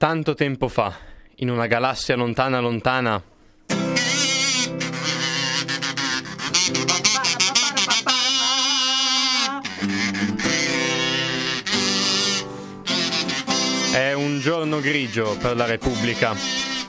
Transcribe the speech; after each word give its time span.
Tanto 0.00 0.32
tempo 0.32 0.68
fa, 0.68 0.96
in 1.36 1.50
una 1.50 1.66
galassia 1.66 2.16
lontana 2.16 2.58
lontana, 2.58 3.22
È 13.92 14.14
un 14.14 14.40
giorno 14.40 14.80
grigio 14.80 15.36
per 15.36 15.54
la 15.54 15.66
Repubblica, 15.66 16.34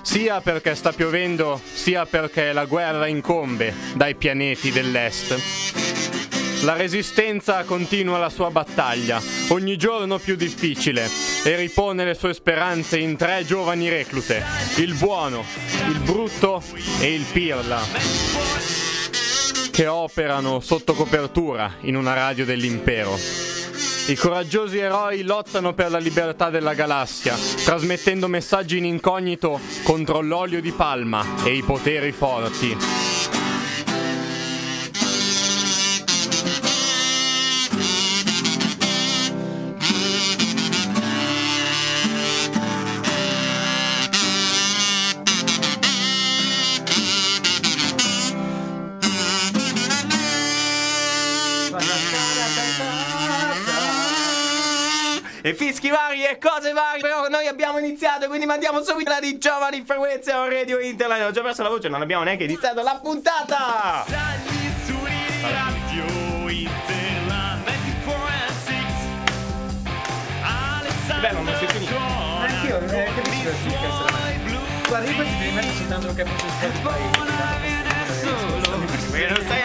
sia 0.02 0.40
perché 0.40 0.74
sta 0.76 0.94
piovendo, 0.94 1.60
sia 1.62 2.06
perché 2.06 2.54
la 2.54 2.64
guerra 2.64 3.08
incombe 3.08 3.74
dai 3.94 4.16
pianeti 4.16 4.72
dell'Est. 4.72 5.61
La 6.64 6.74
resistenza 6.74 7.64
continua 7.64 8.20
la 8.20 8.30
sua 8.30 8.52
battaglia, 8.52 9.20
ogni 9.50 9.78
giorno 9.78 10.20
più 10.20 10.36
difficile, 10.36 11.10
e 11.44 11.56
ripone 11.56 12.06
le 12.06 12.14
sue 12.14 12.36
speranze 12.36 13.00
in 13.00 13.18
tre 13.18 13.44
giovani 13.46 13.90
reclute, 13.90 14.44
il 14.78 14.94
buono, 14.94 15.44
il 15.88 16.00
brutto 16.00 16.62
e 17.00 17.14
il 17.16 17.26
pirla, 17.32 17.82
che 19.72 19.88
operano 19.88 20.60
sotto 20.60 20.94
copertura 20.94 21.78
in 21.82 21.96
una 21.96 22.14
radio 22.14 22.46
dell'impero. 22.46 23.18
I 24.08 24.16
coraggiosi 24.16 24.78
eroi 24.78 25.24
lottano 25.24 25.74
per 25.74 25.90
la 25.90 26.00
libertà 26.00 26.52
della 26.52 26.76
galassia, 26.76 27.36
trasmettendo 27.66 28.28
messaggi 28.28 28.78
in 28.78 28.86
incognito 28.86 29.60
contro 29.82 30.22
l'olio 30.22 30.62
di 30.62 30.72
palma 30.72 31.44
e 31.44 31.56
i 31.56 31.64
poteri 31.64 32.12
forti. 32.12 33.01
E 55.52 55.54
fischi 55.54 55.90
vari 55.90 56.24
e 56.24 56.38
cose 56.38 56.72
varie, 56.72 57.02
però 57.02 57.28
noi 57.28 57.46
abbiamo 57.46 57.78
iniziato, 57.78 58.28
quindi 58.28 58.46
mandiamo 58.46 58.82
subito 58.84 59.10
la 59.12 59.20
di 59.20 59.38
Giovani 59.38 59.84
Frequenze 59.86 60.32
a 60.32 60.48
Radio 60.48 60.80
Internet. 60.80 61.28
Ho 61.28 61.32
già 61.32 61.42
perso 61.42 61.62
la 61.62 61.68
voce, 61.68 61.90
non 61.90 62.02
abbiamo 62.02 62.24
neanche 62.24 62.46
iniziato 62.46 62.82
la 62.82 62.98
puntata! 63.04 64.06
Dagli 64.08 64.72
studi 64.82 65.12
di 65.12 65.42
Radio 65.42 66.48
Interland 66.48 67.66
24 67.66 68.28
and 68.28 68.56
6 68.64 68.76
Alessandro 70.42 71.20
Bello, 71.20 71.42
non 71.42 71.56
si 71.58 71.68
finisce. 71.68 71.96
Anch'io, 71.96 72.80
non 72.80 72.88
suoi 72.88 74.38
blu 74.46 74.60
Guarda, 74.88 75.10
io 75.10 75.16
poi 75.18 75.26
ti 75.26 75.38
devi 75.38 75.52
mettere 75.52 75.74
soltanto 75.74 76.08
solo 78.22 78.80
Perché 79.12 79.28
non 79.28 79.44
stai 79.44 79.61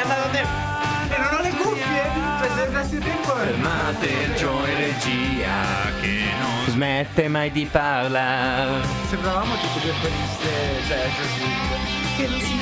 Fermate 3.22 4.06
il 4.06 4.34
gioco 4.34 4.66
in 4.66 4.76
regia 4.76 5.92
che 6.00 6.24
non 6.40 6.64
Smette 6.68 7.28
mai 7.28 7.50
di 7.50 7.64
parlare. 7.64 8.86
Sembravamo 9.08 9.54
tipo 9.56 9.78
due 9.80 9.92
coriste 10.00 10.82
jazz 10.86 11.20
swing. 11.36 12.16
Che 12.16 12.26
non 12.28 12.40
si 12.40 12.54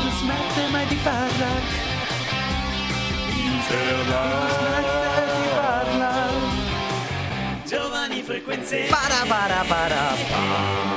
Non 0.00 0.12
smette 0.18 0.68
mai 0.70 0.86
di 0.86 0.96
parlare. 0.96 1.90
Giovani 7.64 8.22
frequenze 8.22 8.88
Para 8.90 9.24
para 9.26 9.64
para 9.64 10.91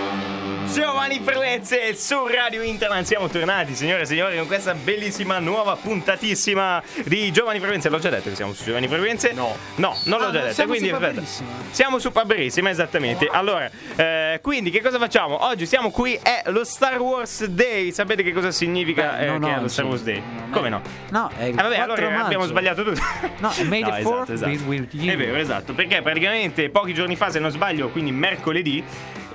Giovani 0.76 1.22
Frequenze 1.24 1.96
su 1.96 2.28
Radio 2.28 2.62
Internet 2.62 3.06
siamo 3.06 3.30
tornati 3.30 3.74
signore 3.76 4.02
e 4.02 4.06
signori 4.06 4.36
con 4.36 4.46
questa 4.46 4.74
bellissima 4.74 5.40
nuova 5.40 5.78
puntatissima 5.78 6.84
di 7.06 7.32
Giovani 7.32 7.60
Frequenze 7.60 7.88
l'ho 7.88 7.98
già 8.00 8.10
detto 8.10 8.28
che 8.28 8.36
siamo 8.36 8.54
su 8.54 8.66
Giovani 8.66 8.90
Frequenze? 8.90 9.32
No. 9.32 9.56
no 9.76 9.98
non 10.04 10.20
l'ho 10.20 10.26
Ah, 10.28 10.32
già 10.32 10.40
detto 10.42 10.54
siamo 10.54 10.72
quindi 10.72 10.90
su. 10.90 10.94
Paperissima. 11.00 11.50
siamo 11.72 12.00
su 12.00 12.12
Paperissima 12.12 12.70
esattamente 12.70 13.30
allora 13.32 13.70
eh, 13.96 14.40
quindi 14.42 14.70
che 14.70 14.82
cosa 14.82 15.00
facciamo? 15.00 15.46
oggi 15.46 15.66
siamo 15.66 15.92
qui 15.92 16.20
è 16.22 16.42
lo 16.48 16.66
Star 16.66 17.00
Wars 17.00 17.46
Day 17.46 17.94
sapete 17.94 18.22
che 18.22 18.34
cosa 18.34 18.52
significa 18.52 19.12
Beh, 19.18 19.36
eh, 19.36 19.40
che 19.40 19.48
è 19.48 19.56
lo 19.56 19.62
oggi. 19.62 19.70
Star 19.70 19.86
Wars 19.86 20.04
Day? 20.04 20.22
Non 20.22 20.48
è- 20.50 20.52
come 20.52 20.68
no? 20.70 20.82
No, 21.12 21.32
è 21.38 21.44
il 21.46 21.58
Ah, 21.58 21.64
vabbè, 21.64 21.76
4 21.76 21.94
allora 21.94 22.10
maggio. 22.10 22.26
abbiamo 22.26 22.46
sbagliato 22.46 22.84
tutto. 22.84 23.02
No, 23.40 23.50
è 23.56 23.64
May 23.64 23.82
the 23.84 23.98
esatto, 23.98 24.24
4th 24.26 24.32
esatto. 24.34 24.50
you. 24.52 25.12
È 25.12 25.16
vero, 25.18 25.36
esatto, 25.38 25.74
perché 25.74 26.02
praticamente 26.02 26.70
pochi 26.70 26.94
giorni 26.94 27.16
fa, 27.16 27.30
se 27.30 27.40
non 27.40 27.50
sbaglio, 27.52 27.90
quindi 27.90 28.12
mercoledì, 28.12 28.84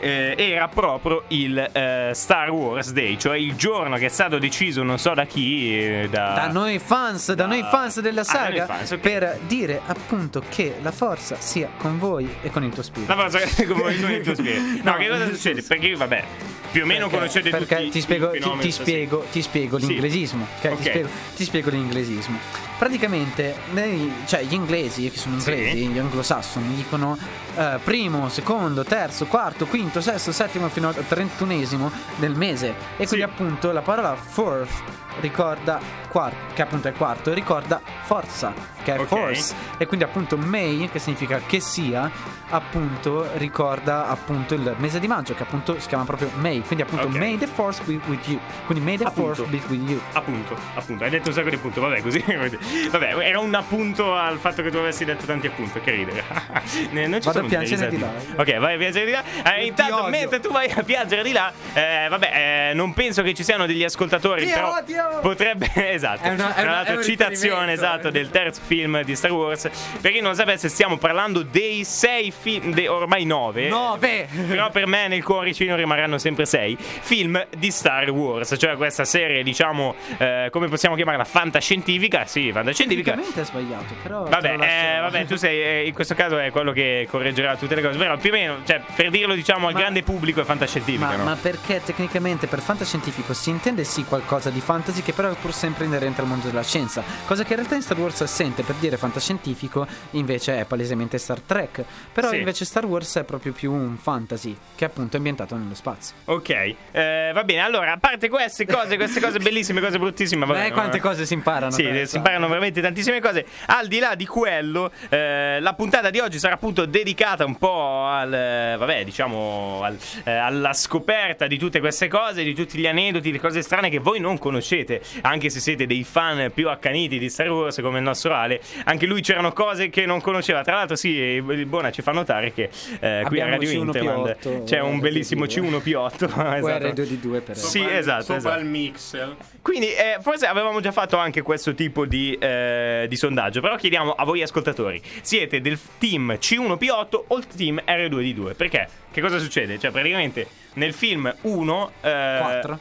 eh, 0.00 0.34
era 0.36 0.66
proprio 0.68 1.24
il 1.28 1.56
eh, 1.58 2.10
Star 2.14 2.50
Wars 2.50 2.92
Day, 2.92 3.16
cioè 3.18 3.36
il 3.36 3.54
giorno 3.54 3.96
che 3.96 4.06
è 4.06 4.08
stato 4.08 4.38
deciso 4.38 4.82
non 4.82 4.98
so 4.98 5.14
da 5.14 5.24
chi, 5.26 5.76
eh, 5.78 6.08
da... 6.10 6.32
Da 6.34 6.48
noi 6.48 6.78
fans, 6.78 7.32
da, 7.34 7.46
noi 7.46 7.62
fans 7.70 8.00
della 8.00 8.22
Ah, 8.22 8.24
da 8.24 8.30
saga, 8.30 8.66
fans, 8.66 8.90
ok. 8.92 8.98
per 8.98 9.38
dire 9.46 9.80
appunto 9.86 10.42
che 10.48 10.76
la 10.82 10.90
forza 10.92 11.36
sia 11.38 11.68
con 11.76 11.98
voi 11.98 12.28
e 12.42 12.50
con 12.50 12.64
il 12.64 12.72
tuo 12.72 12.82
spirito. 12.82 13.14
La 13.14 13.22
cosa 13.24 13.38
che 13.38 13.66
come 13.66 13.82
con 14.00 14.10
il 14.10 14.22
tuo 14.22 14.34
spirito. 14.34 14.58
No, 14.90 14.96
che 14.96 15.08
cosa 15.08 15.26
succede? 15.26 15.62
Perché 15.62 15.94
vabbè, 15.94 16.24
più 16.72 16.82
o 16.82 16.86
meno 16.86 17.02
Perché- 17.08 17.16
conoscete 17.16 17.50
perché 17.50 17.76
tutti 17.76 17.90
ti 17.90 18.00
spiego, 18.00 18.30
ti, 18.30 18.40
ti 18.40 18.60
sì. 18.62 18.70
spiego, 18.70 19.26
ti 19.30 19.42
spiego 19.42 19.78
Sì. 19.78 19.86
l'inglesismo. 19.86 20.46
ok? 20.58 20.70
Ok. 20.72 20.76
Ti, 20.78 20.82
spiego, 20.84 21.08
ti 21.36 21.44
spiego 21.44 21.70
l'inglesismo. 21.70 22.38
Praticamente, 22.78 23.54
nei- 23.72 24.10
cioè, 24.26 24.42
gli 24.42 24.54
inglesi, 24.54 25.10
che 25.10 25.18
sono 25.18 25.38
Sì. 25.38 25.50
inglesi, 25.50 25.86
gli 25.88 25.98
anglosassoni, 25.98 26.74
dicono 26.74 27.18
eh, 27.56 27.78
primo, 27.84 28.28
secondo, 28.30 28.84
terzo, 28.84 29.26
quarto, 29.26 29.66
quinto, 29.66 29.89
sesto, 30.00 30.30
settimo 30.30 30.68
fino 30.68 30.88
al 30.88 31.04
trentunesimo 31.06 31.90
del 32.16 32.34
mese. 32.36 32.68
E 32.96 33.06
quindi, 33.06 33.16
Sì. 33.16 33.22
appunto, 33.22 33.72
la 33.72 33.80
parola 33.82 34.14
fourth 34.14 34.70
ricorda 35.20 35.80
quarto, 36.10 36.36
che 36.54 36.62
appunto 36.62 36.88
è 36.88 36.92
quarto, 36.92 37.32
ricorda 37.32 37.80
forza, 38.02 38.52
che 38.82 38.94
è 38.94 38.98
Ok. 38.98 39.06
force. 39.06 39.54
E 39.78 39.86
quindi, 39.86 40.04
appunto, 40.04 40.36
May, 40.36 40.88
che 40.90 40.98
significa 40.98 41.40
che 41.46 41.60
sia, 41.60 42.10
appunto, 42.50 43.28
ricorda 43.34 44.08
appunto 44.08 44.54
il 44.54 44.74
mese 44.78 44.98
di 44.98 45.06
maggio, 45.06 45.34
che 45.34 45.42
appunto 45.44 45.78
si 45.78 45.86
chiama 45.86 46.04
proprio 46.04 46.30
May. 46.40 46.60
Quindi, 46.62 46.82
appunto, 46.84 47.06
Ok. 47.06 47.14
May 47.14 47.38
the 47.38 47.46
force 47.46 47.80
be 47.84 48.00
with 48.06 48.26
you. 48.26 48.40
Quindi, 48.66 48.84
May 48.84 48.96
the 48.96 49.04
Appunto. 49.04 49.34
force 49.34 49.50
be 49.50 49.60
with 49.68 49.88
you. 49.88 50.00
Appunto, 50.12 50.56
appunto, 50.74 51.04
hai 51.04 51.10
detto 51.10 51.28
un 51.28 51.34
sacco 51.34 51.48
di 51.48 51.54
appunto, 51.56 51.80
vabbè 51.80 52.00
così. 52.02 52.18
Vabbè, 52.90 53.16
era 53.18 53.38
un 53.38 53.54
appunto 53.54 54.14
al 54.16 54.38
fatto 54.38 54.62
che 54.62 54.70
tu 54.70 54.78
avessi 54.78 55.04
detto 55.04 55.24
tanti 55.26 55.46
appunti, 55.46 55.80
che 55.80 55.90
ridere. 55.92 56.24
Non 56.90 57.20
ci 57.20 57.26
Vado 57.28 57.40
a 57.40 57.48
piangere 57.48 57.88
di 57.88 57.98
là. 57.98 58.10
Ok, 58.36 58.58
vai 58.58 58.74
a 58.74 58.78
piangere 58.78 59.04
di 59.06 59.12
là. 59.12 59.22
Eh, 59.54 59.66
intanto, 59.66 60.08
mentre 60.08 60.40
tu 60.40 60.50
vai 60.50 60.68
a 60.70 60.82
piangere 60.82 61.22
di 61.22 61.32
là, 61.32 61.52
eh, 61.72 62.06
vabbè, 62.08 62.70
eh, 62.70 62.74
non 62.74 62.92
penso 62.94 63.22
che 63.22 63.32
ci 63.34 63.44
siano 63.44 63.66
degli 63.66 63.84
ascoltatori, 63.84 64.44
Ti 64.46 64.52
però 64.52 64.76
odio. 64.76 65.08
Potrebbe, 65.20 65.68
esatto. 65.92 66.22
È 66.22 66.30
una- 66.30 66.50
è 66.50 66.52
Tra 66.54 66.62
una- 66.62 66.70
l'altro, 66.72 66.94
è 66.94 66.96
un 66.96 67.02
citazione 67.02 67.72
esatto 67.72 68.10
del 68.10 68.30
terzo 68.30 68.60
film 68.64 69.02
di 69.02 69.14
Star 69.16 69.32
Wars. 69.32 69.68
Per 70.00 70.12
chi 70.12 70.20
non 70.20 70.34
sapesse, 70.34 70.68
stiamo 70.68 70.96
parlando 70.98 71.42
dei 71.42 71.84
sei 71.84 72.30
film, 72.30 72.72
dei 72.72 72.86
ormai 72.86 73.24
nove. 73.24 73.68
Nove! 73.68 74.28
Però 74.48 74.70
per 74.70 74.86
me 74.86 75.08
nel 75.08 75.22
cuoricino 75.24 75.74
rimarranno 75.76 76.18
sempre 76.18 76.46
sei 76.46 76.76
film 76.78 77.44
di 77.56 77.70
Star 77.70 78.08
Wars, 78.10 78.54
cioè 78.58 78.76
questa 78.76 79.04
serie, 79.04 79.42
diciamo, 79.42 79.94
eh, 80.18 80.48
come 80.50 80.68
possiamo 80.68 80.94
chiamarla? 80.94 81.24
Fantascientifica? 81.24 82.24
Sì, 82.26 82.50
fantascientifica. 82.52 83.12
Tecnicamente 83.12 83.40
è 83.40 83.44
sbagliato, 83.44 83.94
però. 84.02 84.22
Vabbè, 84.24 84.52
eh, 84.60 85.00
vabbè, 85.00 85.26
tu 85.26 85.36
sei 85.36 85.60
eh, 85.62 85.86
in 85.86 85.94
questo 85.94 86.14
caso 86.14 86.38
è 86.38 86.50
quello 86.50 86.72
che 86.72 87.06
correggerà 87.10 87.56
tutte 87.56 87.74
le 87.74 87.82
cose. 87.82 87.98
Però 87.98 88.16
più 88.16 88.30
o 88.30 88.32
meno, 88.32 88.56
cioè, 88.66 88.80
per 88.94 89.10
dirlo, 89.10 89.34
diciamo, 89.34 89.66
al 89.68 89.72
Ma- 89.74 89.78
grande 89.80 90.02
pubblico 90.02 90.40
è 90.40 90.44
fantascientifica, 90.44 91.06
Ma, 91.06 91.16
no? 91.16 91.24
ma 91.24 91.36
perché 91.36 91.80
tecnicamente 91.84 92.46
per 92.46 92.60
fantascientifico 92.60 93.32
si 93.34 93.50
intende 93.50 93.84
sì 93.84 94.04
qualcosa 94.04 94.50
di 94.50 94.60
fantasy 94.90 95.02
che 95.02 95.12
però 95.12 95.30
è 95.30 95.34
pur 95.40 95.52
sempre 95.52 95.84
inerente 95.84 96.20
al 96.20 96.26
mondo 96.26 96.46
della 96.48 96.62
scienza, 96.64 97.02
cosa 97.26 97.44
che 97.44 97.50
in 97.50 97.56
realtà 97.56 97.76
in 97.76 97.82
Star 97.82 97.98
Wars 97.98 98.20
è 98.20 98.24
assente, 98.24 98.62
per 98.62 98.74
dire 98.76 98.96
fantascientifico 98.96 99.86
invece 100.12 100.58
è 100.58 100.64
palesemente 100.64 101.16
Star 101.18 101.40
Trek, 101.40 101.84
però 102.12 102.28
Sì. 102.30 102.36
invece 102.38 102.64
Star 102.64 102.84
Wars 102.84 103.16
è 103.16 103.24
proprio 103.24 103.52
più 103.52 103.72
un 103.72 103.96
fantasy 103.96 104.56
che 104.74 104.84
è 104.84 104.88
appunto 104.88 105.16
ambientato 105.16 105.54
nello 105.56 105.74
spazio. 105.74 106.16
Ok, 106.24 106.74
eh, 106.90 107.30
va 107.32 107.44
bene. 107.44 107.60
Allora, 107.60 107.92
a 107.92 107.98
parte 107.98 108.28
queste 108.28 108.66
cose, 108.66 108.96
queste 108.96 109.20
cose 109.20 109.38
bellissime, 109.38 109.80
cose 109.80 109.98
bruttissime, 109.98 110.44
vabbè, 110.44 110.58
Beh, 110.62 110.68
no? 110.68 110.74
quante 110.74 111.00
cose 111.00 111.24
si 111.24 111.34
imparano. 111.34 111.70
Sì, 111.70 111.88
si 112.06 112.16
imparano 112.16 112.48
veramente 112.48 112.80
tantissime 112.80 113.20
cose. 113.20 113.46
Al 113.66 113.86
di 113.86 113.98
là 113.98 114.14
di 114.14 114.26
quello, 114.26 114.90
eh, 115.08 115.58
la 115.60 115.74
puntata 115.74 116.10
di 116.10 116.18
oggi 116.18 116.38
sarà 116.38 116.54
appunto 116.54 116.84
dedicata 116.86 117.44
un 117.44 117.56
po' 117.56 118.04
al, 118.06 118.32
eh, 118.32 118.76
vabbè, 118.76 119.04
diciamo, 119.04 119.80
al- 119.82 119.98
eh, 120.24 120.32
alla 120.32 120.72
scoperta 120.72 121.46
di 121.46 121.58
tutte 121.58 121.78
queste 121.80 122.08
cose, 122.08 122.42
di 122.42 122.54
tutti 122.54 122.78
gli 122.78 122.86
aneddoti, 122.86 123.30
le 123.32 123.38
cose 123.40 123.62
strane 123.62 123.88
che 123.90 123.98
voi 123.98 124.18
non 124.20 124.38
conoscete. 124.38 124.78
Conoscete, 124.84 125.00
anche 125.22 125.50
se 125.50 125.60
siete 125.60 125.86
dei 125.86 126.04
fan 126.04 126.50
più 126.52 126.68
accaniti 126.68 127.18
di 127.18 127.28
Star 127.28 127.50
Wars 127.50 127.78
come 127.80 127.98
il 127.98 128.04
nostro 128.04 128.34
Ale, 128.34 128.60
anche 128.84 129.06
lui 129.06 129.20
c'erano 129.20 129.52
cose 129.52 129.90
che 129.90 130.06
non 130.06 130.20
conosceva. 130.20 130.62
Tra 130.62 130.76
l'altro, 130.76 130.96
sì, 130.96 131.10
il 131.10 131.66
Bona 131.66 131.90
ci 131.90 132.02
fa 132.02 132.12
notare 132.12 132.52
che 132.52 132.64
eh, 133.00 133.22
qui 133.26 133.40
a 133.40 133.44
Abbiamo 133.46 133.50
Radio 133.50 133.70
C1 133.70 133.74
Interland 133.74 134.36
P8, 134.40 134.64
c'è 134.64 134.80
un 134.80 134.96
R2D2. 134.96 135.00
bellissimo 135.00 135.44
C1P8. 135.44 136.24
esatto. 136.56 136.86
R2D2 136.86 137.42
per 137.42 137.56
Sì, 137.56 137.78
Sopra- 137.78 137.98
esatto, 137.98 138.22
Sopra 138.22 138.36
esatto. 138.38 138.60
il 138.60 138.66
mixer. 138.66 139.36
Quindi 139.62 139.88
eh, 139.88 140.16
forse 140.20 140.46
avevamo 140.46 140.80
già 140.80 140.92
fatto 140.92 141.16
anche 141.16 141.42
questo 141.42 141.74
tipo 141.74 142.06
di, 142.06 142.34
eh, 142.40 143.06
di 143.08 143.16
sondaggio, 143.16 143.60
però 143.60 143.76
chiediamo 143.76 144.12
a 144.12 144.24
voi 144.24 144.42
ascoltatori, 144.42 145.00
siete 145.20 145.60
del 145.60 145.78
team 145.98 146.32
C1P8 146.40 147.20
o 147.26 147.36
il 147.36 147.46
team 147.46 147.80
R2D2? 147.86 148.56
Perché? 148.56 148.88
Che 149.10 149.20
cosa 149.20 149.38
succede? 149.38 149.78
Cioè 149.78 149.90
praticamente 149.90 150.46
nel 150.74 150.94
film 150.94 151.32
1... 151.42 151.90
Eh, 152.00 152.38
4. 152.40 152.78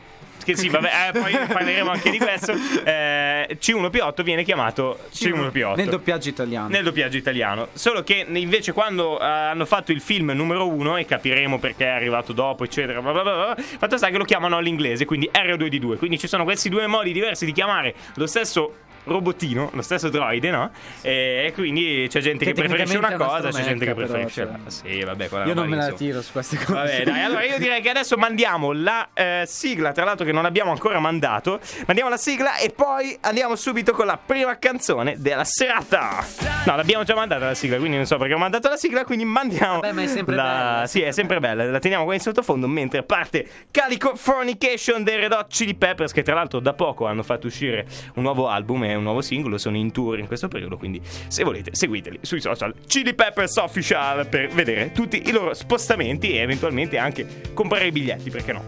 Che 0.50 0.58
sì, 0.58 0.68
vabbè, 0.68 0.90
eh, 1.14 1.20
poi 1.20 1.32
parleremo 1.48 1.92
anche 1.92 2.10
di 2.10 2.18
questo. 2.18 2.54
eh, 2.84 3.56
C1P8 3.62 4.24
viene 4.24 4.44
chiamato 4.44 4.98
C1P8 5.14 5.76
Nel 5.76 5.90
doppiaggio 5.90 6.28
italiano. 6.30 6.70
nel 6.70 6.84
doppiaggio 6.84 7.18
italiano. 7.18 7.68
Solo 7.74 8.02
che 8.04 8.26
invece 8.28 8.72
quando 8.72 9.20
eh, 9.20 9.24
hanno 9.24 9.66
fatto 9.66 9.92
il 9.92 10.02
film 10.02 10.32
numero 10.32 10.68
uno, 10.68 10.98
e 10.98 11.06
capiremo 11.06 11.60
perché 11.60 11.86
è 11.86 11.90
arrivato 11.90 12.34
dopo, 12.34 12.64
eccetera, 12.64 13.00
bla 13.00 13.12
bla, 13.12 13.22
bla, 13.22 13.56
fatto 13.78 13.96
sta 13.98 14.10
che 14.10 14.18
lo 14.18 14.24
chiamano 14.24 14.58
all'inglese, 14.58 15.06
quindi 15.06 15.30
R2D2. 15.32 15.98
Quindi 15.98 16.18
ci 16.18 16.28
sono 16.28 16.44
questi 16.44 16.68
due 16.70 16.88
modi 16.88 17.12
diversi 17.12 17.46
di 17.46 17.52
chiamare 17.52 17.94
lo 18.16 18.26
stesso 18.26 18.74
robottino, 19.10 19.70
lo 19.74 19.82
stesso 19.82 20.10
droide, 20.10 20.50
no? 20.50 20.72
E, 21.02 21.52
quindi 21.54 22.08
c'è 22.10 22.20
gente 22.22 22.46
che, 22.46 22.54
Che 22.54 22.62
preferisce 22.62 22.98
una 22.98 23.14
cosa, 23.14 23.50
c'è 23.50 23.64
gente 23.64 23.86
che 23.86 23.94
preferisce 23.94 24.46
però, 24.46 24.58
la... 24.64 24.72
cioè. 24.72 24.90
Sì, 24.92 25.04
vabbè, 25.04 25.30
Io 25.46 25.54
non 25.54 25.68
me 25.68 25.76
la 25.76 25.92
tiro 25.92 26.22
su 26.22 26.32
queste 26.32 26.58
cose. 26.58 26.74
Vabbè, 26.74 27.04
dai, 27.04 27.24
allora 27.24 27.44
io 27.44 27.58
direi 27.58 27.82
che 27.82 27.90
adesso 27.90 28.18
mandiamo 28.18 28.72
la 28.72 29.10
eh, 29.14 29.44
sigla, 29.46 29.92
tra 29.92 30.06
l'altro 30.06 30.26
che 30.26 30.32
non 30.32 30.46
abbiamo 30.46 30.72
ancora 30.72 31.00
mandato. 31.00 31.60
Mandiamo 31.86 32.10
la 32.10 32.18
sigla 32.18 32.58
e 32.58 32.70
poi 32.70 33.18
andiamo 33.22 33.56
subito 33.56 33.92
con 33.92 34.06
la 34.06 34.18
prima 34.24 34.58
canzone 34.58 35.16
della 35.18 35.44
serata. 35.44 36.26
No, 36.66 36.76
l'abbiamo 36.76 37.04
già 37.04 37.16
mandata 37.16 37.46
la 37.46 37.54
sigla, 37.54 37.78
quindi 37.78 37.98
non 37.98 38.06
so 38.06 38.18
perché 38.18 38.34
ho 38.34 38.38
mandato 38.38 38.70
la 38.70 38.78
sigla, 38.78 39.04
quindi 39.04 39.26
mandiamo 39.26 39.80
Vabbè, 39.80 39.92
ma 39.94 40.02
è 40.04 40.08
sempre 40.08 40.36
la... 40.36 40.44
bella, 40.44 40.88
Sì, 40.88 41.02
è 41.02 41.12
sempre 41.12 41.40
bella, 41.40 41.66
la 41.66 41.80
teniamo 41.80 42.04
qua 42.04 42.14
in 42.14 42.20
sottofondo 42.20 42.68
mentre 42.68 43.04
parte 43.04 43.48
Calico 43.72 44.16
Fornication 44.16 45.04
dei 45.04 45.16
Red 45.18 45.32
Hot 45.32 45.48
Chili 45.50 45.76
Peppers 45.76 46.12
che 46.12 46.24
tra 46.24 46.36
l'altro 46.36 46.60
da 46.60 46.74
poco 46.74 47.06
hanno 47.06 47.24
fatto 47.24 47.48
uscire 47.48 47.86
un 48.16 48.24
nuovo 48.24 48.48
album 48.48 48.84
e 48.84 48.96
un 49.00 49.06
nuovo 49.06 49.22
singolo, 49.22 49.58
sono 49.58 49.78
in 49.78 49.92
tour 49.92 50.20
in 50.20 50.28
questo 50.28 50.48
periodo, 50.48 50.78
quindi 50.78 51.02
se 51.04 51.44
volete 51.44 51.72
seguiteli 51.74 52.20
sui 52.22 52.40
social 52.40 52.74
Chili 52.86 53.14
Peppers 53.14 53.58
Official 53.58 54.28
per 54.28 54.50
vedere 54.50 54.92
tutti 54.92 55.24
i 55.26 55.32
loro 55.32 55.54
spostamenti 55.54 56.34
e 56.34 56.38
eventualmente 56.38 56.98
anche 56.98 57.52
comprare 57.54 57.88
i 57.88 57.92
biglietti, 57.92 58.30
perché 58.30 58.54
no? 58.54 58.64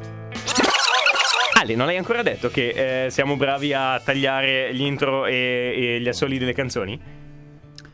Ale, 1.54 1.75
non 1.75 1.89
hai 1.89 1.98
ancora 1.98 2.24
detto 2.24 2.50
che 2.50 3.06
eh, 3.06 3.10
siamo 3.12 3.36
bravi 3.36 3.72
a 3.74 4.01
tagliare 4.04 4.74
gli 4.74 4.81
intro 4.81 5.28
e, 5.28 5.74
e 5.75 6.00
gli 6.00 6.07
assoli 6.07 6.39
delle 6.39 6.54
canzoni? 6.54 7.00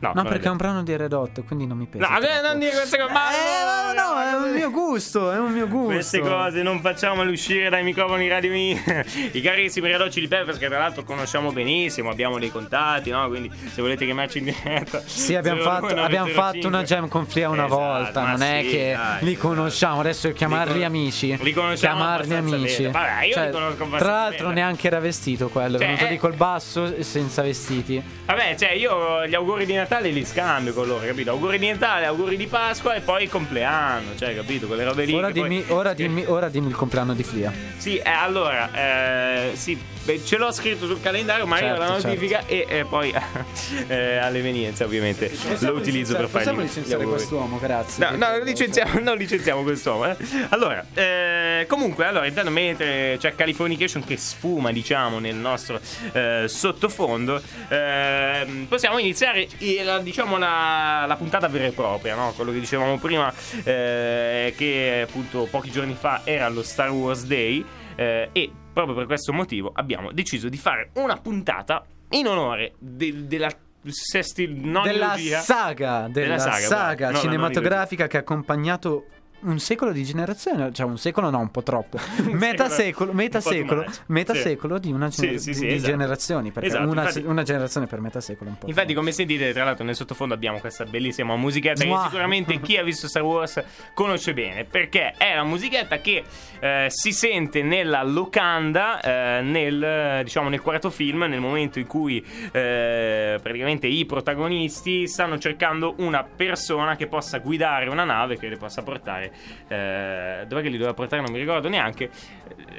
No, 0.00 0.12
non 0.14 0.26
perché 0.26 0.46
è 0.46 0.50
un 0.50 0.56
brano 0.56 0.82
di 0.84 0.96
Red 0.96 1.12
Hot, 1.12 1.44
quindi 1.44 1.66
non 1.66 1.76
mi 1.76 1.86
pesa. 1.86 2.06
No, 2.08 2.18
troppo. 2.20 2.46
non 2.46 2.58
dire 2.60 2.70
queste 2.70 2.98
cose. 2.98 3.12
Ma 3.12 3.30
Eh, 3.30 3.94
no, 3.96 4.02
no, 4.14 4.20
è 4.20 4.34
un 4.46 4.52
mio 4.54 4.70
gusto, 4.70 5.32
è 5.32 5.38
un 5.38 5.52
mio 5.52 5.66
gusto. 5.66 5.92
Queste 5.92 6.20
cose 6.20 6.62
non 6.62 6.80
facciamole 6.80 7.30
uscire 7.30 7.68
dai 7.68 7.82
microfoni 7.82 8.28
radio. 8.28 8.46
I 9.32 9.40
carissimi 9.42 9.88
Red 9.90 10.00
Hot 10.00 10.10
Chili 10.10 10.28
Peppers 10.28 10.56
che 10.58 10.68
tra 10.68 10.78
l'altro 10.78 11.02
conosciamo 11.02 11.50
benissimo, 11.52 12.10
abbiamo 12.10 12.38
dei 12.38 12.50
contatti, 12.50 13.10
no? 13.10 13.26
Quindi 13.28 13.50
se 13.72 13.80
volete 13.82 14.04
chiamarci 14.04 14.38
in 14.38 14.44
diretta. 14.44 15.02
Sì, 15.04 15.34
abbiamo 15.34 15.62
fatto, 15.62 15.86
abbiamo 16.00 16.28
fatto 16.28 16.66
una 16.68 16.82
jam 16.84 17.08
con 17.08 17.26
Flia 17.26 17.48
una 17.48 17.64
Esatto, 17.66 17.80
volta, 17.80 18.26
non 18.26 18.42
è 18.42 18.60
sì, 18.62 18.68
che 18.70 18.94
dai, 18.96 19.24
li 19.24 19.36
conosciamo, 19.36 20.00
adesso 20.00 20.30
chiamarli 20.32 20.78
Li 20.78 20.84
amici. 20.84 21.36
li 21.40 21.52
conosciamo 21.52 21.96
chiamarli 21.96 22.34
amici. 22.34 22.86
Vabbè, 22.86 23.24
io 23.24 23.32
Cioè, 23.34 23.46
li 23.46 23.50
conosco 23.52 23.82
abbastanza 23.82 23.98
Tra 24.04 24.12
l'altro 24.12 24.46
bene. 24.48 24.60
neanche 24.60 24.86
era 24.86 25.00
vestito 25.00 25.48
quello, 25.48 25.76
è 25.76 25.78
Cioè, 25.80 25.86
venuto 25.88 26.04
eh- 26.04 26.10
lì 26.10 26.18
col 26.18 26.34
basso 26.34 27.02
senza 27.02 27.42
vestiti. 27.42 28.00
Vabbè, 28.26 28.54
cioè 28.56 28.70
io 28.72 29.26
gli 29.26 29.34
auguri 29.34 29.66
di 29.66 29.72
Natale 29.74 29.86
li 29.96 30.24
scambio 30.24 30.74
con 30.74 30.86
loro, 30.86 31.06
capito? 31.06 31.30
Auguri 31.30 31.58
di 31.58 31.68
Natale, 31.68 32.04
auguri 32.06 32.36
di 32.36 32.46
Pasqua 32.46 32.94
e 32.94 33.00
poi 33.00 33.24
il 33.24 33.30
compleanno, 33.30 34.16
cioè, 34.16 34.34
capito? 34.36 34.66
Quelle 34.66 34.84
robe 34.84 35.04
lì. 35.04 35.14
Ora 35.14 35.30
che 35.30 35.40
poi- 35.40 35.48
dimmi, 35.48 35.64
ora, 35.68 35.92
dimmi, 35.94 36.24
ora 36.26 36.48
dimmi 36.48 36.68
il 36.68 36.76
compleanno 36.76 37.14
di 37.14 37.22
Flia. 37.22 37.52
Sì, 37.76 37.96
eh, 37.96 38.10
allora, 38.10 38.70
eh, 38.72 39.50
sì, 39.54 39.78
beh, 40.08 40.24
ce 40.24 40.36
l'ho 40.38 40.50
scritto 40.52 40.86
sul 40.86 41.00
calendario, 41.02 41.46
ma 41.46 41.56
arriva 41.56 41.76
Certo, 41.76 41.84
la 41.92 41.98
notifica 41.98 42.46
e, 42.46 42.64
e 42.66 42.84
poi 42.84 43.12
eh, 43.88 44.16
all'evenienza 44.16 44.84
ovviamente 44.84 45.30
lo 45.60 45.72
utilizzo 45.74 46.16
per 46.16 46.28
fare 46.28 46.44
Possiamo 46.44 46.60
licenziare 46.62 47.04
quest'uomo, 47.04 47.58
grazie. 47.58 48.08
No, 48.08 48.16
no, 48.16 48.38
licenziamo, 48.42 49.00
non 49.00 49.16
licenziamo 49.18 49.62
quest'uomo. 49.62 50.06
eh. 50.06 50.16
Allora, 50.48 50.84
eh, 50.94 51.66
comunque, 51.68 52.06
allora, 52.06 52.26
intanto 52.26 52.50
mentre 52.50 53.16
c'è 53.18 53.34
Californication 53.34 54.02
che 54.04 54.16
sfuma, 54.16 54.72
diciamo, 54.72 55.18
nel 55.18 55.34
nostro 55.34 55.78
eh, 56.12 56.44
sottofondo, 56.46 57.40
ehm, 57.68 58.64
possiamo 58.66 58.98
iniziare 58.98 59.46
eh, 59.58 59.82
la, 59.84 59.98
diciamo, 59.98 60.38
la, 60.38 61.04
la 61.06 61.16
puntata 61.16 61.48
vera 61.48 61.66
e 61.66 61.72
propria, 61.72 62.14
no? 62.14 62.32
Quello 62.34 62.52
che 62.52 62.60
dicevamo 62.60 62.96
prima, 62.98 63.30
eh, 63.64 64.54
che 64.56 65.04
appunto 65.06 65.46
pochi 65.50 65.70
giorni 65.70 65.96
fa 65.98 66.22
era 66.24 66.48
lo 66.48 66.62
Star 66.62 66.90
Wars 66.90 67.24
Day. 67.24 67.64
eh, 67.96 68.28
e 68.32 68.50
proprio 68.78 68.94
per 68.94 69.06
questo 69.06 69.32
motivo 69.32 69.72
abbiamo 69.74 70.12
deciso 70.12 70.48
di 70.48 70.56
fare 70.56 70.90
una 70.94 71.16
puntata 71.16 71.84
in 72.10 72.28
onore 72.28 72.74
de- 72.78 73.26
della 73.26 73.50
sesti, 73.86 74.46
della 74.60 75.16
saga, 75.40 76.08
della, 76.08 76.36
Della 76.36 76.38
saga, 76.38 76.66
saga, 76.66 77.10
no, 77.10 77.18
cinematografica 77.18 78.06
che 78.06 78.18
ha 78.18 78.20
accompagnato 78.20 79.06
un 79.40 79.58
secolo 79.58 79.92
di 79.92 80.04
generazione, 80.04 80.72
cioè 80.72 80.86
un 80.86 80.98
secolo 80.98 81.30
no, 81.30 81.38
un 81.38 81.50
po' 81.50 81.62
troppo. 81.62 81.98
metà 82.32 82.68
secolo, 82.68 83.12
too 83.12 83.40
secolo, 83.40 83.84
Sì. 83.88 84.40
secolo 84.40 84.78
di 84.78 84.90
una 84.90 85.08
gener- 85.08 85.38
sì, 85.38 85.54
sì, 85.54 85.60
di 85.66 85.74
esatto. 85.74 85.90
generazioni, 85.92 86.50
perché 86.50 86.68
Esatto, 86.68 86.88
una, 86.88 87.02
infatti- 87.02 87.24
una 87.26 87.42
generazione 87.42 87.86
per 87.86 88.00
metà 88.00 88.20
secolo 88.20 88.50
un 88.50 88.58
po'. 88.58 88.66
Infatti, 88.66 88.94
come 88.94 89.12
sentite, 89.12 89.52
tra 89.52 89.64
l'altro, 89.64 89.84
nel 89.84 89.94
sottofondo 89.94 90.34
abbiamo 90.34 90.58
questa 90.58 90.84
bellissima 90.84 91.36
musichetta 91.36 91.84
Mua. 91.84 91.98
che 91.98 92.04
sicuramente 92.08 92.58
chi 92.60 92.76
ha 92.76 92.82
visto 92.82 93.06
Star 93.08 93.22
Wars 93.22 93.62
conosce 93.94 94.34
bene. 94.34 94.64
Perché 94.64 95.12
è 95.16 95.32
una 95.34 95.44
musichetta 95.44 95.98
che 95.98 96.24
eh, 96.60 96.86
si 96.88 97.12
sente 97.12 97.62
nella 97.62 98.02
locanda, 98.02 99.00
eh, 99.00 99.42
nel, 99.42 100.22
diciamo, 100.24 100.48
nel 100.48 100.60
quarto 100.60 100.90
film, 100.90 101.22
nel 101.24 101.40
momento 101.40 101.78
in 101.78 101.86
cui 101.86 102.24
eh, 102.52 103.38
praticamente 103.42 103.86
i 103.86 104.04
protagonisti 104.04 105.06
stanno 105.06 105.38
cercando 105.38 105.94
una 105.98 106.24
persona 106.24 106.96
che 106.96 107.06
possa 107.06 107.38
guidare 107.38 107.88
una 107.88 108.04
nave 108.04 108.36
che 108.38 108.48
le 108.48 108.56
possa 108.56 108.82
portare. 108.82 109.27
Eh, 109.68 110.44
dov'è 110.46 110.62
li 110.70 110.76
doveva 110.76 110.94
portare? 110.94 111.22
Non 111.22 111.32
mi 111.32 111.38
ricordo 111.38 111.68
neanche. 111.68 112.10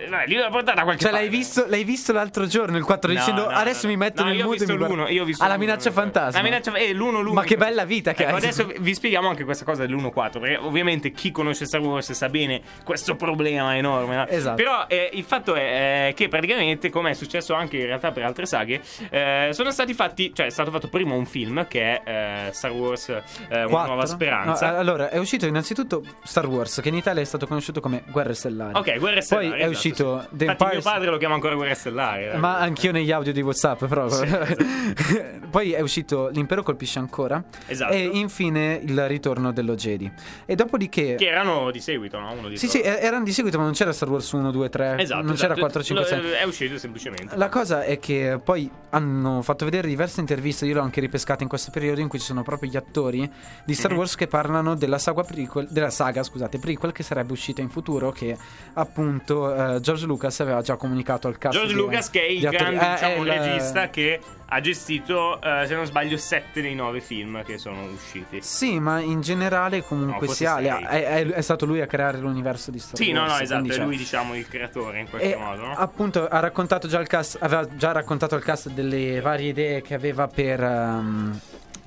Vabbè, 0.08 0.26
li 0.28 0.36
portare 0.50 0.76
da 0.78 0.84
qualche 0.84 1.02
Cioè, 1.02 1.12
parte. 1.12 1.26
l'hai 1.28 1.36
visto, 1.38 1.66
l'hai 1.68 1.84
visto 1.84 2.14
l'altro 2.14 2.46
giorno, 2.46 2.78
il 2.78 2.84
4, 2.84 3.12
No, 3.12 3.18
dicendo 3.18 3.42
no, 3.44 3.56
adesso 3.56 3.86
no, 3.86 3.92
mi 3.94 3.98
metto 3.98 4.24
nel 4.24 4.44
mood 4.44 4.62
e 4.62 4.66
mi 4.66 4.78
guardo- 4.78 5.08
io 5.08 5.24
ho 5.24 5.26
visto 5.26 5.44
alla 5.44 5.58
minaccia 5.58 5.92
fantasma. 5.92 6.38
La 6.38 6.44
minaccia 6.44 6.74
eh, 6.76 6.94
l'uno, 6.94 7.22
l'uno. 7.22 7.34
Ma 7.34 7.44
che 7.44 7.58
bella 7.58 7.86
vita 7.86 8.14
che 8.14 8.24
Ecco, 8.24 8.32
hai. 8.36 8.38
adesso 8.38 8.70
vi 8.80 8.94
spieghiamo 8.94 9.28
anche 9.28 9.44
questa 9.44 9.66
cosa 9.66 9.86
dell'1-4. 9.86 10.40
Perché 10.40 10.58
ovviamente 10.58 11.12
chi 11.12 11.32
conosce 11.32 11.66
Star 11.66 11.82
Wars 11.82 12.12
sa 12.12 12.30
bene 12.30 12.62
questo 12.84 13.16
problema 13.16 13.76
enorme. 13.76 14.16
no? 14.16 14.28
Esatto. 14.28 14.56
Però 14.56 14.86
eh, 14.88 15.10
il 15.14 15.24
fatto 15.24 15.56
è 15.56 16.08
eh, 16.10 16.14
che 16.14 16.28
praticamente, 16.28 16.90
come 16.90 17.12
è 17.12 17.14
successo 17.14 17.54
anche 17.54 17.78
in 17.78 17.86
realtà 17.86 18.12
per 18.12 18.24
altre 18.24 18.46
saghe, 18.46 18.82
eh, 19.10 19.50
sono 19.52 19.72
stati 19.72 19.94
fatti. 19.94 20.34
Cioè, 20.34 20.46
è 20.48 20.50
stato 20.50 20.72
fatto 20.72 20.88
prima 20.88 21.14
un 21.14 21.26
film 21.26 21.68
che 21.68 22.02
è 22.02 22.48
eh, 22.48 22.54
Star 22.54 22.72
Wars 22.72 23.10
eh, 23.10 23.64
Una 23.66 23.86
nuova 23.86 24.06
speranza. 24.06 24.78
Allora, 24.78 25.10
è 25.10 25.18
uscito 25.18 25.46
innanzitutto 25.46 26.04
Star 26.24 26.46
Wars, 26.48 26.80
che 26.82 26.90
in 26.90 26.96
Italia 26.96 27.22
è 27.22 27.26
stato 27.26 27.48
conosciuto 27.48 27.80
come 27.82 28.04
Guerre 28.08 28.34
Stellari. 28.34 28.78
ok, 28.78 28.98
Guerre 29.00 29.22
Stellari. 29.22 29.50
Poi 29.50 29.60
è 29.60 29.64
esatto, 29.64 29.78
uscito 29.90 30.22
sì. 30.22 30.28
The 30.38 30.44
Infatti, 30.46 30.64
mio 30.64 30.74
Empire- 30.74 30.82
padre 30.82 31.10
lo 31.10 31.18
chiama 31.18 31.34
ancora 31.36 31.56
Guerre 31.56 31.74
Stellari. 31.76 32.26
eh. 32.30 32.38
Ma 32.38 32.58
anch'io 32.58 32.92
negli 32.92 33.12
audio 33.12 33.32
di 33.34 33.42
WhatsApp, 33.42 33.86
però. 33.86 34.06
esatto. 34.06 34.56
Poi 35.50 35.72
è 35.74 35.80
uscito 35.82 36.30
L'impero 36.30 36.62
colpisce 36.64 37.00
ancora. 37.00 37.44
Esatto. 37.68 37.94
E 37.94 38.00
infine 38.14 38.80
il 38.84 39.08
ritorno 39.08 39.52
dello 39.52 39.76
Jedi. 39.76 40.12
E 40.46 40.56
dopodiché. 40.56 41.16
Che 41.16 41.26
erano 41.28 41.72
di 41.72 41.80
seguito, 41.80 42.20
no? 42.20 42.32
Uno 42.34 42.48
di 42.50 42.58
Sì, 42.58 42.68
sì, 42.68 42.82
erano 42.82 43.24
di 43.24 43.32
seguito, 43.32 43.58
ma 43.58 43.64
non 43.64 43.74
c'era 43.74 43.92
Star 43.92 44.10
Wars 44.10 44.32
1, 44.32 44.52
2, 44.52 44.70
3. 44.70 44.96
Esatto, 45.00 45.24
non 45.24 45.34
c'era 45.36 45.54
esatto. 45.54 45.60
4, 45.60 45.84
5, 45.84 46.06
6. 46.06 46.22
Lo- 46.22 46.34
È 46.36 46.44
uscito 46.44 46.78
semplicemente. 46.78 47.36
La 47.36 47.50
cosa 47.50 47.84
è 47.84 47.98
che 48.00 48.40
poi 48.44 48.70
hanno 48.92 49.42
fatto 49.42 49.66
vedere 49.66 49.88
diverse 49.88 50.20
interviste, 50.20 50.66
io 50.66 50.76
l'ho 50.76 50.82
anche 50.82 51.00
ripescata 51.00 51.44
in 51.44 51.50
questo 51.50 51.72
periodo, 51.72 52.00
in 52.02 52.08
cui 52.08 52.20
ci 52.20 52.26
sono 52.26 52.44
proprio 52.44 52.70
gli 52.70 52.78
attori 52.78 53.30
di 53.66 53.74
Star 53.74 53.92
Mhm. 53.92 53.98
Wars 53.98 54.16
che 54.16 54.28
parlano 54.28 54.76
della 54.76 54.98
saga 55.00 55.24
prequel, 55.24 55.68
della 55.70 55.90
saga, 55.90 56.22
scusate, 56.24 56.60
prequel 56.60 56.92
che 56.92 57.04
sarebbe 57.04 57.32
uscita 57.32 57.62
in 57.62 57.70
futuro, 57.70 58.12
che 58.12 58.36
appunto 58.74 59.54
eh, 59.76 59.79
George 59.80 60.06
Lucas 60.06 60.40
aveva 60.40 60.62
già 60.62 60.76
comunicato 60.76 61.28
al 61.28 61.38
cast. 61.38 61.56
George 61.58 61.74
di- 61.74 61.80
Lucas 61.80 62.10
che 62.10 62.22
è 62.22 62.30
il 62.30 62.42
grande 62.50 62.86
eh, 62.88 62.92
diciamo, 62.94 63.24
il- 63.24 63.30
regista 63.32 63.90
che 63.90 64.20
ha 64.52 64.60
gestito 64.62 65.40
eh, 65.42 65.66
se 65.68 65.76
non 65.76 65.86
sbaglio 65.86 66.18
sette 66.18 66.62
dei 66.62 66.74
nove 66.74 67.02
film 67.02 67.44
che 67.44 67.58
sono 67.60 67.84
usciti 67.86 68.40
Sì, 68.42 68.80
ma 68.80 69.00
in 69.00 69.22
generale 69.22 69.78
No, 69.78 69.84
comunque 69.84 70.26
forse 70.28 70.46
sia, 70.46 70.58
è, 70.88 71.04
è- 71.06 71.28
è 71.28 71.42
stato 71.42 71.66
lui 71.68 71.82
a 71.82 71.86
creare 71.86 72.18
l'universo 72.18 72.72
di 72.72 72.80
Star 72.80 72.96
sì 72.98 73.12
no 73.12 73.22
Wars. 73.22 73.34
no 73.34 73.40
esatto 73.44 73.68
è 73.68 73.72
cioè, 73.74 73.84
lui 73.86 73.98
diciamo 73.98 74.36
il 74.36 74.48
creatore 74.48 75.00
in 75.02 75.10
qualche 75.10 75.34
E 75.34 75.38
modo 75.38 75.66
no? 75.68 75.74
appunto 75.76 76.28
ha 76.28 76.40
raccontato 76.40 76.88
già 76.88 77.00
il 77.00 77.08
cast, 77.08 77.38
aveva 77.42 77.68
già 77.76 77.92
raccontato 77.92 78.34
al 78.36 78.42
cast 78.44 78.70
delle 78.72 79.22
varie 79.22 79.50
idee 79.50 79.82
che 79.84 79.94
aveva 79.94 80.28
per. 80.28 80.62
ehm, 80.64 81.40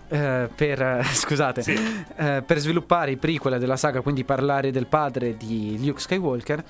eh, 0.09 0.49
per, 0.55 0.83
eh, 0.83 1.03
scusate, 1.11 1.65
eh, 2.17 2.43
per 2.47 2.59
sviluppare 2.59 3.13
i 3.13 3.17
prequel 3.17 3.59
della 3.59 3.77
saga, 3.79 4.03
quindi 4.03 4.25
parlare 4.25 4.71
del 4.71 4.87
padre 4.87 5.37
di 5.39 5.83
Luke 5.85 6.01
Skywalker. 6.01 6.63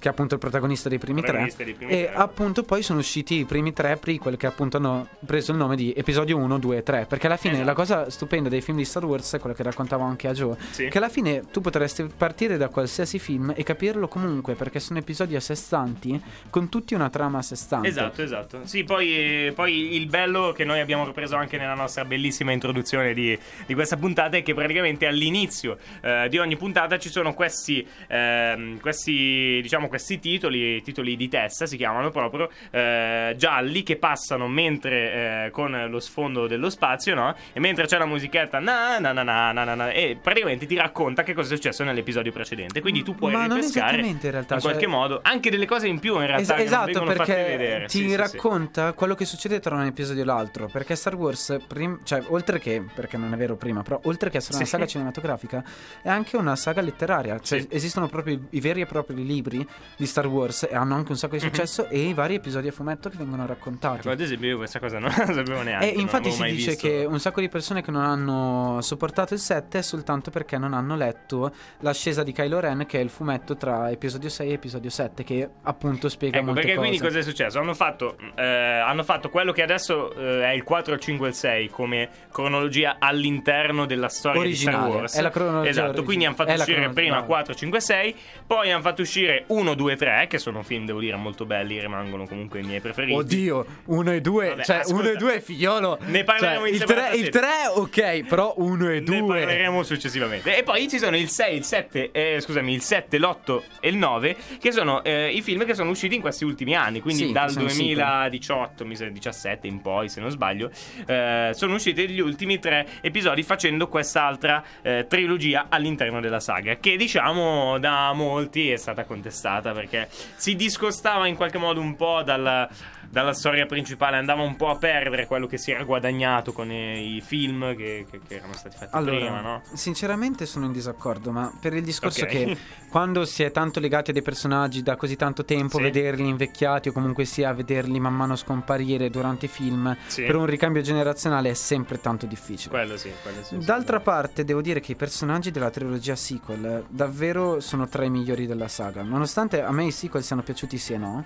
Che 0.00 0.08
è 0.08 0.10
appunto 0.10 0.34
il 0.34 0.40
protagonista 0.40 0.88
dei 0.88 0.98
primi 0.98 1.20
tre. 1.20 1.52
Dei 1.56 1.74
primi 1.74 1.92
e 1.92 2.04
tre. 2.06 2.14
appunto 2.14 2.64
poi 2.64 2.82
sono 2.82 2.98
usciti 2.98 3.36
i 3.36 3.44
primi 3.44 3.72
tre 3.72 3.96
prequel 3.96 4.36
che 4.36 4.46
appunto 4.46 4.78
hanno 4.78 5.06
preso 5.24 5.52
il 5.52 5.58
nome 5.58 5.76
di 5.76 5.92
episodio 5.94 6.36
1, 6.38 6.58
2 6.58 6.76
e 6.78 6.82
3. 6.82 7.06
Perché 7.06 7.26
alla 7.26 7.36
fine 7.36 7.54
Esatto. 7.54 7.68
la 7.68 7.74
cosa 7.74 8.10
stupenda 8.10 8.48
dei 8.48 8.62
film 8.62 8.78
di 8.78 8.84
Star 8.84 9.04
Wars 9.04 9.34
è 9.34 9.38
quello 9.38 9.54
che 9.54 9.62
raccontavo 9.62 10.02
anche 10.02 10.26
a 10.26 10.32
Joe. 10.32 10.56
Sì. 10.70 10.88
Che 10.88 10.98
alla 10.98 11.10
fine 11.10 11.44
tu 11.52 11.60
potresti 11.60 12.08
partire 12.16 12.56
da 12.56 12.68
qualsiasi 12.68 13.18
film 13.18 13.52
e 13.54 13.62
capirlo 13.62 14.08
comunque 14.08 14.54
perché 14.54 14.80
sono 14.80 14.98
episodi 14.98 15.36
a 15.36 15.40
sé 15.40 15.54
stanti 15.54 16.20
con 16.48 16.68
tutti 16.70 16.94
una 16.94 17.10
trama 17.10 17.38
a 17.38 17.42
sé 17.42 17.56
stante. 17.56 17.88
Esatto, 17.88 18.22
esatto. 18.22 18.60
Sì, 18.64 18.84
poi, 18.84 19.52
poi 19.54 19.94
il 19.96 20.06
bello 20.06 20.52
che 20.52 20.64
noi 20.64 20.80
abbiamo 20.80 21.04
ripreso 21.04 21.36
anche 21.36 21.58
nella 21.58 21.74
nostra 21.74 22.04
bellissima 22.06 22.52
introduzione 22.52 23.12
di, 23.12 23.38
di 23.66 23.74
questa 23.74 23.96
puntata 23.98 24.38
è 24.38 24.42
che 24.42 24.54
praticamente 24.54 25.06
all'inizio 25.06 25.76
eh, 26.00 26.26
di 26.30 26.38
ogni 26.38 26.56
puntata 26.56 26.98
ci 26.98 27.10
sono 27.10 27.34
questi, 27.34 27.86
ehm, 28.08 28.80
questi, 28.80 29.60
diciamo, 29.60 29.88
questi 29.90 30.18
titoli, 30.18 30.80
titoli 30.80 31.16
di 31.16 31.28
testa 31.28 31.66
si 31.66 31.76
chiamano 31.76 32.08
proprio, 32.10 32.48
eh, 32.70 33.34
gialli 33.36 33.82
che 33.82 33.96
passano 33.96 34.48
mentre 34.48 35.46
eh, 35.46 35.50
con 35.50 35.86
lo 35.90 36.00
sfondo 36.00 36.46
dello 36.46 36.70
spazio, 36.70 37.14
no? 37.14 37.34
E 37.52 37.60
mentre 37.60 37.84
c'è 37.84 37.98
la 37.98 38.06
musichetta 38.06 38.58
na 38.58 38.98
na 38.98 39.12
na 39.12 39.22
na 39.22 39.52
na 39.52 39.64
na, 39.64 39.74
na, 39.74 39.90
e 39.90 40.16
praticamente 40.20 40.64
ti 40.66 40.76
racconta 40.76 41.22
che 41.22 41.34
cosa 41.34 41.52
è 41.52 41.56
successo 41.56 41.84
nell'episodio 41.84 42.32
precedente. 42.32 42.80
Quindi 42.80 43.02
tu 43.02 43.14
puoi 43.14 43.32
Ma 43.32 43.42
ripescare 43.44 43.98
in 44.06 44.18
realtà, 44.22 44.54
in 44.54 44.60
cioè- 44.60 44.70
qualche 44.70 44.86
modo 44.86 45.18
anche 45.22 45.50
delle 45.50 45.66
cose 45.66 45.86
in 45.88 45.98
più 45.98 46.14
in 46.20 46.26
realtà 46.26 46.56
Es- 46.56 46.64
esatto, 46.64 47.02
perché 47.04 47.84
ti 47.88 47.98
Sì, 47.98 48.02
sì, 48.04 48.08
sì. 48.10 48.16
racconta 48.16 48.92
quello 48.94 49.14
che 49.14 49.24
succede 49.24 49.60
tra 49.60 49.74
un 49.74 49.82
episodio 49.84 50.22
e 50.22 50.24
l'altro. 50.24 50.68
Perché 50.72 50.94
Star 50.94 51.14
Wars, 51.16 51.56
prim- 51.66 52.00
cioè, 52.04 52.22
oltre 52.28 52.58
che, 52.60 52.82
perché 52.94 53.16
non 53.16 53.32
è 53.32 53.36
vero 53.36 53.56
prima, 53.56 53.82
però 53.82 53.98
oltre 54.04 54.30
che 54.30 54.36
essere 54.38 54.56
una 54.56 54.64
saga 54.66 54.86
cinematografica, 54.86 55.62
è 56.02 56.08
anche 56.08 56.36
una 56.36 56.54
saga 56.56 56.80
letteraria. 56.80 57.38
Cioè, 57.40 57.66
esistono 57.70 58.06
proprio 58.08 58.38
i 58.50 58.60
veri 58.60 58.80
e 58.82 58.86
propri 58.86 59.24
libri 59.26 59.66
di 59.96 60.06
Star 60.06 60.26
Wars 60.26 60.66
e 60.70 60.74
hanno 60.74 60.94
anche 60.94 61.12
un 61.12 61.18
sacco 61.18 61.34
di 61.34 61.40
successo 61.40 61.88
e 61.88 61.98
i 62.00 62.14
vari 62.14 62.34
episodi 62.36 62.68
a 62.68 62.72
fumetto 62.72 63.08
che 63.08 63.16
vengono 63.16 63.46
raccontati. 63.46 63.98
Ecco, 64.00 64.10
ad 64.10 64.20
esempio, 64.20 64.48
io 64.48 64.56
questa 64.56 64.78
cosa 64.78 64.98
non 64.98 65.10
la 65.16 65.26
sapevo 65.32 65.62
neanche. 65.62 65.92
E 65.92 66.00
infatti 66.00 66.30
si 66.30 66.42
dice 66.44 66.70
visto. 66.72 66.86
che 66.86 67.04
un 67.04 67.18
sacco 67.20 67.40
di 67.40 67.48
persone 67.48 67.82
che 67.82 67.90
non 67.90 68.02
hanno 68.04 68.80
sopportato 68.80 69.34
il 69.34 69.40
7 69.40 69.78
è 69.78 69.82
soltanto 69.82 70.30
perché 70.30 70.58
non 70.58 70.74
hanno 70.74 70.96
letto 70.96 71.52
l'ascesa 71.80 72.22
di 72.22 72.32
Kylo 72.32 72.60
Ren, 72.60 72.86
che 72.86 72.98
è 72.98 73.02
il 73.02 73.10
fumetto 73.10 73.56
tra 73.56 73.90
episodio 73.90 74.28
6 74.28 74.48
e 74.50 74.52
episodio 74.52 74.90
7, 74.90 75.24
che 75.24 75.48
appunto 75.62 76.08
spiega 76.08 76.36
Ecco, 76.38 76.46
molte 76.46 76.60
perché 76.60 76.76
cose. 76.76 76.88
quindi 76.88 77.04
cosa 77.06 77.18
è 77.18 77.22
successo? 77.22 77.58
Hanno 77.58 77.74
fatto, 77.74 78.16
eh, 78.36 78.42
hanno 78.44 79.02
fatto 79.02 79.28
quello 79.28 79.52
che 79.52 79.62
adesso 79.62 80.12
eh, 80.14 80.42
è 80.44 80.50
il 80.50 80.62
4, 80.62 80.94
il 80.94 81.00
5 81.00 81.26
e 81.26 81.30
il 81.30 81.34
6 81.36 81.68
come 81.70 82.08
cronologia 82.32 82.96
all'interno 82.98 83.86
della 83.86 84.08
storia 84.08 84.40
di 84.42 84.46
Originale, 84.48 84.76
Star 84.78 84.90
Wars. 84.96 85.14
è 85.16 85.20
la 85.22 85.30
cronologia 85.30 85.68
Esatto, 85.68 85.84
originale. 85.86 86.04
quindi 86.06 86.24
hanno 86.26 86.34
fatto 86.34 86.50
È 86.50 86.54
uscire 86.54 86.88
prima 86.90 87.10
bravo. 87.16 87.26
4, 87.26 87.54
5 87.54 87.78
e 87.78 87.80
6, 87.80 88.16
poi 88.46 88.70
hanno 88.72 88.82
fatto 88.82 89.02
uscire 89.02 89.44
1, 89.48 89.69
2 89.74 89.92
e 89.92 89.96
3, 89.96 90.26
che 90.28 90.38
sono 90.38 90.62
film, 90.62 90.84
devo 90.86 91.00
dire, 91.00 91.16
molto 91.16 91.44
belli, 91.46 91.80
rimangono 91.80 92.26
comunque 92.26 92.60
i 92.60 92.62
miei 92.62 92.80
preferiti. 92.80 93.18
Oddio, 93.18 93.66
1 93.86 94.12
e 94.12 94.20
2, 94.20 94.48
Vabbè, 94.50 94.64
cioè 94.64 94.76
ascolta. 94.78 95.00
1 95.02 95.10
e 95.10 95.16
2 95.16 95.34
è 95.34 95.40
figliolo. 95.40 95.98
Ne 96.06 96.24
parleremo 96.24 96.58
Cioè, 96.60 96.68
in 96.68 96.74
il 96.74 96.80
separata 96.80 97.06
3, 97.08 97.16
il 97.16 97.24
sede. 97.24 97.38
3 97.38 97.48
ok, 97.74 98.24
però 98.26 98.54
1 98.56 98.88
e 98.90 98.92
Ne 98.94 99.00
2. 99.02 99.20
parleremo 99.26 99.82
successivamente. 99.82 100.56
E 100.56 100.62
poi 100.62 100.88
ci 100.88 100.98
sono 100.98 101.16
il 101.16 101.28
6, 101.28 101.56
il 101.56 101.64
7, 101.64 102.10
eh, 102.12 102.38
scusami, 102.40 102.72
il 102.72 102.80
7, 102.82 103.18
l'8 103.18 103.62
e 103.80 103.88
il 103.88 103.96
9, 103.96 104.36
che 104.60 104.72
sono 104.72 105.02
eh, 105.04 105.30
i 105.30 105.42
film 105.42 105.64
che 105.64 105.74
sono 105.74 105.90
usciti 105.90 106.14
in 106.14 106.20
questi 106.20 106.44
ultimi 106.44 106.74
anni. 106.74 107.00
Quindi 107.00 107.26
Sì, 107.26 107.32
dal 107.32 107.46
che 107.46 107.52
sono 107.52 107.66
2018, 107.66 108.86
mi 108.86 108.96
sa 108.96 109.04
17 109.06 109.66
in 109.66 109.80
poi, 109.80 110.08
se 110.08 110.20
non 110.20 110.30
sbaglio, 110.30 110.70
eh, 111.06 111.50
sono 111.52 111.74
usciti 111.74 112.08
gli 112.08 112.20
ultimi 112.20 112.58
tre 112.58 112.86
episodi 113.02 113.42
facendo 113.42 113.88
quest'altra 113.88 114.62
eh, 114.82 115.06
trilogia 115.08 115.66
all'interno 115.68 116.20
della 116.20 116.40
saga. 116.40 116.76
Che 116.76 116.96
diciamo 116.96 117.78
da 117.78 118.12
molti 118.12 118.70
è 118.70 118.76
stata 118.76 119.04
contestata 119.04 119.59
perché 119.60 120.08
si 120.36 120.56
discostava 120.56 121.26
in 121.26 121.36
qualche 121.36 121.58
modo 121.58 121.80
un 121.80 121.94
po' 121.96 122.22
dalla. 122.22 122.68
Dalla 123.12 123.32
storia 123.32 123.66
principale 123.66 124.16
andava 124.18 124.42
un 124.42 124.54
po' 124.54 124.68
a 124.68 124.76
perdere 124.76 125.26
quello 125.26 125.48
che 125.48 125.58
si 125.58 125.72
era 125.72 125.82
guadagnato 125.82 126.52
con 126.52 126.70
i, 126.70 127.16
i 127.16 127.20
film 127.20 127.74
che, 127.74 128.06
che- 128.08 128.20
che 128.24 128.36
erano 128.36 128.52
stati 128.52 128.76
fatti 128.76 128.94
Allora, 128.94 129.16
prima, 129.18 129.40
no? 129.40 129.62
sinceramente 129.72 130.46
sono 130.46 130.66
in 130.66 130.70
disaccordo, 130.72 131.32
ma 131.32 131.52
per 131.60 131.74
il 131.74 131.82
discorso 131.82 132.22
Ok. 132.22 132.30
che 132.30 132.56
quando 132.88 133.24
si 133.24 133.42
è 133.42 133.50
tanto 133.50 133.80
legati 133.80 134.10
a 134.10 134.12
dei 134.12 134.22
personaggi 134.22 134.84
da 134.84 134.94
così 134.94 135.16
tanto 135.16 135.44
tempo, 135.44 135.78
Sì. 135.78 135.82
vederli 135.82 136.28
invecchiati 136.28 136.90
o 136.90 136.92
comunque 136.92 137.24
sia 137.24 137.52
vederli 137.52 137.98
man 137.98 138.14
mano 138.14 138.36
scomparire 138.36 139.10
durante 139.10 139.46
i 139.46 139.48
film, 139.48 139.96
Sì. 140.06 140.22
per 140.22 140.36
un 140.36 140.46
ricambio 140.46 140.80
generazionale 140.82 141.50
è 141.50 141.54
sempre 141.54 142.00
tanto 142.00 142.26
difficile. 142.26 142.70
Quello 142.70 142.96
sì, 142.96 143.10
quello 143.22 143.42
sì. 143.42 143.56
sì. 143.58 143.64
D'altra 143.66 143.98
parte, 143.98 144.44
devo 144.44 144.62
dire 144.62 144.78
che 144.78 144.92
i 144.92 144.96
personaggi 144.96 145.50
della 145.50 145.70
trilogia 145.70 146.14
sequel 146.14 146.64
eh, 146.64 146.84
davvero 146.88 147.58
sono 147.58 147.88
tra 147.88 148.04
i 148.04 148.10
migliori 148.10 148.46
della 148.46 148.68
saga. 148.68 149.02
Nonostante 149.02 149.62
a 149.62 149.72
me 149.72 149.86
i 149.86 149.90
sequel 149.90 150.22
siano 150.22 150.42
piaciuti 150.44 150.78
sì 150.78 150.92
e 150.92 150.98
no, 150.98 151.24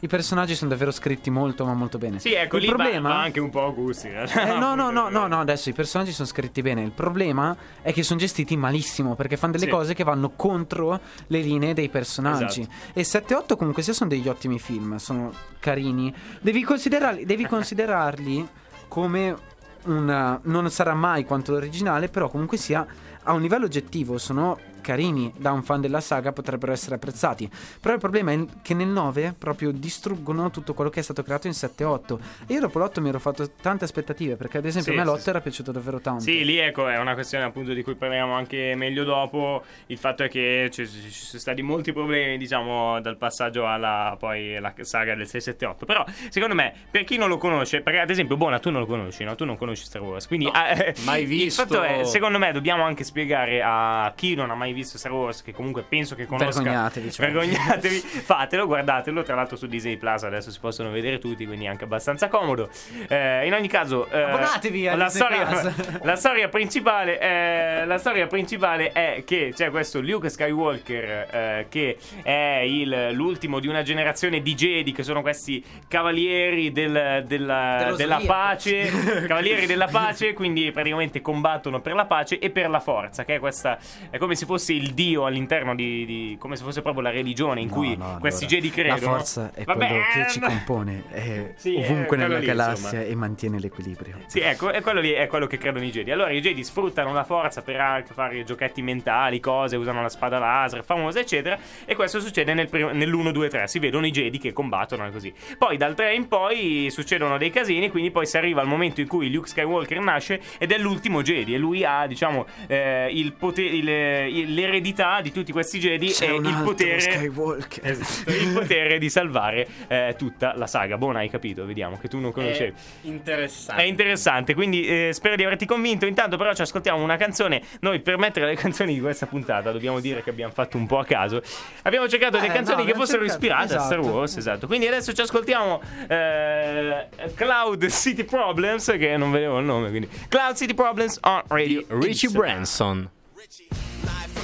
i 0.00 0.08
personaggi 0.08 0.54
sono 0.54 0.70
davvero 0.70 0.90
scritti 0.90 1.30
molto, 1.30 1.64
ma 1.64 1.72
molto 1.74 1.98
bene. 1.98 2.18
Sì, 2.20 2.32
ecco, 2.34 2.56
il 2.56 2.62
lì 2.62 2.68
problema 2.68 3.08
va 3.08 3.20
anche 3.22 3.40
un 3.40 3.50
po' 3.50 3.64
a 3.66 3.70
gusti. 3.70 4.08
realtà. 4.08 4.54
eh, 4.54 4.58
no, 4.58 4.74
no, 4.74 4.90
no, 4.90 5.08
no, 5.08 5.26
no, 5.28 5.40
adesso 5.40 5.68
i 5.68 5.72
personaggi 5.72 6.12
sono 6.12 6.28
scritti 6.28 6.60
bene. 6.62 6.82
Il 6.82 6.90
problema 6.92 7.56
è 7.82 7.92
che 7.92 8.02
sono 8.02 8.18
gestiti 8.18 8.56
malissimo 8.56 9.14
perché 9.14 9.36
fanno 9.36 9.52
delle 9.52 9.64
Sì. 9.64 9.70
cose 9.70 9.94
che 9.94 10.04
vanno 10.04 10.32
contro 10.36 11.00
le 11.28 11.38
linee 11.40 11.72
dei 11.74 11.88
personaggi. 11.88 12.60
Esatto. 12.62 12.98
E 13.00 13.04
7 13.04 13.32
e 13.32 13.36
8 13.36 13.56
comunque 13.56 13.82
sia 13.82 13.92
sono 13.92 14.10
degli 14.10 14.28
ottimi 14.28 14.58
film, 14.58 14.96
sono 14.96 15.32
carini. 15.58 16.14
Devi 16.40 16.62
considerarli, 16.62 17.24
devi 17.24 17.46
considerarli 17.48 18.46
come 18.88 19.36
una 19.84 20.38
non 20.44 20.68
sarà 20.70 20.94
mai 20.94 21.24
quanto 21.24 21.52
l'originale, 21.52 22.08
però 22.08 22.28
comunque 22.28 22.56
sia 22.56 22.86
a 23.22 23.32
un 23.32 23.40
livello 23.40 23.64
oggettivo 23.64 24.18
sono 24.18 24.58
carini 24.86 25.32
da 25.36 25.50
un 25.50 25.64
fan 25.64 25.80
della 25.80 26.00
saga 26.00 26.32
potrebbero 26.32 26.70
essere 26.70 26.94
apprezzati. 26.94 27.50
Però 27.80 27.92
il 27.92 27.98
problema 28.00 28.30
è 28.30 28.44
che 28.62 28.72
nel 28.74 28.86
9 28.86 29.34
proprio 29.36 29.72
distruggono 29.72 30.50
tutto 30.50 30.74
quello 30.74 30.90
che 30.90 31.00
è 31.00 31.02
stato 31.02 31.24
creato 31.24 31.48
in 31.48 31.54
7 31.54 31.82
e 31.82 31.86
8. 31.86 32.20
Io 32.48 32.60
dopo 32.60 32.78
l'8 32.78 33.00
mi 33.00 33.08
ero 33.08 33.18
fatto 33.18 33.50
tante 33.60 33.84
aspettative 33.84 34.36
perché 34.36 34.58
ad 34.58 34.64
esempio 34.64 34.92
Sì, 34.92 34.98
a 34.98 35.02
me 35.02 35.08
sì, 35.08 35.14
l'8 35.14 35.20
sì. 35.22 35.28
era 35.30 35.40
piaciuto 35.40 35.72
davvero 35.72 35.98
tanto. 36.00 36.22
Sì, 36.22 36.44
lì 36.44 36.58
ecco, 36.58 36.86
è 36.86 36.98
una 36.98 37.14
questione 37.14 37.44
appunto 37.44 37.72
di 37.72 37.82
cui 37.82 37.96
parliamo 37.96 38.32
anche 38.34 38.74
meglio 38.76 39.02
dopo. 39.02 39.64
Il 39.86 39.98
fatto 39.98 40.22
è 40.22 40.28
che 40.28 40.68
ci, 40.70 40.86
ci 40.86 41.10
sono 41.10 41.40
stati 41.40 41.62
molti 41.62 41.92
problemi, 41.92 42.38
diciamo, 42.38 43.00
dal 43.00 43.16
passaggio 43.16 43.66
alla 43.66 44.16
poi 44.18 44.58
la 44.60 44.72
saga 44.82 45.14
del 45.16 45.26
678. 45.26 45.84
Però, 45.84 46.04
secondo 46.28 46.54
me, 46.54 46.72
per 46.90 47.02
chi 47.04 47.16
non 47.16 47.28
lo 47.28 47.38
conosce, 47.38 47.80
perché 47.80 47.98
ad 48.00 48.10
esempio, 48.10 48.36
Bona, 48.36 48.58
tu 48.60 48.70
non 48.70 48.80
lo 48.82 48.86
conosci, 48.86 49.24
no? 49.24 49.34
Tu 49.34 49.44
non 49.44 49.56
conosci 49.56 49.84
Star 49.84 50.02
Wars. 50.02 50.26
Quindi, 50.26 50.46
eh, 50.46 50.94
mai 51.04 51.22
Il 51.22 51.28
visto. 51.28 51.62
fatto 51.62 51.82
è, 51.82 52.04
secondo 52.04 52.38
me, 52.38 52.52
dobbiamo 52.52 52.84
anche 52.84 53.02
spiegare 53.04 53.62
a 53.64 54.12
chi 54.14 54.34
non 54.34 54.50
ha 54.50 54.54
mai 54.54 54.72
visto 54.76 54.98
Star 54.98 55.12
Wars, 55.12 55.42
che 55.42 55.52
comunque 55.52 55.82
penso 55.82 56.14
che 56.14 56.26
conosca. 56.26 56.60
Vergognatevi, 56.62 57.10
cioè. 57.12 57.26
Vergognatevi, 57.30 57.98
fatelo, 58.24 58.66
guardatelo. 58.66 59.22
Tra 59.22 59.34
l'altro 59.34 59.56
su 59.56 59.66
Disney 59.66 59.96
Plus 59.96 60.22
adesso 60.22 60.50
si 60.50 60.58
possono 60.60 60.90
vedere 60.90 61.18
tutti, 61.18 61.46
quindi 61.46 61.64
è 61.64 61.68
anche 61.68 61.84
abbastanza 61.84 62.28
comodo. 62.28 62.68
Eh, 63.08 63.46
in 63.46 63.54
ogni 63.54 63.68
caso, 63.68 64.08
eh, 64.10 64.20
Abbonatevi 64.20 64.88
a 64.88 64.94
la 64.96 65.08
storia, 65.08 65.74
la 66.02 66.16
storia 66.16 66.48
principale 66.48 67.18
è, 67.18 67.84
la 67.86 67.98
storia 67.98 68.26
principale 68.26 68.92
è 68.92 69.22
che 69.24 69.52
c'è 69.54 69.70
questo 69.70 70.00
Luke 70.00 70.28
Skywalker 70.28 71.28
eh, 71.30 71.66
che 71.68 71.96
è 72.22 72.62
il- 72.64 73.10
l'ultimo 73.12 73.58
di 73.60 73.68
una 73.68 73.82
generazione 73.82 74.42
di 74.42 74.54
Jedi 74.54 74.92
che 74.92 75.02
sono 75.02 75.22
questi 75.22 75.64
cavalieri 75.88 76.72
del- 76.72 77.24
della, 77.26 77.94
della 77.96 78.20
pace 78.26 78.90
cavalieri 79.26 79.66
della 79.66 79.86
pace 79.86 80.32
quindi 80.34 80.70
praticamente 80.72 81.20
combattono 81.22 81.80
per 81.80 81.94
la 81.94 82.04
pace 82.04 82.38
e 82.38 82.50
per 82.50 82.68
la 82.68 82.80
forza 82.80 83.24
che 83.24 83.36
è 83.36 83.38
questa 83.38 83.78
è 84.10 84.18
come 84.18 84.34
se 84.34 84.44
fosse 84.46 84.65
il 84.74 84.92
dio 84.94 85.26
all'interno 85.26 85.74
di, 85.74 86.04
di- 86.06 86.36
come 86.38 86.56
se 86.56 86.64
fosse 86.64 86.82
proprio 86.82 87.02
la 87.02 87.10
religione 87.10 87.60
in 87.60 87.68
No, 87.68 87.74
cui 87.74 87.96
no, 87.96 88.16
questi 88.20 88.44
allora, 88.44 88.60
Jedi 88.60 88.70
credono 88.72 89.00
La 89.12 89.16
forza 89.18 89.50
è 89.54 89.64
Vabbè, 89.64 89.86
quello 89.86 90.02
che 90.12 90.30
ci 90.30 90.38
ma- 90.40 90.46
compone, 90.48 91.02
è 91.10 91.52
Sì, 91.56 91.74
è 91.76 91.84
ovunque 91.84 92.06
quello 92.06 92.22
nella 92.24 92.38
lì, 92.38 92.46
galassia 92.46 92.88
insomma. 92.98 93.02
e 93.04 93.14
mantiene 93.14 93.58
l'equilibrio. 93.58 94.18
Sì, 94.26 94.40
ecco, 94.40 94.72
e 94.72 94.80
quello 94.80 95.00
lì 95.00 95.10
è 95.10 95.26
quello 95.26 95.46
che 95.46 95.58
credono 95.58 95.84
i 95.84 95.90
Jedi. 95.90 96.10
Allora 96.10 96.30
i 96.30 96.40
Jedi 96.40 96.62
sfruttano 96.64 97.12
la 97.12 97.24
forza 97.24 97.62
per 97.62 98.04
fare 98.12 98.44
giochetti 98.44 98.82
mentali, 98.82 99.40
cose, 99.40 99.76
usano 99.76 100.02
la 100.02 100.08
spada 100.08 100.38
laser 100.38 100.84
famosa, 100.84 101.20
eccetera. 101.20 101.58
E 101.84 101.94
questo 101.94 102.20
succede 102.20 102.54
nel 102.54 102.68
prim- 102.68 102.90
nell'1, 102.92 103.30
2, 103.30 103.48
3. 103.48 103.66
Si 103.66 103.78
vedono 103.78 104.06
i 104.06 104.10
Jedi 104.10 104.38
che 104.38 104.52
combattono 104.52 105.08
così. 105.10 105.32
Poi 105.58 105.76
dal 105.76 105.94
3 105.94 106.14
in 106.14 106.28
poi 106.28 106.88
succedono 106.90 107.36
dei 107.38 107.50
casini, 107.50 107.90
quindi 107.90 108.10
poi 108.10 108.26
si 108.26 108.36
arriva 108.36 108.60
al 108.60 108.66
momento 108.66 109.00
in 109.00 109.06
cui 109.08 109.30
Luke 109.30 109.48
Skywalker 109.48 110.00
nasce 110.00 110.40
ed 110.58 110.72
è 110.72 110.78
l'ultimo 110.78 111.22
Jedi. 111.22 111.54
E 111.54 111.58
lui 111.58 111.84
ha, 111.84 112.06
diciamo, 112.06 112.46
eh, 112.66 113.08
il 113.12 113.32
potere, 113.32 113.68
il- 113.68 113.88
il- 114.36 114.45
l'eredità 114.46 115.20
di 115.20 115.32
tutti 115.32 115.52
questi 115.52 115.78
Jedi 115.78 116.08
C'è 116.08 116.26
e 116.28 116.30
un 116.32 116.44
il 116.44 116.46
altro 116.46 116.64
potere. 116.64 117.00
Skywalker. 117.00 117.84
Esatto, 117.96 118.30
il 118.30 118.52
potere 118.52 118.98
di 118.98 119.08
salvare 119.10 119.66
eh, 119.88 120.14
tutta 120.18 120.54
la 120.56 120.66
saga. 120.66 120.96
Buona, 120.98 121.20
hai 121.20 121.28
capito? 121.30 121.64
Vediamo 121.66 121.98
che 121.98 122.08
tu 122.08 122.18
non 122.18 122.32
conoscevi. 122.32 122.74
interessante. 123.02 123.82
È 123.82 123.84
interessante, 123.86 124.54
quindi 124.54 124.86
eh, 124.86 125.10
spero 125.12 125.36
di 125.36 125.44
averti 125.44 125.66
convinto. 125.66 126.06
Intanto, 126.06 126.36
però, 126.36 126.52
ci 126.54 126.62
ascoltiamo 126.62 127.02
una 127.02 127.16
canzone. 127.16 127.62
Noi, 127.80 128.00
per 128.00 128.18
mettere 128.18 128.46
le 128.46 128.54
canzoni 128.56 128.94
di 128.94 129.00
questa 129.00 129.26
puntata, 129.26 129.70
dobbiamo 129.72 130.00
dire 130.00 130.22
che 130.22 130.30
abbiamo 130.30 130.52
fatto 130.52 130.76
un 130.76 130.86
po' 130.86 130.98
a 130.98 131.04
caso. 131.04 131.42
Abbiamo 131.82 132.08
cercato 132.08 132.36
Eh, 132.36 132.40
delle 132.40 132.48
no, 132.48 132.54
canzoni 132.54 132.76
che 132.78 132.82
abbiamo 132.90 133.00
fossero 133.04 133.20
cercato- 133.26 133.44
ispirate 133.44 133.74
a 133.74 133.80
Star 133.80 133.98
esatto. 134.00 134.14
Wars. 134.14 134.36
Esatto. 134.36 134.66
Quindi 134.66 134.86
adesso 134.86 135.12
ci 135.12 135.20
ascoltiamo 135.20 135.80
eh, 136.08 137.06
Cloud 137.34 137.86
City 137.88 138.24
Problems, 138.24 138.94
che 138.98 139.16
non 139.16 139.30
vedevo 139.30 139.58
il 139.58 139.64
nome. 139.64 139.88
Quindi 139.90 140.08
Cloud 140.28 140.56
City 140.56 140.74
Problems 140.74 141.18
on 141.22 141.42
Radio 141.48 141.84
Richie. 141.88 142.30
Branson. 142.30 143.08
Richie, 143.36 143.66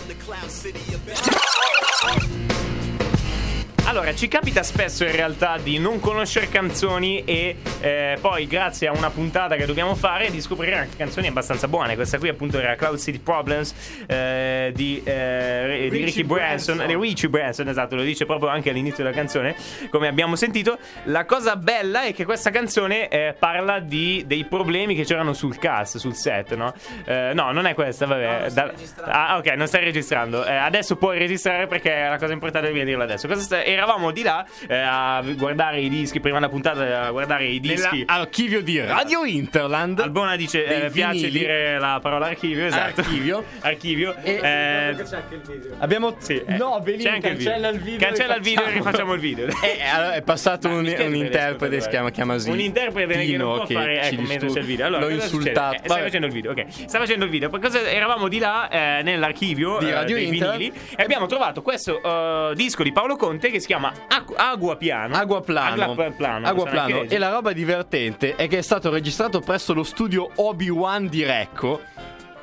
from 0.03 0.09
the 0.09 0.25
Cloud 0.25 0.51
City 0.51 0.95
of 0.95 1.52
Allora, 3.93 4.15
ci 4.15 4.27
capita 4.27 4.63
spesso 4.63 5.05
in 5.05 5.13
realtà 5.13 5.59
di 5.63 5.79
non 5.79 6.01
conoscere 6.01 6.49
canzoni 6.49 7.25
e 7.25 7.57
eh, 7.81 8.17
poi, 8.23 8.47
grazie 8.47 8.89
a 8.89 8.93
una 8.93 9.11
puntata 9.11 9.55
che 9.55 9.67
dobbiamo 9.67 9.95
fare, 9.95 10.31
di 10.31 10.41
scoprire 10.41 10.79
anche 10.79 10.97
canzoni 10.97 11.27
abbastanza 11.27 11.69
buone. 11.69 11.95
Questa 11.95 12.17
qui, 12.17 12.31
appunto, 12.31 12.59
era 12.59 12.75
Cloud 12.75 12.99
City 12.99 13.19
Problems 13.19 13.75
eh, 14.07 14.73
di, 14.75 15.03
eh, 15.05 15.89
di 15.91 16.05
Ricky 16.05 16.25
Branson. 16.25 16.83
Di 16.87 16.95
Richie 16.95 17.29
Branson, 17.29 17.69
esatto, 17.69 17.95
lo 17.95 18.03
dice 18.03 18.25
proprio 18.25 18.49
anche 18.49 18.71
all'inizio 18.71 19.05
della 19.05 19.15
canzone, 19.15 19.55
come 19.91 20.09
abbiamo 20.09 20.37
sentito. 20.37 20.79
La 21.05 21.27
cosa 21.27 21.57
bella 21.57 22.05
è 22.05 22.15
che 22.15 22.25
questa 22.25 22.49
canzone 22.49 23.09
eh, 23.09 23.35
parla 23.39 23.79
di, 23.79 24.25
dei 24.27 24.47
problemi 24.47 24.95
che 24.95 25.05
c'erano 25.05 25.35
sul 25.35 25.59
cast, 25.59 25.99
sul 25.99 26.15
set, 26.15 26.55
no? 26.55 26.73
Eh, 27.05 27.33
no, 27.35 27.53
non 27.53 27.67
è 27.67 27.75
questa, 27.75 28.07
vabbè. 28.07 28.53
Da- 28.53 28.73
ah, 29.05 29.37
ok, 29.37 29.49
non 29.49 29.67
stai 29.67 29.85
registrando. 29.85 30.47
Eh, 30.47 30.55
adesso 30.55 30.97
puoi 30.97 31.19
registrare 31.19 31.67
perché 31.67 32.07
la 32.09 32.17
cosa 32.17 32.33
importante 32.33 32.69
devi 32.69 32.87
dirla 32.87 33.05
adesso. 33.05 33.29
Cosa 33.29 33.43
sta- 33.43 33.81
eravamo 33.83 34.13
di 34.13 34.23
là 34.23 34.47
eh, 34.69 34.77
a 34.77 35.23
guardare 35.37 35.81
i 35.81 35.89
dischi, 35.89 36.21
prima 36.21 36.39
della 36.39 36.49
puntata, 36.51 37.07
a 37.07 37.11
guardare 37.11 37.47
i 37.47 37.59
dischi. 37.59 38.05
Nell'archivio 38.07 38.63
di 38.63 38.81
Radio 38.81 39.25
Interland. 39.25 39.99
Albona 39.99 40.37
dice 40.37 40.65
Dei 40.65 40.83
eh, 40.83 40.91
piace 40.91 41.13
vinili. 41.27 41.39
dire 41.41 41.79
la 41.81 41.99
parola 42.01 42.27
archivio, 42.27 42.67
esatto. 42.67 43.01
Archivio. 43.01 43.45
archivio. 43.61 44.15
E 44.23 44.41
Eh, 44.43 44.97
Abbiamo 45.79 46.17
sì, 46.19 46.41
eh, 46.47 46.57
No, 46.57 46.81
Belin, 46.81 47.01
c'è 47.01 47.11
anche 47.11 47.29
il 47.29 47.35
cancella 47.37 47.69
il 47.69 47.81
video. 47.81 47.99
Cancella 48.07 48.35
il 48.37 48.43
video 48.43 48.65
e 48.65 48.71
rifacciamo 48.71 49.13
il 49.15 49.21
video. 49.21 49.47
Eh, 49.63 49.81
allora, 49.89 50.15
è 50.15 50.23
passato 50.23 50.69
Ma 50.69 50.75
un, 50.75 50.95
un 50.99 51.15
interprete, 51.15 51.81
si 51.81 51.89
chiama 51.89 52.11
Chiamasi. 52.11 52.51
Un 52.51 52.61
interprete 52.61 53.15
che 53.25 53.37
non 53.37 53.57
può 53.57 53.65
che 53.67 53.75
fare 53.75 54.03
ci 54.05 54.15
ecco, 54.15 54.23
mentre 54.23 54.49
c'è 54.49 54.59
il 54.61 54.65
video. 54.65 54.87
Allora, 54.87 55.07
L'ho 55.07 55.11
insultato. 55.11 55.77
Eh, 55.77 55.81
stai 55.89 56.03
facendo 56.03 56.27
il 56.27 56.33
video, 56.33 56.51
ok. 56.53 56.65
Stai 56.69 57.01
facendo 57.01 57.25
il 57.25 57.31
video. 57.31 57.49
Cosa- 57.51 57.89
eravamo 57.91 58.29
di 58.29 58.39
là 58.39 58.69
eh, 58.69 59.03
nell'archivio 59.03 59.79
Di 59.79 59.89
eh, 59.89 59.95
Radio 59.95 60.17
dei 60.17 60.27
Inter. 60.29 60.57
vinili 60.57 60.73
e 60.97 61.03
abbiamo 61.03 61.27
trovato 61.27 61.63
questo 61.63 62.03
eh, 62.03 62.55
disco 62.55 62.83
di 62.83 62.93
Paolo 62.93 63.17
Conte 63.17 63.51
che 63.51 63.61
si 63.63 63.69
chiama 63.69 63.93
Agu- 64.09 64.35
Agua 64.37 64.77
Piano. 64.77 65.15
Agua 65.17 65.41
Plano. 65.41 65.83
Agua 65.83 66.11
Plano. 66.13 66.47
Agua 66.47 66.65
possiamo 66.65 66.65
anche 66.65 66.71
Plano. 66.71 66.87
leggere. 67.03 67.15
E 67.15 67.19
la 67.19 67.31
roba 67.31 67.53
divertente 67.53 68.37
è 68.37 68.47
che 68.49 68.59
è 68.59 68.63
stato 68.63 68.91
registrato 68.91 69.41
presso 69.41 69.73
lo 69.73 69.83
studio 69.85 70.31
Obi-Wan 70.35 71.07
di 71.09 71.25
Recco. 71.25 71.81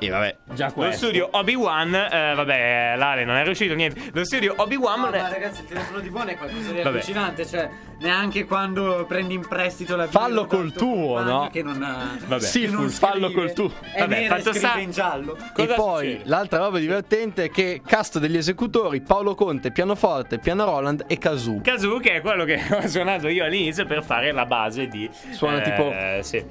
E 0.02 0.08
vabbè, 0.08 0.36
già 0.54 0.66
Lo 0.68 0.72
questo. 0.72 1.06
studio 1.06 1.28
Obi-Wan, 1.32 1.94
eh, 1.94 2.32
vabbè, 2.34 2.94
Lale 2.96 3.24
non 3.24 3.36
è 3.36 3.44
riuscito, 3.44 3.74
niente. 3.74 4.00
Lo 4.12 4.24
studio 4.24 4.54
Obi-Wan. 4.56 5.00
No, 5.00 5.10
ma 5.10 5.28
ragazzi, 5.28 5.60
il 5.60 5.66
telefono 5.68 6.00
di 6.00 6.08
buono 6.08 6.30
è 6.30 6.36
qualcosa 6.36 6.70
di 6.70 6.76
Vabbè. 6.78 6.88
allucinante. 6.88 7.46
Cioè, 7.46 7.68
neanche 8.00 8.44
quando 8.46 9.04
prendi 9.06 9.34
in 9.34 9.46
prestito 9.46 9.96
la 9.96 10.06
Fallo 10.06 10.44
birra 10.44 10.56
col 10.56 10.72
tuo 10.72 11.14
compagno 11.16 11.30
no? 11.42 11.48
Che 11.52 11.62
non 11.62 11.82
ha. 11.82 12.16
Vabbè. 12.26 12.40
Sì, 12.42 12.60
che 12.62 12.66
non 12.68 12.88
fallo 12.88 13.26
scrive. 13.26 13.34
col 13.34 13.52
tuo. 13.52 13.72
È 13.92 13.98
Vabbè, 14.00 14.20
nera 14.20 14.36
e 14.36 14.38
fatto 14.38 14.50
scrive 14.54 14.68
sta- 14.68 14.78
in 14.78 14.90
giallo. 14.90 15.36
Cosa 15.52 15.72
e 15.72 15.76
poi 15.76 16.06
succede? 16.12 16.28
l'altra 16.30 16.58
roba 16.58 16.78
divertente 16.78 17.44
è 17.44 17.50
che 17.50 17.82
cast 17.86 18.18
degli 18.18 18.36
esecutori 18.38 19.02
Paolo 19.02 19.34
Conte, 19.34 19.70
pianoforte, 19.70 20.38
piano 20.38 20.64
Roland 20.64 21.04
e 21.08 21.18
Kazoo. 21.18 21.60
Kazoo 21.62 21.98
che 21.98 22.14
è 22.14 22.20
quello 22.22 22.44
che 22.44 22.58
ho 22.72 22.86
suonato 22.88 23.28
io 23.28 23.44
all'inizio 23.44 23.84
per 23.84 24.02
fare 24.02 24.32
la 24.32 24.46
base 24.46 24.88
di 24.88 25.08
Suona 25.32 25.58
eh, 25.58 25.62
tipo- 25.62 26.22
sì. 26.22 26.44